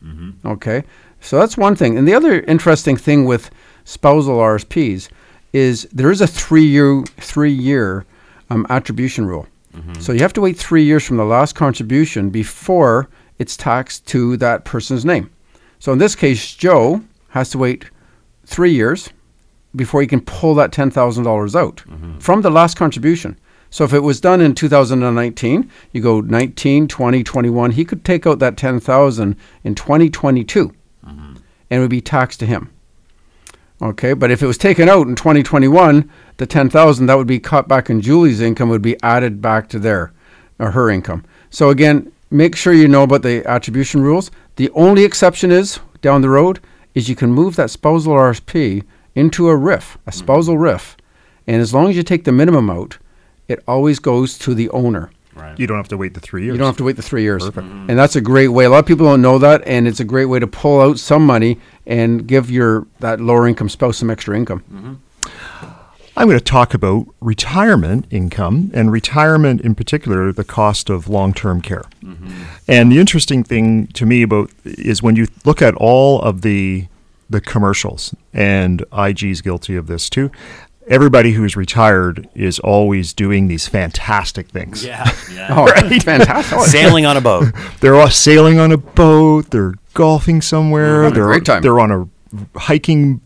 Okay? 0.45 0.83
So 1.19 1.37
that's 1.39 1.57
one 1.57 1.75
thing. 1.75 1.97
And 1.97 2.07
the 2.07 2.13
other 2.13 2.39
interesting 2.41 2.97
thing 2.97 3.25
with 3.25 3.49
spousal 3.83 4.37
RSPs 4.37 5.09
is 5.51 5.87
there 5.91 6.09
is 6.09 6.21
a 6.21 6.25
3-year 6.25 7.01
3-year 7.03 8.05
um, 8.49 8.65
attribution 8.69 9.25
rule. 9.25 9.47
So 9.99 10.11
you 10.13 10.19
have 10.19 10.33
to 10.33 10.41
wait 10.41 10.57
3 10.57 10.83
years 10.83 11.03
from 11.03 11.17
the 11.17 11.25
last 11.25 11.55
contribution 11.55 12.29
before 12.29 13.09
it's 13.39 13.57
taxed 13.57 14.05
to 14.07 14.37
that 14.37 14.65
person's 14.65 15.03
name. 15.03 15.29
So 15.79 15.91
in 15.91 15.99
this 15.99 16.15
case 16.15 16.53
Joe 16.53 17.01
has 17.29 17.49
to 17.51 17.57
wait 17.57 17.85
3 18.45 18.71
years 18.71 19.09
before 19.75 20.01
he 20.01 20.07
can 20.07 20.21
pull 20.21 20.53
that 20.55 20.71
$10,000 20.71 21.55
out 21.55 21.83
from 22.19 22.41
the 22.41 22.51
last 22.51 22.77
contribution. 22.77 23.37
So 23.71 23.83
if 23.83 23.93
it 23.93 24.01
was 24.01 24.21
done 24.21 24.39
in 24.39 24.53
2019, 24.53 25.69
you 25.93 26.01
go 26.01 26.21
19, 26.21 26.87
20, 26.87 27.23
21, 27.23 27.71
he 27.71 27.83
could 27.83 28.05
take 28.05 28.27
out 28.27 28.37
that 28.37 28.55
10,000 28.55 29.35
in 29.63 29.75
2022 29.75 30.71
and 31.07 31.41
it 31.69 31.79
would 31.79 31.89
be 31.89 32.01
taxed 32.01 32.39
to 32.41 32.45
him. 32.45 32.69
Okay, 33.83 34.13
but 34.13 34.31
if 34.31 34.41
it 34.41 34.47
was 34.47 34.57
taken 34.57 34.87
out 34.87 35.07
in 35.07 35.15
2021, 35.15 36.09
the 36.37 36.45
10,000 36.45 37.05
that 37.05 37.17
would 37.17 37.27
be 37.27 37.37
cut 37.37 37.67
back 37.67 37.89
in 37.89 37.99
Julie's 37.99 38.39
income 38.39 38.69
would 38.69 38.81
be 38.81 38.95
added 39.03 39.41
back 39.41 39.67
to 39.69 39.77
their 39.77 40.13
or 40.57 40.71
her 40.71 40.89
income. 40.89 41.25
So 41.49 41.69
again, 41.69 42.09
make 42.31 42.55
sure 42.55 42.71
you 42.71 42.87
know 42.87 43.03
about 43.03 43.23
the 43.23 43.45
attribution 43.45 44.01
rules. 44.01 44.31
The 44.55 44.69
only 44.69 45.03
exception 45.03 45.51
is 45.51 45.81
down 45.99 46.21
the 46.21 46.29
road 46.29 46.61
is 46.95 47.09
you 47.09 47.15
can 47.17 47.33
move 47.33 47.57
that 47.57 47.71
spousal 47.71 48.13
RSP 48.13 48.85
into 49.15 49.49
a 49.49 49.53
RRIF, 49.53 49.97
a 50.07 50.13
spousal 50.13 50.55
RRIF, 50.55 50.95
and 51.45 51.61
as 51.61 51.73
long 51.73 51.89
as 51.89 51.97
you 51.97 52.03
take 52.03 52.23
the 52.23 52.31
minimum 52.31 52.69
out, 52.69 52.99
it 53.49 53.61
always 53.67 53.99
goes 53.99 54.37
to 54.37 54.55
the 54.55 54.69
owner. 54.69 55.11
You 55.57 55.67
don't 55.67 55.77
have 55.77 55.87
to 55.89 55.97
wait 55.97 56.13
the 56.13 56.19
three 56.19 56.43
years. 56.43 56.53
You 56.53 56.59
don't 56.59 56.67
have 56.67 56.77
to 56.77 56.83
wait 56.83 56.95
the 56.95 57.01
three 57.01 57.23
years. 57.23 57.43
And 57.43 57.89
that's 57.89 58.15
a 58.15 58.21
great 58.21 58.49
way. 58.49 58.65
A 58.65 58.69
lot 58.69 58.79
of 58.79 58.85
people 58.85 59.05
don't 59.05 59.21
know 59.21 59.37
that, 59.39 59.61
and 59.65 59.87
it's 59.87 59.99
a 59.99 60.05
great 60.05 60.25
way 60.25 60.39
to 60.39 60.47
pull 60.47 60.81
out 60.81 60.99
some 60.99 61.25
money 61.25 61.59
and 61.85 62.27
give 62.27 62.49
your 62.49 62.87
that 62.99 63.19
lower 63.19 63.47
income 63.47 63.69
spouse 63.69 63.97
some 63.97 64.09
extra 64.09 64.35
income. 64.35 64.63
Mm-hmm. 64.71 64.93
I'm 66.15 66.27
going 66.27 66.37
to 66.37 66.45
talk 66.45 66.75
about 66.75 67.07
retirement 67.21 68.05
income 68.11 68.69
and 68.75 68.91
retirement 68.91 69.61
in 69.61 69.73
particular, 69.73 70.31
the 70.31 70.43
cost 70.43 70.91
of 70.91 71.07
long-term 71.07 71.61
care. 71.61 71.85
Mm-hmm. 72.03 72.43
And 72.67 72.91
the 72.91 72.99
interesting 72.99 73.43
thing 73.43 73.87
to 73.87 74.05
me 74.05 74.21
about 74.21 74.51
is 74.63 75.01
when 75.01 75.15
you 75.15 75.27
look 75.43 75.61
at 75.63 75.73
all 75.75 76.21
of 76.21 76.43
the 76.43 76.87
the 77.29 77.41
commercials, 77.41 78.13
and 78.33 78.85
IG's 78.95 79.41
guilty 79.41 79.75
of 79.75 79.87
this 79.87 80.09
too. 80.09 80.31
Everybody 80.87 81.31
who's 81.31 81.55
retired 81.55 82.27
is 82.35 82.59
always 82.59 83.13
doing 83.13 83.47
these 83.47 83.67
fantastic 83.67 84.49
things. 84.49 84.83
Yeah. 84.85 85.09
yeah. 85.33 85.47
Oh, 85.49 85.67
fantastic! 85.99 86.59
Sailing 86.61 87.05
on 87.05 87.15
a 87.17 87.21
boat. 87.21 87.53
They're 87.79 87.95
all 87.95 88.09
sailing 88.09 88.59
on 88.59 88.71
a 88.71 88.77
boat. 88.77 89.49
They're 89.49 89.73
golfing 89.93 90.41
somewhere. 90.41 91.03
having 91.03 91.11
a 91.11 91.15
they're 91.15 91.25
great 91.25 91.45
time. 91.45 91.61
they're 91.61 91.79
on 91.79 91.91
a 91.91 92.59
hiking 92.59 93.21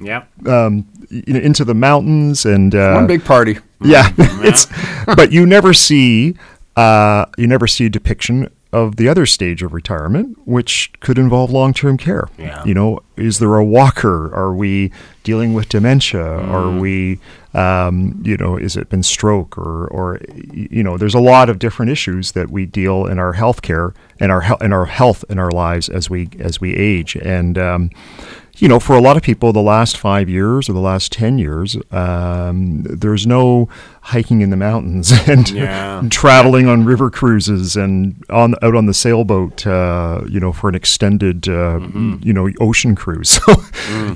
Yeah. 0.00 0.24
um, 0.46 0.86
you 1.08 1.32
know, 1.34 1.40
into 1.40 1.64
the 1.64 1.74
mountains 1.74 2.44
and 2.46 2.74
uh, 2.74 2.92
One 2.92 3.06
big 3.06 3.24
party. 3.24 3.58
yeah, 3.82 4.12
it's 4.18 4.66
but 5.06 5.32
you 5.32 5.46
never 5.46 5.72
see 5.72 6.36
uh, 6.76 7.24
you 7.38 7.46
never 7.46 7.66
see 7.66 7.86
a 7.86 7.88
depiction 7.90 8.48
of 8.72 8.96
the 8.96 9.08
other 9.08 9.26
stage 9.26 9.62
of 9.62 9.72
retirement, 9.72 10.38
which 10.46 10.92
could 11.00 11.18
involve 11.18 11.50
long 11.50 11.72
term 11.74 11.96
care. 11.96 12.28
Yeah. 12.38 12.62
You 12.64 12.74
know, 12.74 13.00
is 13.16 13.38
there 13.40 13.56
a 13.56 13.64
walker? 13.64 14.32
Are 14.34 14.54
we 14.54 14.92
dealing 15.24 15.54
with 15.54 15.68
dementia? 15.68 16.22
Are 16.24 16.64
Mm. 16.70 16.80
we, 16.80 17.18
um, 17.52 18.20
you 18.24 18.36
know, 18.36 18.56
is 18.56 18.76
it 18.76 18.88
been 18.88 19.02
stroke 19.02 19.58
or 19.58 19.86
or 19.88 20.20
you 20.52 20.82
know, 20.84 20.96
there's 20.96 21.14
a 21.14 21.20
lot 21.20 21.50
of 21.50 21.58
different 21.58 21.90
issues 21.90 22.32
that 22.32 22.50
we 22.50 22.64
deal 22.64 23.06
in 23.06 23.18
our 23.18 23.34
healthcare 23.34 23.92
and 24.20 24.30
our 24.30 24.42
and 24.60 24.72
our 24.72 24.86
health 24.86 25.24
in 25.28 25.38
our 25.38 25.50
lives 25.50 25.88
as 25.88 26.08
we 26.08 26.28
as 26.38 26.60
we 26.60 26.74
age. 26.76 27.16
And 27.16 27.58
um, 27.58 27.90
you 28.56 28.68
know, 28.68 28.78
for 28.78 28.94
a 28.94 29.00
lot 29.00 29.16
of 29.16 29.22
people, 29.22 29.52
the 29.52 29.60
last 29.62 29.96
five 29.96 30.28
years 30.28 30.68
or 30.68 30.72
the 30.72 30.80
last 30.80 31.12
10 31.12 31.38
years, 31.38 31.76
um, 31.90 32.82
there's 32.82 33.26
no 33.26 33.68
hiking 34.02 34.40
in 34.40 34.50
the 34.50 34.56
mountains 34.56 35.12
and, 35.28 35.48
Yeah. 35.50 36.02
traveling 36.10 36.66
on 36.68 36.84
river 36.84 37.10
cruises 37.10 37.76
and 37.76 38.22
on 38.30 38.54
out 38.62 38.74
on 38.74 38.86
the 38.86 38.94
sailboat, 38.94 39.66
uh, 39.66 40.22
you 40.28 40.40
know, 40.40 40.52
for 40.52 40.68
an 40.68 40.74
extended, 40.74 41.48
uh, 41.48 41.80
you 42.22 42.32
know, 42.32 42.48
ocean 42.60 42.94
cruise. 42.94 43.38
So, 43.46 43.54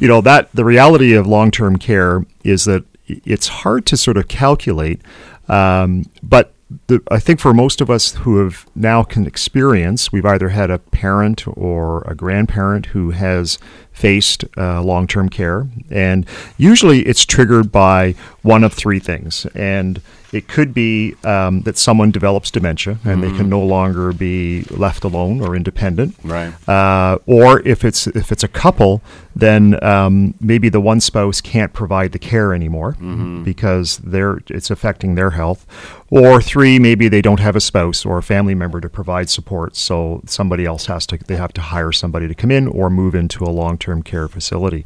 you 0.00 0.08
know, 0.08 0.20
that 0.22 0.50
the 0.52 0.64
reality 0.64 1.14
of 1.14 1.26
long 1.26 1.50
term 1.50 1.76
care 1.76 2.24
is 2.44 2.64
that 2.64 2.84
it's 3.06 3.48
hard 3.48 3.84
to 3.86 3.96
sort 3.96 4.16
of 4.16 4.28
calculate, 4.28 5.00
um, 5.48 6.04
but 6.22 6.53
the, 6.86 7.00
I 7.10 7.18
think 7.18 7.40
for 7.40 7.52
most 7.52 7.80
of 7.80 7.90
us 7.90 8.12
who 8.12 8.38
have 8.38 8.66
now 8.74 9.02
can 9.02 9.26
experience, 9.26 10.10
we've 10.12 10.24
either 10.24 10.48
had 10.50 10.70
a 10.70 10.78
parent 10.78 11.44
or 11.46 12.02
a 12.02 12.14
grandparent 12.14 12.86
who 12.86 13.10
has 13.10 13.58
faced 13.92 14.44
uh, 14.56 14.82
long 14.82 15.06
term 15.06 15.28
care. 15.28 15.68
And 15.90 16.26
usually 16.56 17.02
it's 17.02 17.24
triggered 17.24 17.70
by 17.70 18.14
one 18.42 18.64
of 18.64 18.72
three 18.72 18.98
things. 18.98 19.46
And 19.54 20.00
it 20.34 20.48
could 20.48 20.74
be 20.74 21.14
um, 21.22 21.60
that 21.60 21.78
someone 21.78 22.10
develops 22.10 22.50
dementia 22.50 22.98
and 23.04 23.22
they 23.22 23.30
can 23.30 23.48
no 23.48 23.60
longer 23.60 24.12
be 24.12 24.62
left 24.64 25.04
alone 25.04 25.40
or 25.40 25.54
independent. 25.54 26.16
Right. 26.24 26.52
Uh, 26.68 27.18
or 27.26 27.60
if 27.60 27.84
it's 27.84 28.08
if 28.08 28.32
it's 28.32 28.42
a 28.42 28.48
couple, 28.48 29.00
then 29.36 29.82
um, 29.84 30.34
maybe 30.40 30.68
the 30.68 30.80
one 30.80 31.00
spouse 31.00 31.40
can't 31.40 31.72
provide 31.72 32.10
the 32.10 32.18
care 32.18 32.52
anymore 32.52 32.96
because 33.44 33.98
they're 33.98 34.40
it's 34.48 34.70
affecting 34.72 35.14
their 35.14 35.30
health. 35.30 35.66
Or 36.10 36.42
three, 36.42 36.80
maybe 36.80 37.08
they 37.08 37.22
don't 37.22 37.40
have 37.40 37.54
a 37.54 37.60
spouse 37.60 38.04
or 38.04 38.18
a 38.18 38.22
family 38.22 38.56
member 38.56 38.80
to 38.80 38.88
provide 38.88 39.30
support, 39.30 39.76
so 39.76 40.20
somebody 40.26 40.64
else 40.64 40.86
has 40.86 41.06
to 41.06 41.18
they 41.28 41.36
have 41.36 41.52
to 41.52 41.60
hire 41.60 41.92
somebody 41.92 42.26
to 42.26 42.34
come 42.34 42.50
in 42.50 42.66
or 42.66 42.90
move 42.90 43.14
into 43.14 43.44
a 43.44 43.50
long 43.50 43.78
term 43.78 44.02
care 44.02 44.26
facility. 44.26 44.84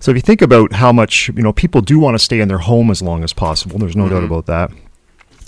So 0.00 0.10
if 0.10 0.16
you 0.16 0.20
think 0.20 0.42
about 0.42 0.74
how 0.74 0.92
much 0.92 1.28
you 1.28 1.42
know 1.42 1.52
people 1.52 1.80
do 1.80 1.98
want 1.98 2.14
to 2.14 2.18
stay 2.18 2.40
in 2.40 2.48
their 2.48 2.58
home 2.58 2.90
as 2.90 3.02
long 3.02 3.24
as 3.24 3.32
possible, 3.32 3.78
there's 3.78 3.96
no 3.96 4.08
doubt 4.08 4.24
about 4.24 4.46
that. 4.46 4.70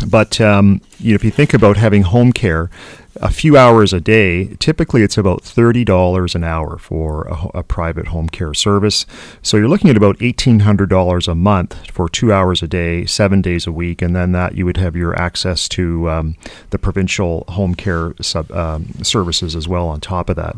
But 0.09 0.41
um, 0.41 0.81
you 0.99 1.13
know, 1.13 1.17
if 1.17 1.25
you 1.25 1.31
think 1.31 1.53
about 1.53 1.77
having 1.77 2.03
home 2.03 2.33
care, 2.33 2.71
a 3.17 3.31
few 3.31 3.57
hours 3.57 3.93
a 3.93 4.01
day, 4.01 4.55
typically 4.59 5.03
it's 5.03 5.19
about 5.19 5.43
thirty 5.43 5.85
dollars 5.85 6.35
an 6.35 6.45
hour 6.45 6.79
for 6.79 7.25
a, 7.25 7.59
a 7.59 7.63
private 7.63 8.09
home 8.09 8.29
care 8.29 8.55
service. 8.55 9.05
So 9.43 9.57
you're 9.57 9.69
looking 9.69 9.91
at 9.91 9.97
about 9.97 10.17
eighteen 10.23 10.61
hundred 10.61 10.89
dollars 10.89 11.29
a 11.29 11.35
month 11.35 11.91
for 11.91 12.09
two 12.09 12.33
hours 12.33 12.63
a 12.63 12.69
day, 12.69 13.05
seven 13.05 13.43
days 13.43 13.67
a 13.67 13.73
week, 13.73 14.01
and 14.01 14.17
then 14.17 14.33
that 14.33 14.55
you 14.55 14.65
would 14.65 14.79
have 14.79 14.97
your 14.97 15.15
access 15.21 15.69
to 15.71 16.09
um, 16.09 16.37
the 16.71 16.79
provincial 16.79 17.45
home 17.49 17.75
care 17.75 18.15
sub, 18.23 18.51
um, 18.53 18.87
services 19.03 19.55
as 19.55 19.69
well 19.69 19.87
on 19.89 20.01
top 20.01 20.31
of 20.31 20.37
that. 20.37 20.57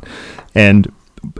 And 0.55 0.93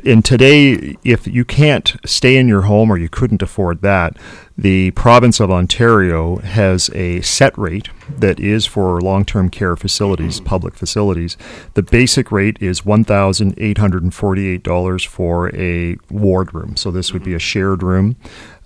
and 0.05 0.25
today, 0.25 0.97
if 1.05 1.27
you 1.27 1.45
can't 1.45 1.97
stay 2.05 2.37
in 2.37 2.47
your 2.49 2.63
home 2.63 2.91
or 2.91 2.99
you 2.99 3.09
couldn't 3.09 3.43
afford 3.43 3.83
that, 3.83 4.17
the 4.57 4.91
province 4.93 5.41
of 5.41 5.51
Ontario 5.51 6.37
has 6.37 6.89
a 6.91 7.21
set 7.23 7.59
rate 7.59 7.89
that 8.09 8.39
is 8.39 8.65
for 8.67 9.01
long 9.01 9.25
term 9.25 9.49
care 9.49 9.75
facilities, 9.77 10.41
public 10.41 10.75
facilities. 10.75 11.37
The 11.75 11.83
basic 11.83 12.31
rate 12.31 12.59
is 12.61 12.83
$1,848 12.83 15.07
for 15.07 15.55
a 15.55 15.97
ward 16.11 16.55
room. 16.55 16.77
So 16.77 16.91
this 16.91 17.13
would 17.13 17.25
be 17.25 17.35
a 17.35 17.39
shared 17.39 17.83
room, 17.83 18.17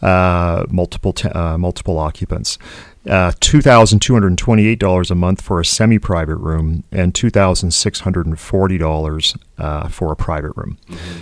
uh, 0.03 0.67
multiple, 0.69 1.15
uh, 1.33 1.57
multiple 1.57 1.99
occupants. 1.99 2.59
Uh, 3.09 3.31
$2,228 3.41 5.11
a 5.11 5.15
month 5.15 5.41
for 5.41 5.61
a 5.61 5.65
semi 5.65 5.99
private 5.99 6.37
room, 6.37 6.85
and 6.91 7.15
$2,640 7.15 9.39
uh, 9.59 9.89
for 9.89 10.13
a 10.13 10.17
private 10.17 10.53
room. 10.57 10.77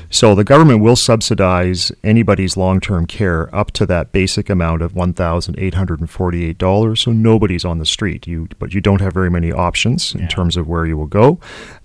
So 0.09 0.35
the 0.35 0.43
government 0.45 0.81
will 0.81 0.97
subsidize 0.97 1.93
anybody's 2.03 2.57
long 2.57 2.81
term 2.81 3.05
care 3.07 3.55
up 3.55 3.71
to 3.73 3.85
that 3.87 4.13
basic 4.13 4.49
amount 4.49 4.81
of 4.83 4.95
$1,848. 4.95 6.99
So 6.99 7.13
nobody's 7.13 7.65
on 7.65 7.79
the 7.79 7.87
street. 7.87 8.27
You, 8.27 8.49
but 8.59 8.75
you 8.75 8.81
don't 8.81 9.01
have 9.01 9.13
very 9.13 9.31
many 9.31 9.53
options 9.53 10.13
in 10.15 10.27
terms 10.29 10.57
of 10.57 10.67
where 10.67 10.87
you 10.87 10.97
will 10.97 11.07
go, 11.07 11.39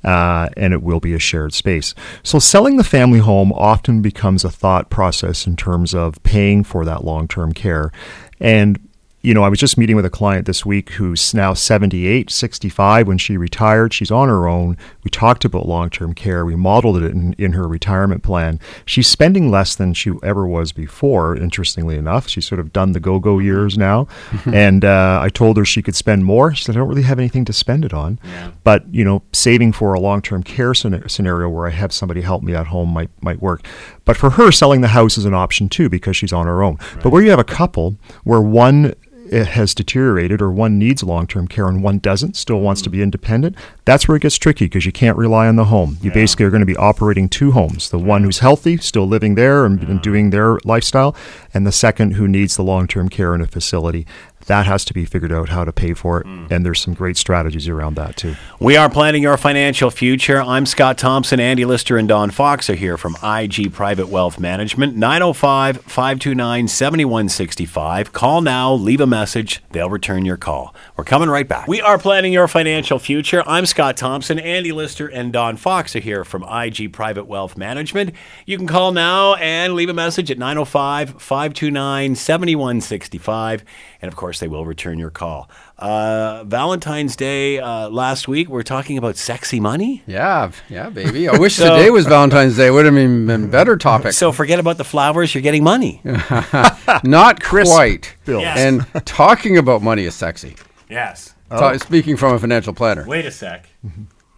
uh, 0.03 0.49
and 0.55 0.73
it 0.73 0.81
will 0.81 0.99
be 0.99 1.13
a 1.13 1.19
shared 1.19 1.53
space. 1.53 1.93
So 2.23 2.39
selling 2.39 2.77
the 2.77 2.83
family 2.83 3.19
home 3.19 3.51
often 3.53 4.01
becomes 4.01 4.43
a 4.45 4.49
thought 4.49 4.89
process 4.89 5.45
in 5.45 5.57
terms 5.57 5.93
of 5.93 6.23
paying 6.23 6.63
for 6.63 6.85
that 6.85 7.03
long 7.03 7.27
term 7.27 7.53
care. 7.53 7.91
And 8.39 8.79
you 9.21 9.33
know, 9.33 9.43
I 9.43 9.49
was 9.49 9.59
just 9.59 9.77
meeting 9.77 9.97
with 9.97 10.05
a 10.05 10.09
client 10.09 10.45
this 10.45 10.65
week 10.65 10.91
who's 10.91 11.33
now 11.33 11.53
78, 11.53 12.29
65 12.29 13.05
when 13.05 13.17
she 13.17 13.35
retired. 13.35 13.93
She's 13.93 14.11
on 14.11 14.29
her 14.29 14.47
own. 14.47 14.77
We 15.03 15.11
talked 15.11 15.43
about 15.43 15.67
long 15.67 15.89
term 15.89 16.13
care. 16.13 16.45
We 16.45 16.55
modeled 16.55 17.03
it 17.03 17.11
in, 17.11 17.33
in 17.33 17.51
her 17.51 17.67
retirement 17.67 18.23
plan. 18.23 18.61
She's 18.85 19.07
spending 19.07 19.51
less 19.51 19.75
than 19.75 19.93
she 19.93 20.13
ever 20.23 20.47
was 20.47 20.71
before, 20.71 21.35
interestingly 21.35 21.97
enough. 21.97 22.29
She's 22.29 22.47
sort 22.47 22.59
of 22.59 22.71
done 22.71 22.93
the 22.93 23.01
go 23.01 23.19
go 23.19 23.39
years 23.39 23.77
now. 23.77 24.07
and 24.45 24.85
uh, 24.85 25.19
I 25.21 25.27
told 25.27 25.57
her 25.57 25.65
she 25.65 25.81
could 25.81 25.95
spend 25.95 26.23
more. 26.23 26.55
She 26.55 26.63
said, 26.63 26.77
I 26.77 26.79
don't 26.79 26.87
really 26.87 27.01
have 27.01 27.19
anything 27.19 27.43
to 27.45 27.53
spend 27.53 27.83
it 27.83 27.93
on. 27.93 28.19
But, 28.63 28.85
you 28.93 29.03
know, 29.03 29.21
saving 29.33 29.73
for 29.73 29.93
a 29.93 29.99
long 29.99 30.21
term 30.21 30.43
care 30.43 30.73
scenario 30.73 31.49
where 31.49 31.67
I 31.67 31.71
have 31.71 31.91
somebody 31.91 32.21
help 32.21 32.41
me 32.41 32.55
at 32.55 32.67
home 32.67 32.89
might, 32.89 33.09
might 33.21 33.41
work. 33.41 33.65
But 34.05 34.15
for 34.15 34.31
her, 34.31 34.51
selling 34.53 34.79
the 34.79 34.87
house 34.87 35.17
is 35.17 35.25
an 35.25 35.33
option 35.33 35.67
too 35.67 35.89
because 35.89 36.15
she's 36.15 36.31
on 36.31 36.47
her 36.47 36.63
own. 36.63 36.77
But 37.03 37.09
where 37.09 37.21
you 37.21 37.31
have 37.31 37.39
a 37.39 37.43
couple 37.43 37.97
where 38.23 38.41
one 38.41 38.95
has 39.31 39.75
deteriorated 39.75 40.41
or 40.41 40.51
one 40.51 40.77
needs 40.77 41.03
long-term 41.03 41.47
care 41.47 41.67
and 41.67 41.83
one 41.83 41.99
doesn't 41.99 42.35
still 42.35 42.59
wants 42.59 42.81
to 42.81 42.89
be 42.89 43.01
independent 43.01 43.55
that's 43.85 44.07
where 44.07 44.17
it 44.17 44.21
gets 44.21 44.37
tricky 44.37 44.65
because 44.65 44.85
you 44.85 44.91
can't 44.91 45.17
rely 45.17 45.47
on 45.47 45.55
the 45.55 45.65
home. 45.65 45.97
You 46.01 46.11
basically 46.11 46.45
are 46.45 46.49
going 46.49 46.61
to 46.61 46.65
be 46.65 46.77
operating 46.77 47.29
two 47.29 47.51
homes 47.51 47.89
the 47.89 47.99
one 47.99 48.23
who's 48.23 48.39
healthy 48.39 48.77
still 48.77 49.07
living 49.07 49.35
there 49.35 49.65
and, 49.65 49.81
and 49.83 50.01
doing 50.01 50.29
their 50.29 50.59
lifestyle 50.63 51.15
and 51.53 51.65
the 51.65 51.71
second 51.71 52.11
who 52.11 52.27
needs 52.27 52.55
the 52.55 52.63
long-term 52.63 53.09
care 53.09 53.33
in 53.33 53.41
a 53.41 53.47
facility 53.47 54.05
that 54.47 54.65
has 54.65 54.85
to 54.85 54.93
be 54.93 55.05
figured 55.05 55.31
out 55.31 55.49
how 55.49 55.63
to 55.63 55.71
pay 55.71 55.93
for 55.93 56.21
it 56.21 56.27
mm. 56.27 56.49
and 56.51 56.65
there's 56.65 56.81
some 56.81 56.93
great 56.93 57.17
strategies 57.17 57.67
around 57.67 57.95
that 57.95 58.15
too 58.15 58.35
We 58.59 58.75
are 58.75 58.89
planning 58.89 59.23
your 59.23 59.37
financial 59.37 59.89
future. 59.89 60.41
I'm 60.41 60.65
Scott 60.65 60.97
Thompson. 60.97 61.39
Andy 61.39 61.63
Lister 61.63 61.97
and 61.97 62.09
Don 62.09 62.29
Fox 62.29 62.69
are 62.69 62.75
here 62.75 62.97
from 62.97 63.15
IG 63.23 63.71
Private 63.71 64.09
Wealth 64.09 64.37
Management. 64.37 64.97
905 64.97 65.77
529 65.77 66.67
7165. 66.67 68.11
Call 68.11 68.41
now, 68.41 68.73
leave 68.73 68.99
a 68.99 69.07
message. 69.07 69.63
They'll 69.71 69.89
return 69.89 70.25
your 70.25 70.35
call. 70.35 70.75
We're 70.97 71.05
coming 71.05 71.29
right 71.29 71.47
back. 71.47 71.69
We 71.69 71.79
are 71.79 71.97
planning 71.97 72.33
your 72.33 72.49
financial 72.49 72.99
future. 72.99 73.43
I'm 73.47 73.65
Scott 73.65 73.95
Thompson. 73.95 74.37
Andy 74.37 74.73
Lister 74.73 75.07
and 75.07 75.31
Don 75.31 75.55
Fox 75.55 75.95
are 75.95 75.99
here 75.99 76.25
from 76.25 76.43
IG 76.43 76.91
Private 76.91 77.27
Wealth 77.27 77.55
Management. 77.55 78.13
You 78.45 78.57
can 78.57 78.67
call 78.67 78.91
now 78.91 79.35
and 79.35 79.73
leave 79.73 79.89
a 79.89 79.93
message 79.93 80.29
at 80.29 80.37
905 80.37 81.21
529 81.21 82.15
7165. 82.15 83.63
And 84.01 84.11
of 84.11 84.17
course, 84.17 84.28
they 84.37 84.47
will 84.47 84.65
return 84.65 84.99
your 84.99 85.09
call. 85.09 85.49
Uh, 85.79 86.43
Valentine's 86.43 87.15
Day 87.15 87.57
uh, 87.57 87.89
last 87.89 88.27
week, 88.27 88.49
we 88.49 88.59
are 88.59 88.63
talking 88.63 88.99
about 88.99 89.17
sexy 89.17 89.59
money. 89.59 90.03
Yeah, 90.05 90.51
yeah, 90.69 90.91
baby. 90.91 91.27
I 91.27 91.37
wish 91.39 91.55
So- 91.55 91.75
today 91.75 91.89
was 91.89 92.05
Valentine's 92.05 92.55
Day. 92.55 92.69
Would 92.69 92.85
have 92.85 92.93
been, 92.93 93.25
been 93.25 93.49
better 93.49 93.75
topic. 93.77 94.13
So 94.13 94.31
forget 94.31 94.59
about 94.59 94.77
the 94.77 94.83
flowers, 94.83 95.33
you're 95.33 95.41
getting 95.41 95.63
money. 95.63 96.01
Not 97.03 97.41
quite. 97.43 98.13
bills. 98.25 98.43
Yes. 98.43 98.57
And 98.59 99.05
talking 99.07 99.57
about 99.57 99.81
money 99.81 100.03
is 100.05 100.13
sexy. 100.13 100.55
Yes. 100.89 101.33
Ta- 101.49 101.77
speaking 101.77 102.15
from 102.15 102.35
a 102.35 102.39
financial 102.39 102.73
planner 102.73 103.05
Wait 103.07 103.25
a 103.25 103.31
sec. 103.31 103.67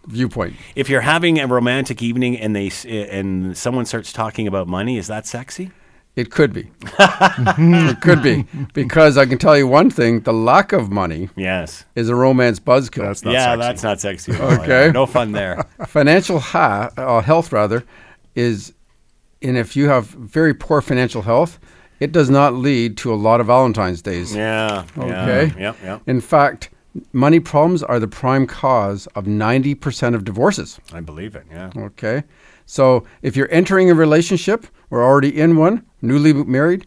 viewpoint. 0.06 0.56
If 0.74 0.88
you're 0.88 1.02
having 1.02 1.38
a 1.38 1.46
romantic 1.46 2.00
evening 2.02 2.38
and 2.38 2.56
they 2.56 2.70
and 2.88 3.54
someone 3.56 3.84
starts 3.84 4.12
talking 4.14 4.46
about 4.46 4.66
money, 4.68 4.96
is 4.96 5.08
that 5.08 5.26
sexy? 5.26 5.70
It 6.14 6.30
could 6.30 6.52
be. 6.52 6.70
it 6.98 8.00
could 8.02 8.22
be. 8.22 8.44
Because 8.74 9.16
I 9.16 9.24
can 9.26 9.38
tell 9.38 9.56
you 9.56 9.66
one 9.66 9.90
thing 9.90 10.20
the 10.20 10.32
lack 10.32 10.72
of 10.72 10.90
money 10.90 11.30
Yes. 11.36 11.84
is 11.94 12.08
a 12.10 12.14
romance 12.14 12.60
buzzkill. 12.60 13.02
That's 13.04 13.24
not 13.24 13.32
yeah, 13.32 13.44
sexy. 13.54 13.60
that's 13.60 13.82
not 13.82 14.00
sexy. 14.00 14.32
at 14.32 14.40
all. 14.40 14.50
Okay. 14.60 14.90
No 14.92 15.06
fun 15.06 15.32
there. 15.32 15.64
financial 15.86 16.38
ha- 16.38 16.90
uh, 16.98 17.20
health, 17.22 17.50
rather, 17.52 17.82
is, 18.34 18.74
and 19.40 19.56
if 19.56 19.74
you 19.74 19.88
have 19.88 20.06
very 20.08 20.52
poor 20.52 20.82
financial 20.82 21.22
health, 21.22 21.58
it 21.98 22.12
does 22.12 22.28
not 22.28 22.54
lead 22.54 22.96
to 22.98 23.12
a 23.12 23.16
lot 23.16 23.40
of 23.40 23.46
Valentine's 23.46 24.02
days. 24.02 24.34
Yeah. 24.34 24.84
yeah, 24.96 25.02
Okay. 25.04 25.60
Yep. 25.60 25.76
Yep. 25.82 26.02
In 26.08 26.20
fact, 26.20 26.68
money 27.14 27.40
problems 27.40 27.82
are 27.82 27.98
the 27.98 28.08
prime 28.08 28.46
cause 28.46 29.06
of 29.14 29.24
90% 29.24 30.14
of 30.14 30.24
divorces. 30.24 30.78
I 30.92 31.00
believe 31.00 31.36
it. 31.36 31.44
Yeah. 31.50 31.70
Okay. 31.74 32.24
So 32.66 33.04
if 33.22 33.34
you're 33.36 33.50
entering 33.50 33.90
a 33.90 33.94
relationship 33.94 34.66
or 34.92 35.02
already 35.02 35.36
in 35.40 35.56
one, 35.56 35.84
newly 36.02 36.32
married, 36.34 36.86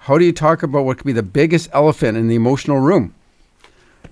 how 0.00 0.18
do 0.18 0.24
you 0.26 0.32
talk 0.32 0.62
about 0.62 0.84
what 0.84 0.98
could 0.98 1.06
be 1.06 1.12
the 1.12 1.22
biggest 1.22 1.70
elephant 1.72 2.18
in 2.18 2.28
the 2.28 2.34
emotional 2.36 2.78
room? 2.78 3.14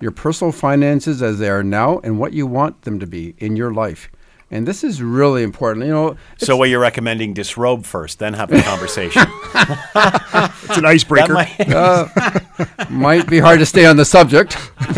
Your 0.01 0.11
personal 0.11 0.51
finances 0.51 1.21
as 1.21 1.37
they 1.39 1.47
are 1.49 1.63
now 1.63 1.99
and 1.99 2.19
what 2.19 2.33
you 2.33 2.47
want 2.47 2.81
them 2.81 2.99
to 2.99 3.05
be 3.07 3.35
in 3.37 3.55
your 3.55 3.71
life. 3.71 4.09
And 4.51 4.67
this 4.67 4.83
is 4.83 5.01
really 5.01 5.43
important. 5.43 5.85
You 5.85 5.91
know, 5.91 6.17
So, 6.37 6.57
what 6.57 6.69
you're 6.69 6.79
recommending? 6.79 7.33
Disrobe 7.33 7.85
first, 7.85 8.19
then 8.19 8.33
have 8.33 8.51
a 8.51 8.61
conversation. 8.61 9.23
it's 9.55 10.77
an 10.77 10.85
icebreaker 10.85 11.33
That 11.33 12.41
might- 12.89 12.89
might 12.91 13.29
be 13.29 13.39
hard 13.39 13.59
to 13.59 13.65
stay 13.65 13.85
on 13.85 13.97
the 13.97 14.05
subject, 14.05 14.57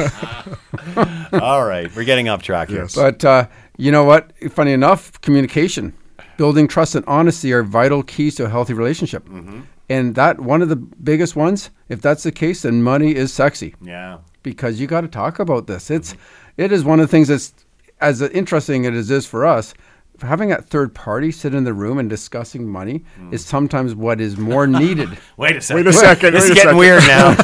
all 1.34 1.66
right, 1.66 1.94
we're 1.96 2.04
getting 2.06 2.30
off 2.30 2.44
track 2.44 2.70
here. 2.70 2.84
Yes. 2.84 2.96
but 2.96 3.24
uh, 3.26 3.48
You 3.78 3.92
know 3.92 4.04
what? 4.04 4.32
Funny 4.52 4.72
enough, 4.74 5.20
communication, 5.22 5.94
building 6.38 6.68
trust 6.68 6.96
and 6.96 7.04
honesty 7.08 7.52
are 7.54 7.64
vital 7.64 8.04
keys 8.04 8.36
to 8.36 8.46
a 8.46 8.50
healthy 8.50 8.74
relationship. 8.74 9.26
Mm-hmm. 9.28 9.62
And 9.90 10.16
that 10.16 10.40
one 10.40 10.62
of 10.62 10.70
the 10.70 10.76
biggest 10.76 11.36
ones, 11.36 11.70
if 11.90 12.02
that's 12.02 12.24
the 12.24 12.32
case, 12.32 12.64
then 12.64 12.84
money 12.84 13.16
is 13.16 13.34
sexy 13.34 13.74
Yeah. 13.82 14.18
because 14.44 14.80
you 14.80 14.88
got 14.88 15.02
to 15.02 15.08
talk 15.08 15.40
about 15.40 15.68
this. 15.68 15.90
It's 15.90 16.16
it 16.58 16.72
is 16.72 16.84
one 16.84 17.00
of 17.00 17.08
the 17.08 17.12
things 17.12 17.28
that's 17.30 17.54
as 18.02 18.22
interesting 18.22 18.86
as 18.86 19.10
it 19.10 19.16
is 19.16 19.26
for 19.26 19.46
us. 19.46 19.74
Having 20.22 20.50
that 20.50 20.68
third 20.68 20.94
party 20.96 21.32
sit 21.32 21.54
in 21.54 21.64
the 21.64 21.74
room 21.74 22.00
and 22.00 22.10
discussing 22.10 22.68
money 22.68 23.06
Mm. 23.22 23.34
is 23.34 23.46
sometimes 23.46 23.94
what 23.96 24.20
is 24.20 24.36
more 24.38 24.66
needed. 24.68 25.10
Wait 25.38 25.56
a 25.56 25.62
second. 25.62 25.86
Wait 25.86 25.88
a 25.88 25.94
second. 25.94 26.34
This 26.34 26.46
is 26.46 26.50
getting 26.56 26.64
second. 26.64 26.78
weird 26.78 27.04
now. 27.04 27.36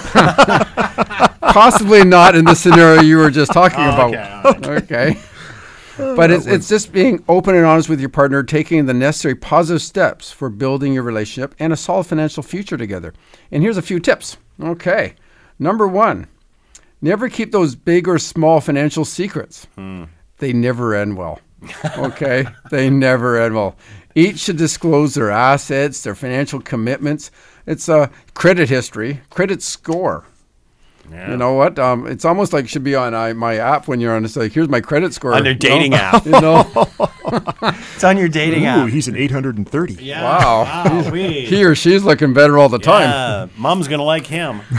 Possibly 1.54 2.04
not 2.04 2.36
in 2.36 2.46
the 2.46 2.56
scenario 2.56 3.02
you 3.02 3.18
were 3.18 3.30
just 3.30 3.52
talking 3.54 3.80
Oh, 3.80 3.89
about. 4.10 4.46
okay, 4.58 4.70
right. 4.70 4.84
Okay. 4.84 5.20
Oh. 6.00 6.16
But 6.16 6.32
it's, 6.32 6.46
it's 6.46 6.70
just 6.70 6.91
being 6.91 7.24
open 7.28 7.56
and 7.56 7.66
honest 7.66 7.89
with 7.89 8.00
your 8.00 8.10
partner, 8.10 8.44
taking 8.44 8.86
the 8.86 8.94
necessary 8.94 9.36
positive 9.36 9.82
steps 9.82 10.32
for 10.32 10.50
building 10.50 10.94
your 10.94 11.04
relationship 11.04 11.56
and 11.60 11.72
a 11.72 11.78
solid 11.78 12.06
financial 12.06 12.44
future 12.44 12.78
together. 12.78 13.14
And 13.52 13.62
here's 13.62 13.78
a 13.78 13.82
few 13.82 14.00
tips. 14.00 14.38
Okay. 14.62 15.16
Number 15.60 15.88
one, 15.88 16.28
never 17.02 17.30
keep 17.30 17.52
those 17.52 17.76
big 17.76 18.08
or 18.08 18.18
small 18.18 18.60
financial 18.60 19.06
secrets. 19.06 19.68
Hmm. 19.76 20.06
They 20.38 20.54
never 20.54 20.96
end 20.96 21.18
well. 21.18 21.39
Okay. 21.98 22.46
they 22.72 22.89
never 22.89 23.39
end 23.39 23.56
well. 23.56 23.78
Each 24.16 24.39
should 24.39 24.58
disclose 24.58 25.14
their 25.14 25.32
assets, 25.32 26.04
their 26.04 26.16
financial 26.16 26.60
commitments. 26.60 27.32
It's 27.66 27.88
a 27.89 28.12
credit 28.34 28.70
history, 28.70 29.22
credit 29.30 29.62
score. 29.62 30.26
Yeah. 31.12 31.32
You 31.32 31.38
know 31.38 31.54
what? 31.54 31.78
Um, 31.78 32.08
it's 32.08 32.26
almost 32.26 32.54
like 32.54 32.66
it 32.66 32.70
should 32.70 32.84
be 32.84 32.95
on 32.95 33.14
I, 33.14 33.34
my 33.34 33.58
app 33.58 33.88
when 33.88 33.99
you're 33.99 34.16
on. 34.16 34.24
It's 34.26 34.36
like, 34.36 34.51
here's 34.54 34.70
my 34.70 34.82
credit 34.82 35.14
score. 35.14 35.34
On 35.34 35.43
their 35.43 35.51
you 35.51 35.56
know? 35.56 35.60
dating 35.60 35.93
app. 35.93 36.26
You 36.26 36.32
know, 36.32 36.66
It's 37.95 38.04
on 38.04 38.18
your 38.18 38.30
dating 38.30 38.64
Ooh, 38.64 38.68
app. 38.68 38.89
he's 38.89 39.08
an 39.08 39.16
830. 39.16 39.95
Yeah. 39.95 40.24
Wow. 40.24 40.64
Wow. 40.64 41.12
he 41.12 41.64
or 41.64 41.76
she's 41.76 42.04
looking 42.04 42.34
better 42.34 42.58
all 42.58 42.70
the 42.70 42.80
time. 42.80 43.49
Mom's 43.58 43.88
gonna 43.88 44.04
like 44.04 44.28
him. 44.28 44.62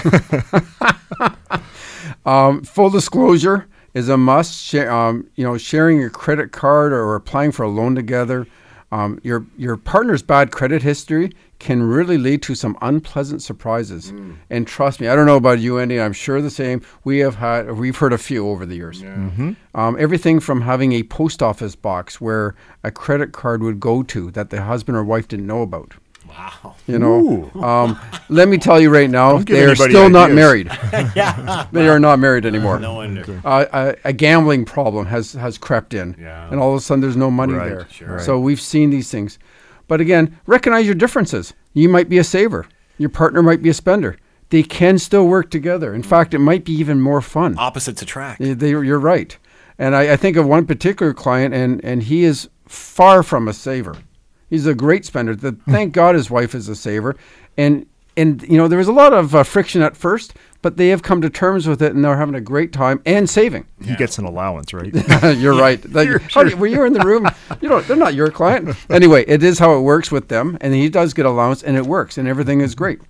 Um, 2.27 2.63
full 2.63 2.91
disclosure 2.91 3.67
is 3.93 4.09
a 4.09 4.17
must. 4.17 4.63
Share, 4.63 4.91
um, 4.91 5.29
you 5.35 5.45
know, 5.45 5.59
sharing 5.59 6.01
your 6.01 6.11
credit 6.11 6.53
card 6.53 6.93
or 6.93 7.15
applying 7.15 7.53
for 7.53 7.65
a 7.65 7.69
loan 7.69 7.95
together. 7.95 8.47
Um, 8.91 9.21
your 9.23 9.45
your 9.57 9.77
partner's 9.77 10.23
bad 10.23 10.51
credit 10.51 10.83
history 10.83 11.33
can 11.59 11.83
really 11.83 12.19
lead 12.19 12.43
to 12.43 12.55
some 12.55 12.77
unpleasant 12.83 13.43
surprises. 13.43 14.13
And 14.51 14.67
trust 14.67 15.01
me, 15.01 15.09
I 15.09 15.17
don't 15.17 15.27
know 15.27 15.37
about 15.37 15.61
you, 15.61 15.79
Andy. 15.79 16.01
I'm 16.01 16.13
sure 16.13 16.43
the 16.43 16.51
same. 16.51 16.83
We 17.05 17.19
have 17.21 17.37
had 17.37 17.73
we've 17.73 17.97
heard 17.97 18.13
a 18.13 18.19
few 18.19 18.49
over 18.49 18.67
the 18.67 18.75
years. 18.75 19.03
Um, 19.03 19.97
everything 19.99 20.41
from 20.41 20.61
having 20.63 20.93
a 20.93 21.03
post 21.05 21.43
office 21.43 21.75
box 21.75 22.21
where 22.21 22.55
a 22.83 22.91
credit 22.91 23.33
card 23.33 23.63
would 23.63 23.81
go 23.81 24.03
to 24.05 24.31
that 24.33 24.51
the 24.51 24.63
husband 24.63 24.97
or 24.97 25.05
wife 25.05 25.29
didn't 25.29 25.47
know 25.47 25.63
about. 25.63 25.95
Wow. 26.29 26.75
You 26.87 26.99
know, 26.99 27.51
um, 27.63 27.99
let 28.31 28.49
me 28.49 28.57
tell 28.59 28.81
you 28.81 28.89
right 28.91 29.11
now, 29.11 29.33
Don't 29.33 29.49
they 29.49 29.63
are 29.63 29.69
anybody 29.69 29.93
still 29.93 30.09
not 30.09 30.33
married. 30.33 30.67
yeah. 31.15 31.67
They 31.71 31.87
are 31.87 32.01
not 32.01 32.19
married 32.19 32.47
anymore. 32.47 32.79
No 32.81 32.95
wonder. 32.95 33.41
Uh, 33.45 33.67
a, 33.73 34.09
a 34.09 34.13
gambling 34.13 34.65
problem 34.65 35.07
has 35.07 35.35
has 35.35 35.59
crept 35.59 35.93
in, 35.95 36.17
Yeah. 36.19 36.49
and 36.51 36.59
all 36.59 36.71
of 36.73 36.79
a 36.79 36.81
sudden 36.81 37.03
there's 37.03 37.17
no 37.17 37.31
money 37.31 37.53
Right, 37.53 37.69
there. 37.69 37.87
sure. 37.91 38.21
So 38.21 38.41
we've 38.41 38.61
seen 38.61 38.89
these 38.91 39.11
things, 39.11 39.39
but 39.89 40.01
again, 40.01 40.39
recognize 40.47 40.87
your 40.87 40.95
differences. 40.95 41.53
You 41.73 41.89
might 41.89 42.09
be 42.09 42.19
a 42.19 42.25
saver, 42.25 42.67
your 42.99 43.11
partner 43.11 43.43
might 43.43 43.63
be 43.63 43.69
a 43.71 43.75
spender. 43.75 44.17
They 44.51 44.63
can 44.63 44.99
still 44.99 45.27
work 45.27 45.51
together. 45.51 45.95
In 45.95 46.03
fact, 46.03 46.35
it 46.35 46.39
might 46.39 46.65
be 46.65 46.73
even 46.75 47.01
more 47.01 47.21
fun. 47.21 47.57
Opposites 47.59 48.03
attract. 48.03 48.41
They, 48.41 48.53
they- 48.55 48.69
you're 48.71 48.99
right, 49.01 49.37
and 49.79 49.97
I, 49.97 50.13
I 50.13 50.17
think 50.17 50.37
of 50.37 50.47
one 50.47 50.67
particular 50.67 51.13
client, 51.15 51.55
and 51.55 51.85
and 51.85 52.03
he 52.05 52.25
is 52.25 52.49
far 52.67 53.23
from 53.23 53.49
a 53.49 53.53
saver. 53.53 53.97
He's 54.51 54.67
a 54.67 54.75
great 54.75 55.05
spender. 55.05 55.35
The, 55.35 55.57
thank 55.69 55.93
God 55.93 56.15
his 56.15 56.31
wife 56.31 56.55
is 56.55 56.69
a 56.69 56.77
saver, 56.77 57.17
and 57.57 57.87
and 58.17 58.43
you 58.43 58.57
know 58.57 58.69
there 58.69 58.79
was 58.79 58.87
a 58.89 58.93
lot 58.93 59.13
of 59.13 59.35
uh, 59.35 59.43
friction 59.43 59.83
at 59.83 59.97
first, 59.97 60.35
but 60.65 60.79
they 60.79 60.89
have 60.89 61.03
come 61.03 61.21
to 61.21 61.29
terms 61.29 61.69
with 61.69 61.83
it, 61.83 61.95
and 61.95 62.03
they're 62.03 62.17
having 62.17 62.35
a 62.35 62.41
great 62.41 62.73
time 62.73 63.03
and 63.05 63.29
saving. 63.29 63.67
He 63.85 63.95
gets 63.97 64.17
an 64.19 64.25
allowance, 64.25 64.73
right? 64.73 64.93
you're 65.37 65.55
right. 65.55 65.79
Like, 65.93 66.09
how 66.33 66.43
do 66.43 66.51
you- 66.51 66.57
when 66.57 66.73
you're 66.73 66.87
in 66.87 66.95
the 66.95 67.05
room, 67.05 67.29
you 67.61 67.69
know 67.69 67.83
they're 67.83 67.97
not 67.97 68.15
your 68.15 68.31
client. 68.31 68.75
Anyway, 68.91 69.25
it 69.29 69.43
is 69.43 69.59
how 69.59 69.77
it 69.77 69.81
works 69.83 70.11
with 70.11 70.29
them, 70.29 70.57
and 70.63 70.73
he 70.73 70.89
does 70.89 71.13
get 71.13 71.27
allowance, 71.27 71.63
and 71.63 71.77
it 71.77 71.85
works, 71.87 72.17
and 72.19 72.27
everything 72.27 72.63
is 72.63 72.75
great. 72.75 73.01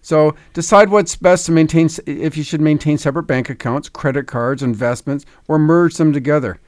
So 0.00 0.34
decide 0.54 0.88
what's 0.88 1.16
best 1.16 1.44
to 1.46 1.52
maintain. 1.52 1.88
If 2.06 2.36
you 2.38 2.42
should 2.42 2.60
maintain 2.62 2.96
separate 2.96 3.24
bank 3.24 3.50
accounts, 3.50 3.88
credit 3.90 4.26
cards, 4.26 4.62
investments, 4.62 5.26
or 5.48 5.58
merge 5.58 5.96
them 5.96 6.12
together. 6.14 6.58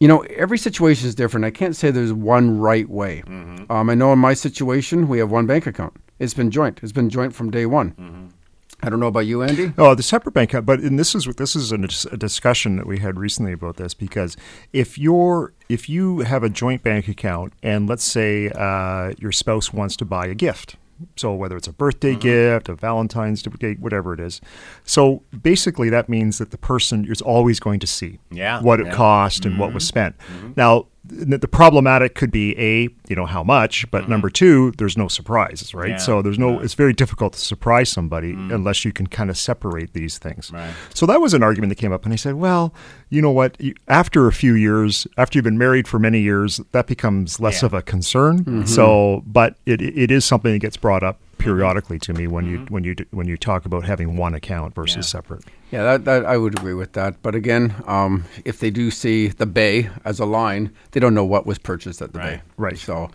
You 0.00 0.06
know, 0.06 0.20
every 0.36 0.58
situation 0.58 1.08
is 1.08 1.16
different. 1.16 1.44
I 1.44 1.50
can't 1.50 1.74
say 1.74 1.90
there's 1.90 2.12
one 2.12 2.60
right 2.60 2.88
way. 2.88 3.22
Um, 3.26 3.90
I 3.90 3.94
know 3.96 4.12
in 4.12 4.20
my 4.20 4.34
situation, 4.34 5.08
we 5.08 5.18
have 5.18 5.32
one 5.32 5.46
bank 5.46 5.66
account. 5.66 5.94
It's 6.20 6.34
been 6.34 6.50
joint. 6.52 6.78
It's 6.82 6.92
been 6.92 7.10
joint 7.10 7.34
from 7.34 7.50
day 7.50 7.66
one. 7.66 8.32
I 8.80 8.90
don't 8.90 9.00
know 9.00 9.08
about 9.08 9.26
you, 9.26 9.42
Andy. 9.42 9.72
Oh, 9.76 9.94
the 9.94 10.04
separate 10.04 10.32
bank 10.32 10.50
account. 10.50 10.66
But 10.66 10.80
and 10.80 10.98
this 10.98 11.14
is 11.14 11.26
what 11.26 11.36
this 11.36 11.56
is 11.56 11.72
a, 11.72 11.78
discussion 12.16 12.76
that 12.76 12.86
we 12.86 12.98
had 12.98 13.18
recently 13.18 13.52
about 13.52 13.76
this 13.76 13.92
because 13.92 14.36
if 14.72 14.98
you're 14.98 15.52
if 15.68 15.88
you 15.88 16.20
have 16.20 16.44
a 16.44 16.48
joint 16.48 16.82
bank 16.82 17.08
account 17.08 17.52
and 17.62 17.88
let's 17.88 18.04
say 18.04 18.50
uh, 18.50 19.14
your 19.18 19.32
spouse 19.32 19.72
wants 19.72 19.96
to 19.96 20.04
buy 20.04 20.26
a 20.26 20.34
gift, 20.34 20.76
so 21.16 21.34
whether 21.34 21.56
it's 21.56 21.66
a 21.66 21.72
birthday 21.72 22.12
mm-hmm. 22.12 22.20
gift, 22.20 22.68
a 22.68 22.74
Valentine's 22.74 23.42
Day, 23.42 23.74
whatever 23.74 24.14
it 24.14 24.20
is, 24.20 24.40
so 24.84 25.22
basically 25.42 25.90
that 25.90 26.08
means 26.08 26.38
that 26.38 26.52
the 26.52 26.58
person 26.58 27.04
is 27.10 27.20
always 27.20 27.58
going 27.58 27.80
to 27.80 27.86
see 27.86 28.20
Yeah, 28.30 28.62
what 28.62 28.78
it 28.78 28.86
yeah. 28.86 28.94
cost 28.94 29.44
and 29.44 29.58
what 29.58 29.74
was 29.74 29.82
mm-hmm. 29.82 29.88
spent. 29.88 30.18
Mm-hmm. 30.18 30.52
Now. 30.56 30.86
The 31.08 31.38
the 31.38 31.48
problematic 31.48 32.14
could 32.14 32.30
be 32.30 32.56
a, 32.58 32.88
you 33.08 33.16
know, 33.16 33.26
how 33.26 33.42
much, 33.42 33.90
but 33.90 34.02
mm-hmm. 34.02 34.10
number 34.10 34.30
two, 34.30 34.72
there's 34.78 34.96
no 34.96 35.08
surprises, 35.08 35.74
right? 35.74 35.90
Yeah. 35.90 35.96
So 35.96 36.22
there's 36.22 36.38
no, 36.38 36.60
it's 36.60 36.74
very 36.74 36.92
difficult 36.92 37.32
to 37.32 37.40
surprise 37.40 37.88
somebody 37.88 38.32
mm-hmm. 38.32 38.52
unless 38.52 38.84
you 38.84 38.92
can 38.92 39.06
kind 39.06 39.30
of 39.30 39.36
separate 39.38 39.92
these 39.94 40.18
things. 40.18 40.50
Right. 40.52 40.72
So 40.94 41.06
that 41.06 41.20
was 41.20 41.34
an 41.34 41.42
argument 41.42 41.70
that 41.70 41.76
came 41.76 41.92
up, 41.92 42.04
and 42.04 42.12
I 42.12 42.16
said, 42.16 42.34
well, 42.34 42.74
you 43.08 43.22
know 43.22 43.30
what? 43.30 43.60
You, 43.60 43.74
after 43.88 44.26
a 44.26 44.32
few 44.32 44.54
years, 44.54 45.06
after 45.16 45.38
you've 45.38 45.44
been 45.44 45.58
married 45.58 45.88
for 45.88 45.98
many 45.98 46.20
years, 46.20 46.60
that 46.72 46.86
becomes 46.86 47.40
less 47.40 47.62
Yeah. 47.62 47.66
of 47.66 47.74
a 47.74 47.82
concern. 47.82 48.44
Mm-hmm. 48.44 48.64
So, 48.66 49.22
but 49.26 49.56
it, 49.66 49.80
it 49.80 50.10
is 50.10 50.24
something 50.24 50.52
that 50.52 50.60
gets 50.60 50.76
brought 50.76 51.02
up 51.02 51.18
periodically 51.38 51.98
to 52.00 52.12
me 52.12 52.26
when 52.26 52.46
you 52.46 52.58
when 52.68 52.84
you 52.84 52.94
when 53.10 53.26
you 53.28 53.36
talk 53.36 53.64
about 53.64 53.84
having 53.84 54.16
one 54.16 54.34
account 54.34 54.74
versus 54.74 54.96
Yeah. 54.96 55.02
separate. 55.18 55.44
Yeah, 55.70 55.82
that, 55.84 56.04
that 56.06 56.24
I 56.26 56.36
would 56.36 56.58
agree 56.58 56.74
with 56.74 56.92
that. 56.94 57.22
But 57.22 57.34
again, 57.34 57.74
um, 57.86 58.24
if 58.44 58.58
they 58.60 58.70
do 58.70 58.90
see 58.90 59.28
the 59.28 59.46
bay 59.46 59.90
as 60.04 60.18
a 60.20 60.24
line, 60.24 60.70
they 60.92 61.00
don't 61.00 61.14
know 61.14 61.24
what 61.26 61.46
was 61.46 61.58
purchased 61.58 62.00
at 62.02 62.12
the 62.12 62.18
Right. 62.18 62.36
bay. 62.38 62.42
Right. 62.56 62.78
So, 62.78 63.10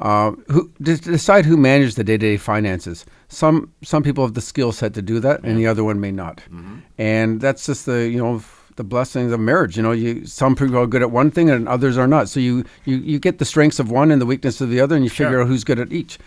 uh, 0.00 0.32
who 0.48 0.70
de- 0.80 0.96
decide 0.96 1.44
who 1.46 1.56
manages 1.56 1.94
the 1.94 2.02
day-to-day 2.04 2.36
finances. 2.38 3.04
Some 3.28 3.70
some 3.82 4.02
people 4.02 4.24
have 4.24 4.34
the 4.34 4.40
skill 4.40 4.72
set 4.72 4.94
to 4.94 5.02
do 5.02 5.20
that, 5.20 5.40
and 5.44 5.56
the 5.58 5.66
other 5.66 5.84
one 5.84 6.00
may 6.00 6.10
not. 6.12 6.38
Mm-hmm. 6.52 6.74
And 6.98 7.40
that's 7.40 7.66
just 7.66 7.86
the 7.86 8.08
you 8.08 8.18
know 8.18 8.42
the 8.76 8.84
blessings 8.84 9.30
of 9.32 9.38
marriage. 9.38 9.76
You 9.76 9.82
know, 9.82 9.92
you 9.92 10.24
some 10.26 10.56
people 10.56 10.78
are 10.78 10.86
good 10.86 11.02
at 11.02 11.10
one 11.12 11.30
thing 11.30 11.50
and 11.50 11.68
others 11.68 11.96
are 11.98 12.08
not. 12.08 12.28
So 12.28 12.40
you 12.40 12.64
you 12.84 12.96
you 12.96 13.18
get 13.20 13.38
the 13.38 13.44
strengths 13.44 13.78
of 13.78 13.90
one 13.90 14.10
and 14.10 14.20
the 14.20 14.26
weakness 14.26 14.60
of 14.60 14.70
the 14.70 14.80
other, 14.80 14.96
and 14.96 15.04
you 15.04 15.10
figure 15.10 15.40
out 15.40 15.46
who's 15.46 15.62
good 15.64 15.78
at 15.78 15.92
each. 15.92 16.18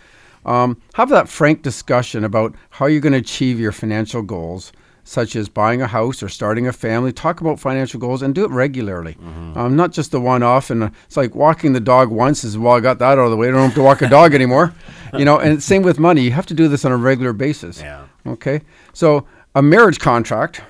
Um, 0.46 0.80
have 0.94 1.08
that 1.10 1.28
frank 1.28 1.62
discussion 1.62 2.24
about 2.24 2.54
how 2.70 2.86
you're 2.86 3.00
going 3.00 3.12
to 3.12 3.18
achieve 3.18 3.58
your 3.60 3.72
financial 3.72 4.22
goals, 4.22 4.72
such 5.04 5.36
as 5.36 5.48
buying 5.48 5.82
a 5.82 5.86
house 5.88 6.22
or 6.22 6.28
starting 6.28 6.66
a 6.68 6.72
family. 6.72 7.12
Talk 7.12 7.40
about 7.40 7.58
financial 7.60 8.00
goals 8.00 8.22
and 8.22 8.34
do 8.34 8.44
it 8.44 8.50
regularly, 8.50 9.16
um, 9.56 9.76
not 9.76 9.90
just 9.92 10.12
the 10.12 10.20
one 10.20 10.42
off. 10.44 10.70
And 10.70 10.84
uh, 10.84 10.90
it's 11.04 11.16
like 11.16 11.34
walking 11.34 11.72
the 11.72 11.80
dog 11.80 12.10
once 12.10 12.44
is 12.44 12.56
well, 12.56 12.74
I 12.74 12.80
got 12.80 12.98
that 13.00 13.18
out 13.18 13.24
of 13.24 13.30
the 13.30 13.36
way. 13.36 13.48
I 13.48 13.50
don't 13.50 13.66
have 13.66 13.74
to 13.74 13.82
walk 13.82 14.02
a 14.02 14.08
dog 14.08 14.34
anymore, 14.34 14.72
you 15.18 15.24
know. 15.24 15.38
And 15.38 15.60
same 15.62 15.82
with 15.82 15.98
money. 15.98 16.22
You 16.22 16.30
have 16.30 16.46
to 16.46 16.54
do 16.54 16.68
this 16.68 16.84
on 16.84 16.92
a 16.92 16.96
regular 16.96 17.32
basis. 17.32 17.80
Yeah. 17.80 18.06
Okay. 18.26 18.62
So 18.92 19.26
a 19.54 19.62
marriage 19.62 19.98
contract 19.98 20.62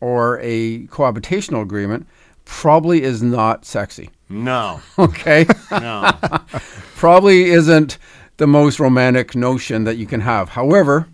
or 0.00 0.40
a 0.40 0.86
cohabitational 0.86 1.62
agreement 1.62 2.06
probably 2.44 3.02
is 3.02 3.22
not 3.22 3.64
sexy. 3.64 4.10
No. 4.28 4.80
Okay. 4.98 5.46
No. 5.70 6.10
probably 6.96 7.50
isn't 7.50 7.98
the 8.36 8.46
most 8.46 8.80
romantic 8.80 9.34
notion 9.34 9.84
that 9.84 9.96
you 9.96 10.06
can 10.06 10.20
have. 10.20 10.48
However, 10.50 11.08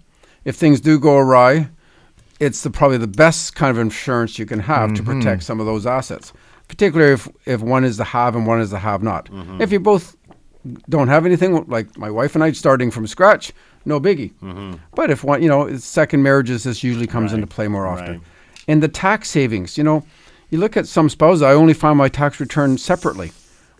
if 0.44 0.56
things 0.56 0.80
do 0.80 0.98
go 0.98 1.16
awry, 1.16 1.68
it's 2.40 2.62
the, 2.62 2.70
probably 2.70 2.98
the 2.98 3.06
best 3.06 3.54
kind 3.54 3.70
of 3.70 3.78
insurance 3.78 4.38
you 4.38 4.46
can 4.46 4.60
have 4.60 4.94
to 4.94 5.02
mm-hmm. 5.02 5.20
protect 5.20 5.42
some 5.42 5.60
of 5.60 5.66
those 5.66 5.86
assets, 5.86 6.32
particularly 6.68 7.12
if, 7.12 7.28
if 7.46 7.60
one 7.60 7.84
is 7.84 7.96
the 7.96 8.04
have 8.04 8.36
and 8.36 8.46
one 8.46 8.60
is 8.60 8.70
the 8.70 8.78
have 8.78 9.02
not. 9.02 9.26
Mm-hmm. 9.26 9.60
If 9.60 9.72
you 9.72 9.80
both 9.80 10.16
don't 10.88 11.08
have 11.08 11.26
anything, 11.26 11.64
like 11.66 11.96
my 11.98 12.10
wife 12.10 12.34
and 12.34 12.44
I 12.44 12.52
starting 12.52 12.90
from 12.90 13.06
scratch, 13.06 13.52
no 13.84 14.00
biggie. 14.00 14.32
Mm-hmm. 14.42 14.76
But 14.94 15.10
if 15.10 15.24
one, 15.24 15.42
you 15.42 15.48
know, 15.48 15.76
second 15.76 16.22
marriages, 16.22 16.64
this 16.64 16.84
usually 16.84 17.06
comes 17.06 17.32
into 17.32 17.46
play 17.46 17.68
more 17.68 17.86
often. 17.86 18.12
Right. 18.12 18.22
And 18.68 18.82
the 18.82 18.88
tax 18.88 19.30
savings, 19.30 19.78
you 19.78 19.84
know, 19.84 20.04
you 20.50 20.58
look 20.58 20.76
at 20.76 20.86
some 20.86 21.08
spouses, 21.08 21.42
I 21.42 21.52
only 21.52 21.74
file 21.74 21.94
my 21.94 22.08
tax 22.08 22.38
return 22.40 22.78
separately. 22.78 23.32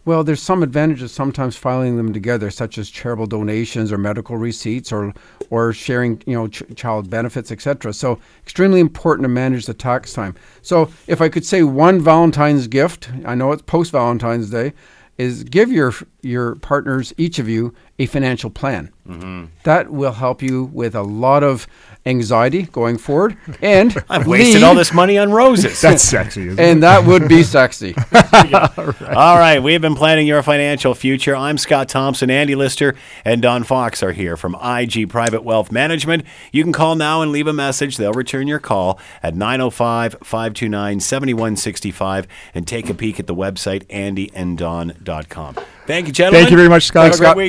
Well, 0.09 0.25
there's 0.25 0.41
some 0.41 0.63
advantages 0.63 1.13
sometimes 1.13 1.55
filing 1.55 1.99
them 1.99 2.15
together, 2.15 2.49
such 2.51 2.79
as 2.79 2.89
charitable 2.89 3.27
donations 3.27 3.93
or 3.93 3.99
medical 3.99 4.39
receipts, 4.39 4.91
or 4.91 5.13
or 5.51 5.75
sharing, 5.75 6.23
you 6.25 6.33
know, 6.33 6.49
ch- 6.49 6.63
child 6.77 7.11
benefits, 7.11 7.53
etc. 7.53 7.93
So, 7.93 8.19
extremely 8.43 8.81
important 8.81 9.25
to 9.25 9.29
manage 9.29 9.67
the 9.67 9.75
tax 9.75 10.15
time. 10.15 10.35
So, 10.63 10.91
if 11.09 11.21
I 11.21 11.29
could 11.29 11.45
say 11.45 11.63
one 11.63 12.01
Valentine's 12.01 12.69
gift, 12.69 13.11
I 13.27 13.35
know 13.35 13.53
it's 13.53 13.61
post 13.61 13.93
Valentine's 13.93 14.49
Day, 14.49 14.73
is 15.19 15.45
give 15.45 15.71
your 15.71 15.93
your 16.23 16.55
partners, 16.55 17.13
each 17.19 17.39
of 17.39 17.47
you, 17.47 17.75
a 17.99 18.07
financial 18.07 18.49
plan. 18.49 18.91
Mm-hmm. 19.07 19.45
That 19.65 19.91
will 19.91 20.13
help 20.13 20.41
you 20.41 20.71
with 20.73 20.95
a 20.95 21.03
lot 21.03 21.43
of 21.43 21.67
anxiety 22.09 22.63
going 22.63 22.99
forward. 22.99 23.37
And 23.61 23.97
I've 24.09 24.27
wasted 24.27 24.63
all 24.63 24.75
this 24.75 24.93
money 24.93 25.19
on 25.19 25.31
roses. 25.31 25.81
That's 25.81 26.03
sexy, 26.03 26.49
isn't 26.49 26.59
it? 26.59 26.63
and 26.63 26.83
that 26.83 27.05
would 27.05 27.29
be 27.29 27.43
sexy. 27.43 27.95
All 28.13 29.39
right, 29.39 29.61
we've 29.63 29.81
been 29.81 29.95
planning 29.95 30.27
your 30.27 30.43
financial 30.43 30.95
future. 30.95 31.37
I'm 31.37 31.59
Scott 31.59 31.89
Thompson, 31.89 32.31
Andy 32.31 32.55
Lister, 32.55 32.95
and 33.25 33.43
Don 33.43 33.65
Fox 33.65 34.03
are 34.03 34.13
here 34.13 34.37
from 34.37 34.55
IG 34.57 35.09
Private 35.09 35.45
Wealth 35.45 35.71
Management. 35.71 36.25
You 36.53 36.63
can 36.63 36.73
call 36.73 36.95
now 36.95 37.23
and 37.23 37.31
leave 37.31 37.47
a 37.47 37.53
message. 37.53 37.97
They'll 37.97 38.13
return 38.13 38.47
your 38.49 38.59
call 38.59 38.99
at 39.23 39.35
905 39.35 40.17
529 40.23 41.01
7165 41.01 42.27
and 42.55 42.67
take 42.67 42.89
a 42.89 42.95
peek 42.95 43.21
at 43.21 43.27
the 43.27 43.35
website 43.35 43.87
andyanddon.com. 43.87 45.57
Thank 45.87 46.07
you, 46.07 46.13
gentlemen. 46.13 46.41
Thank 46.43 46.51
you 46.51 46.57
very 46.57 46.69
much, 46.69 46.85
Scott. 46.85 47.05
Have 47.07 47.15
a 47.15 47.19
great 47.19 47.37
week. 47.37 47.47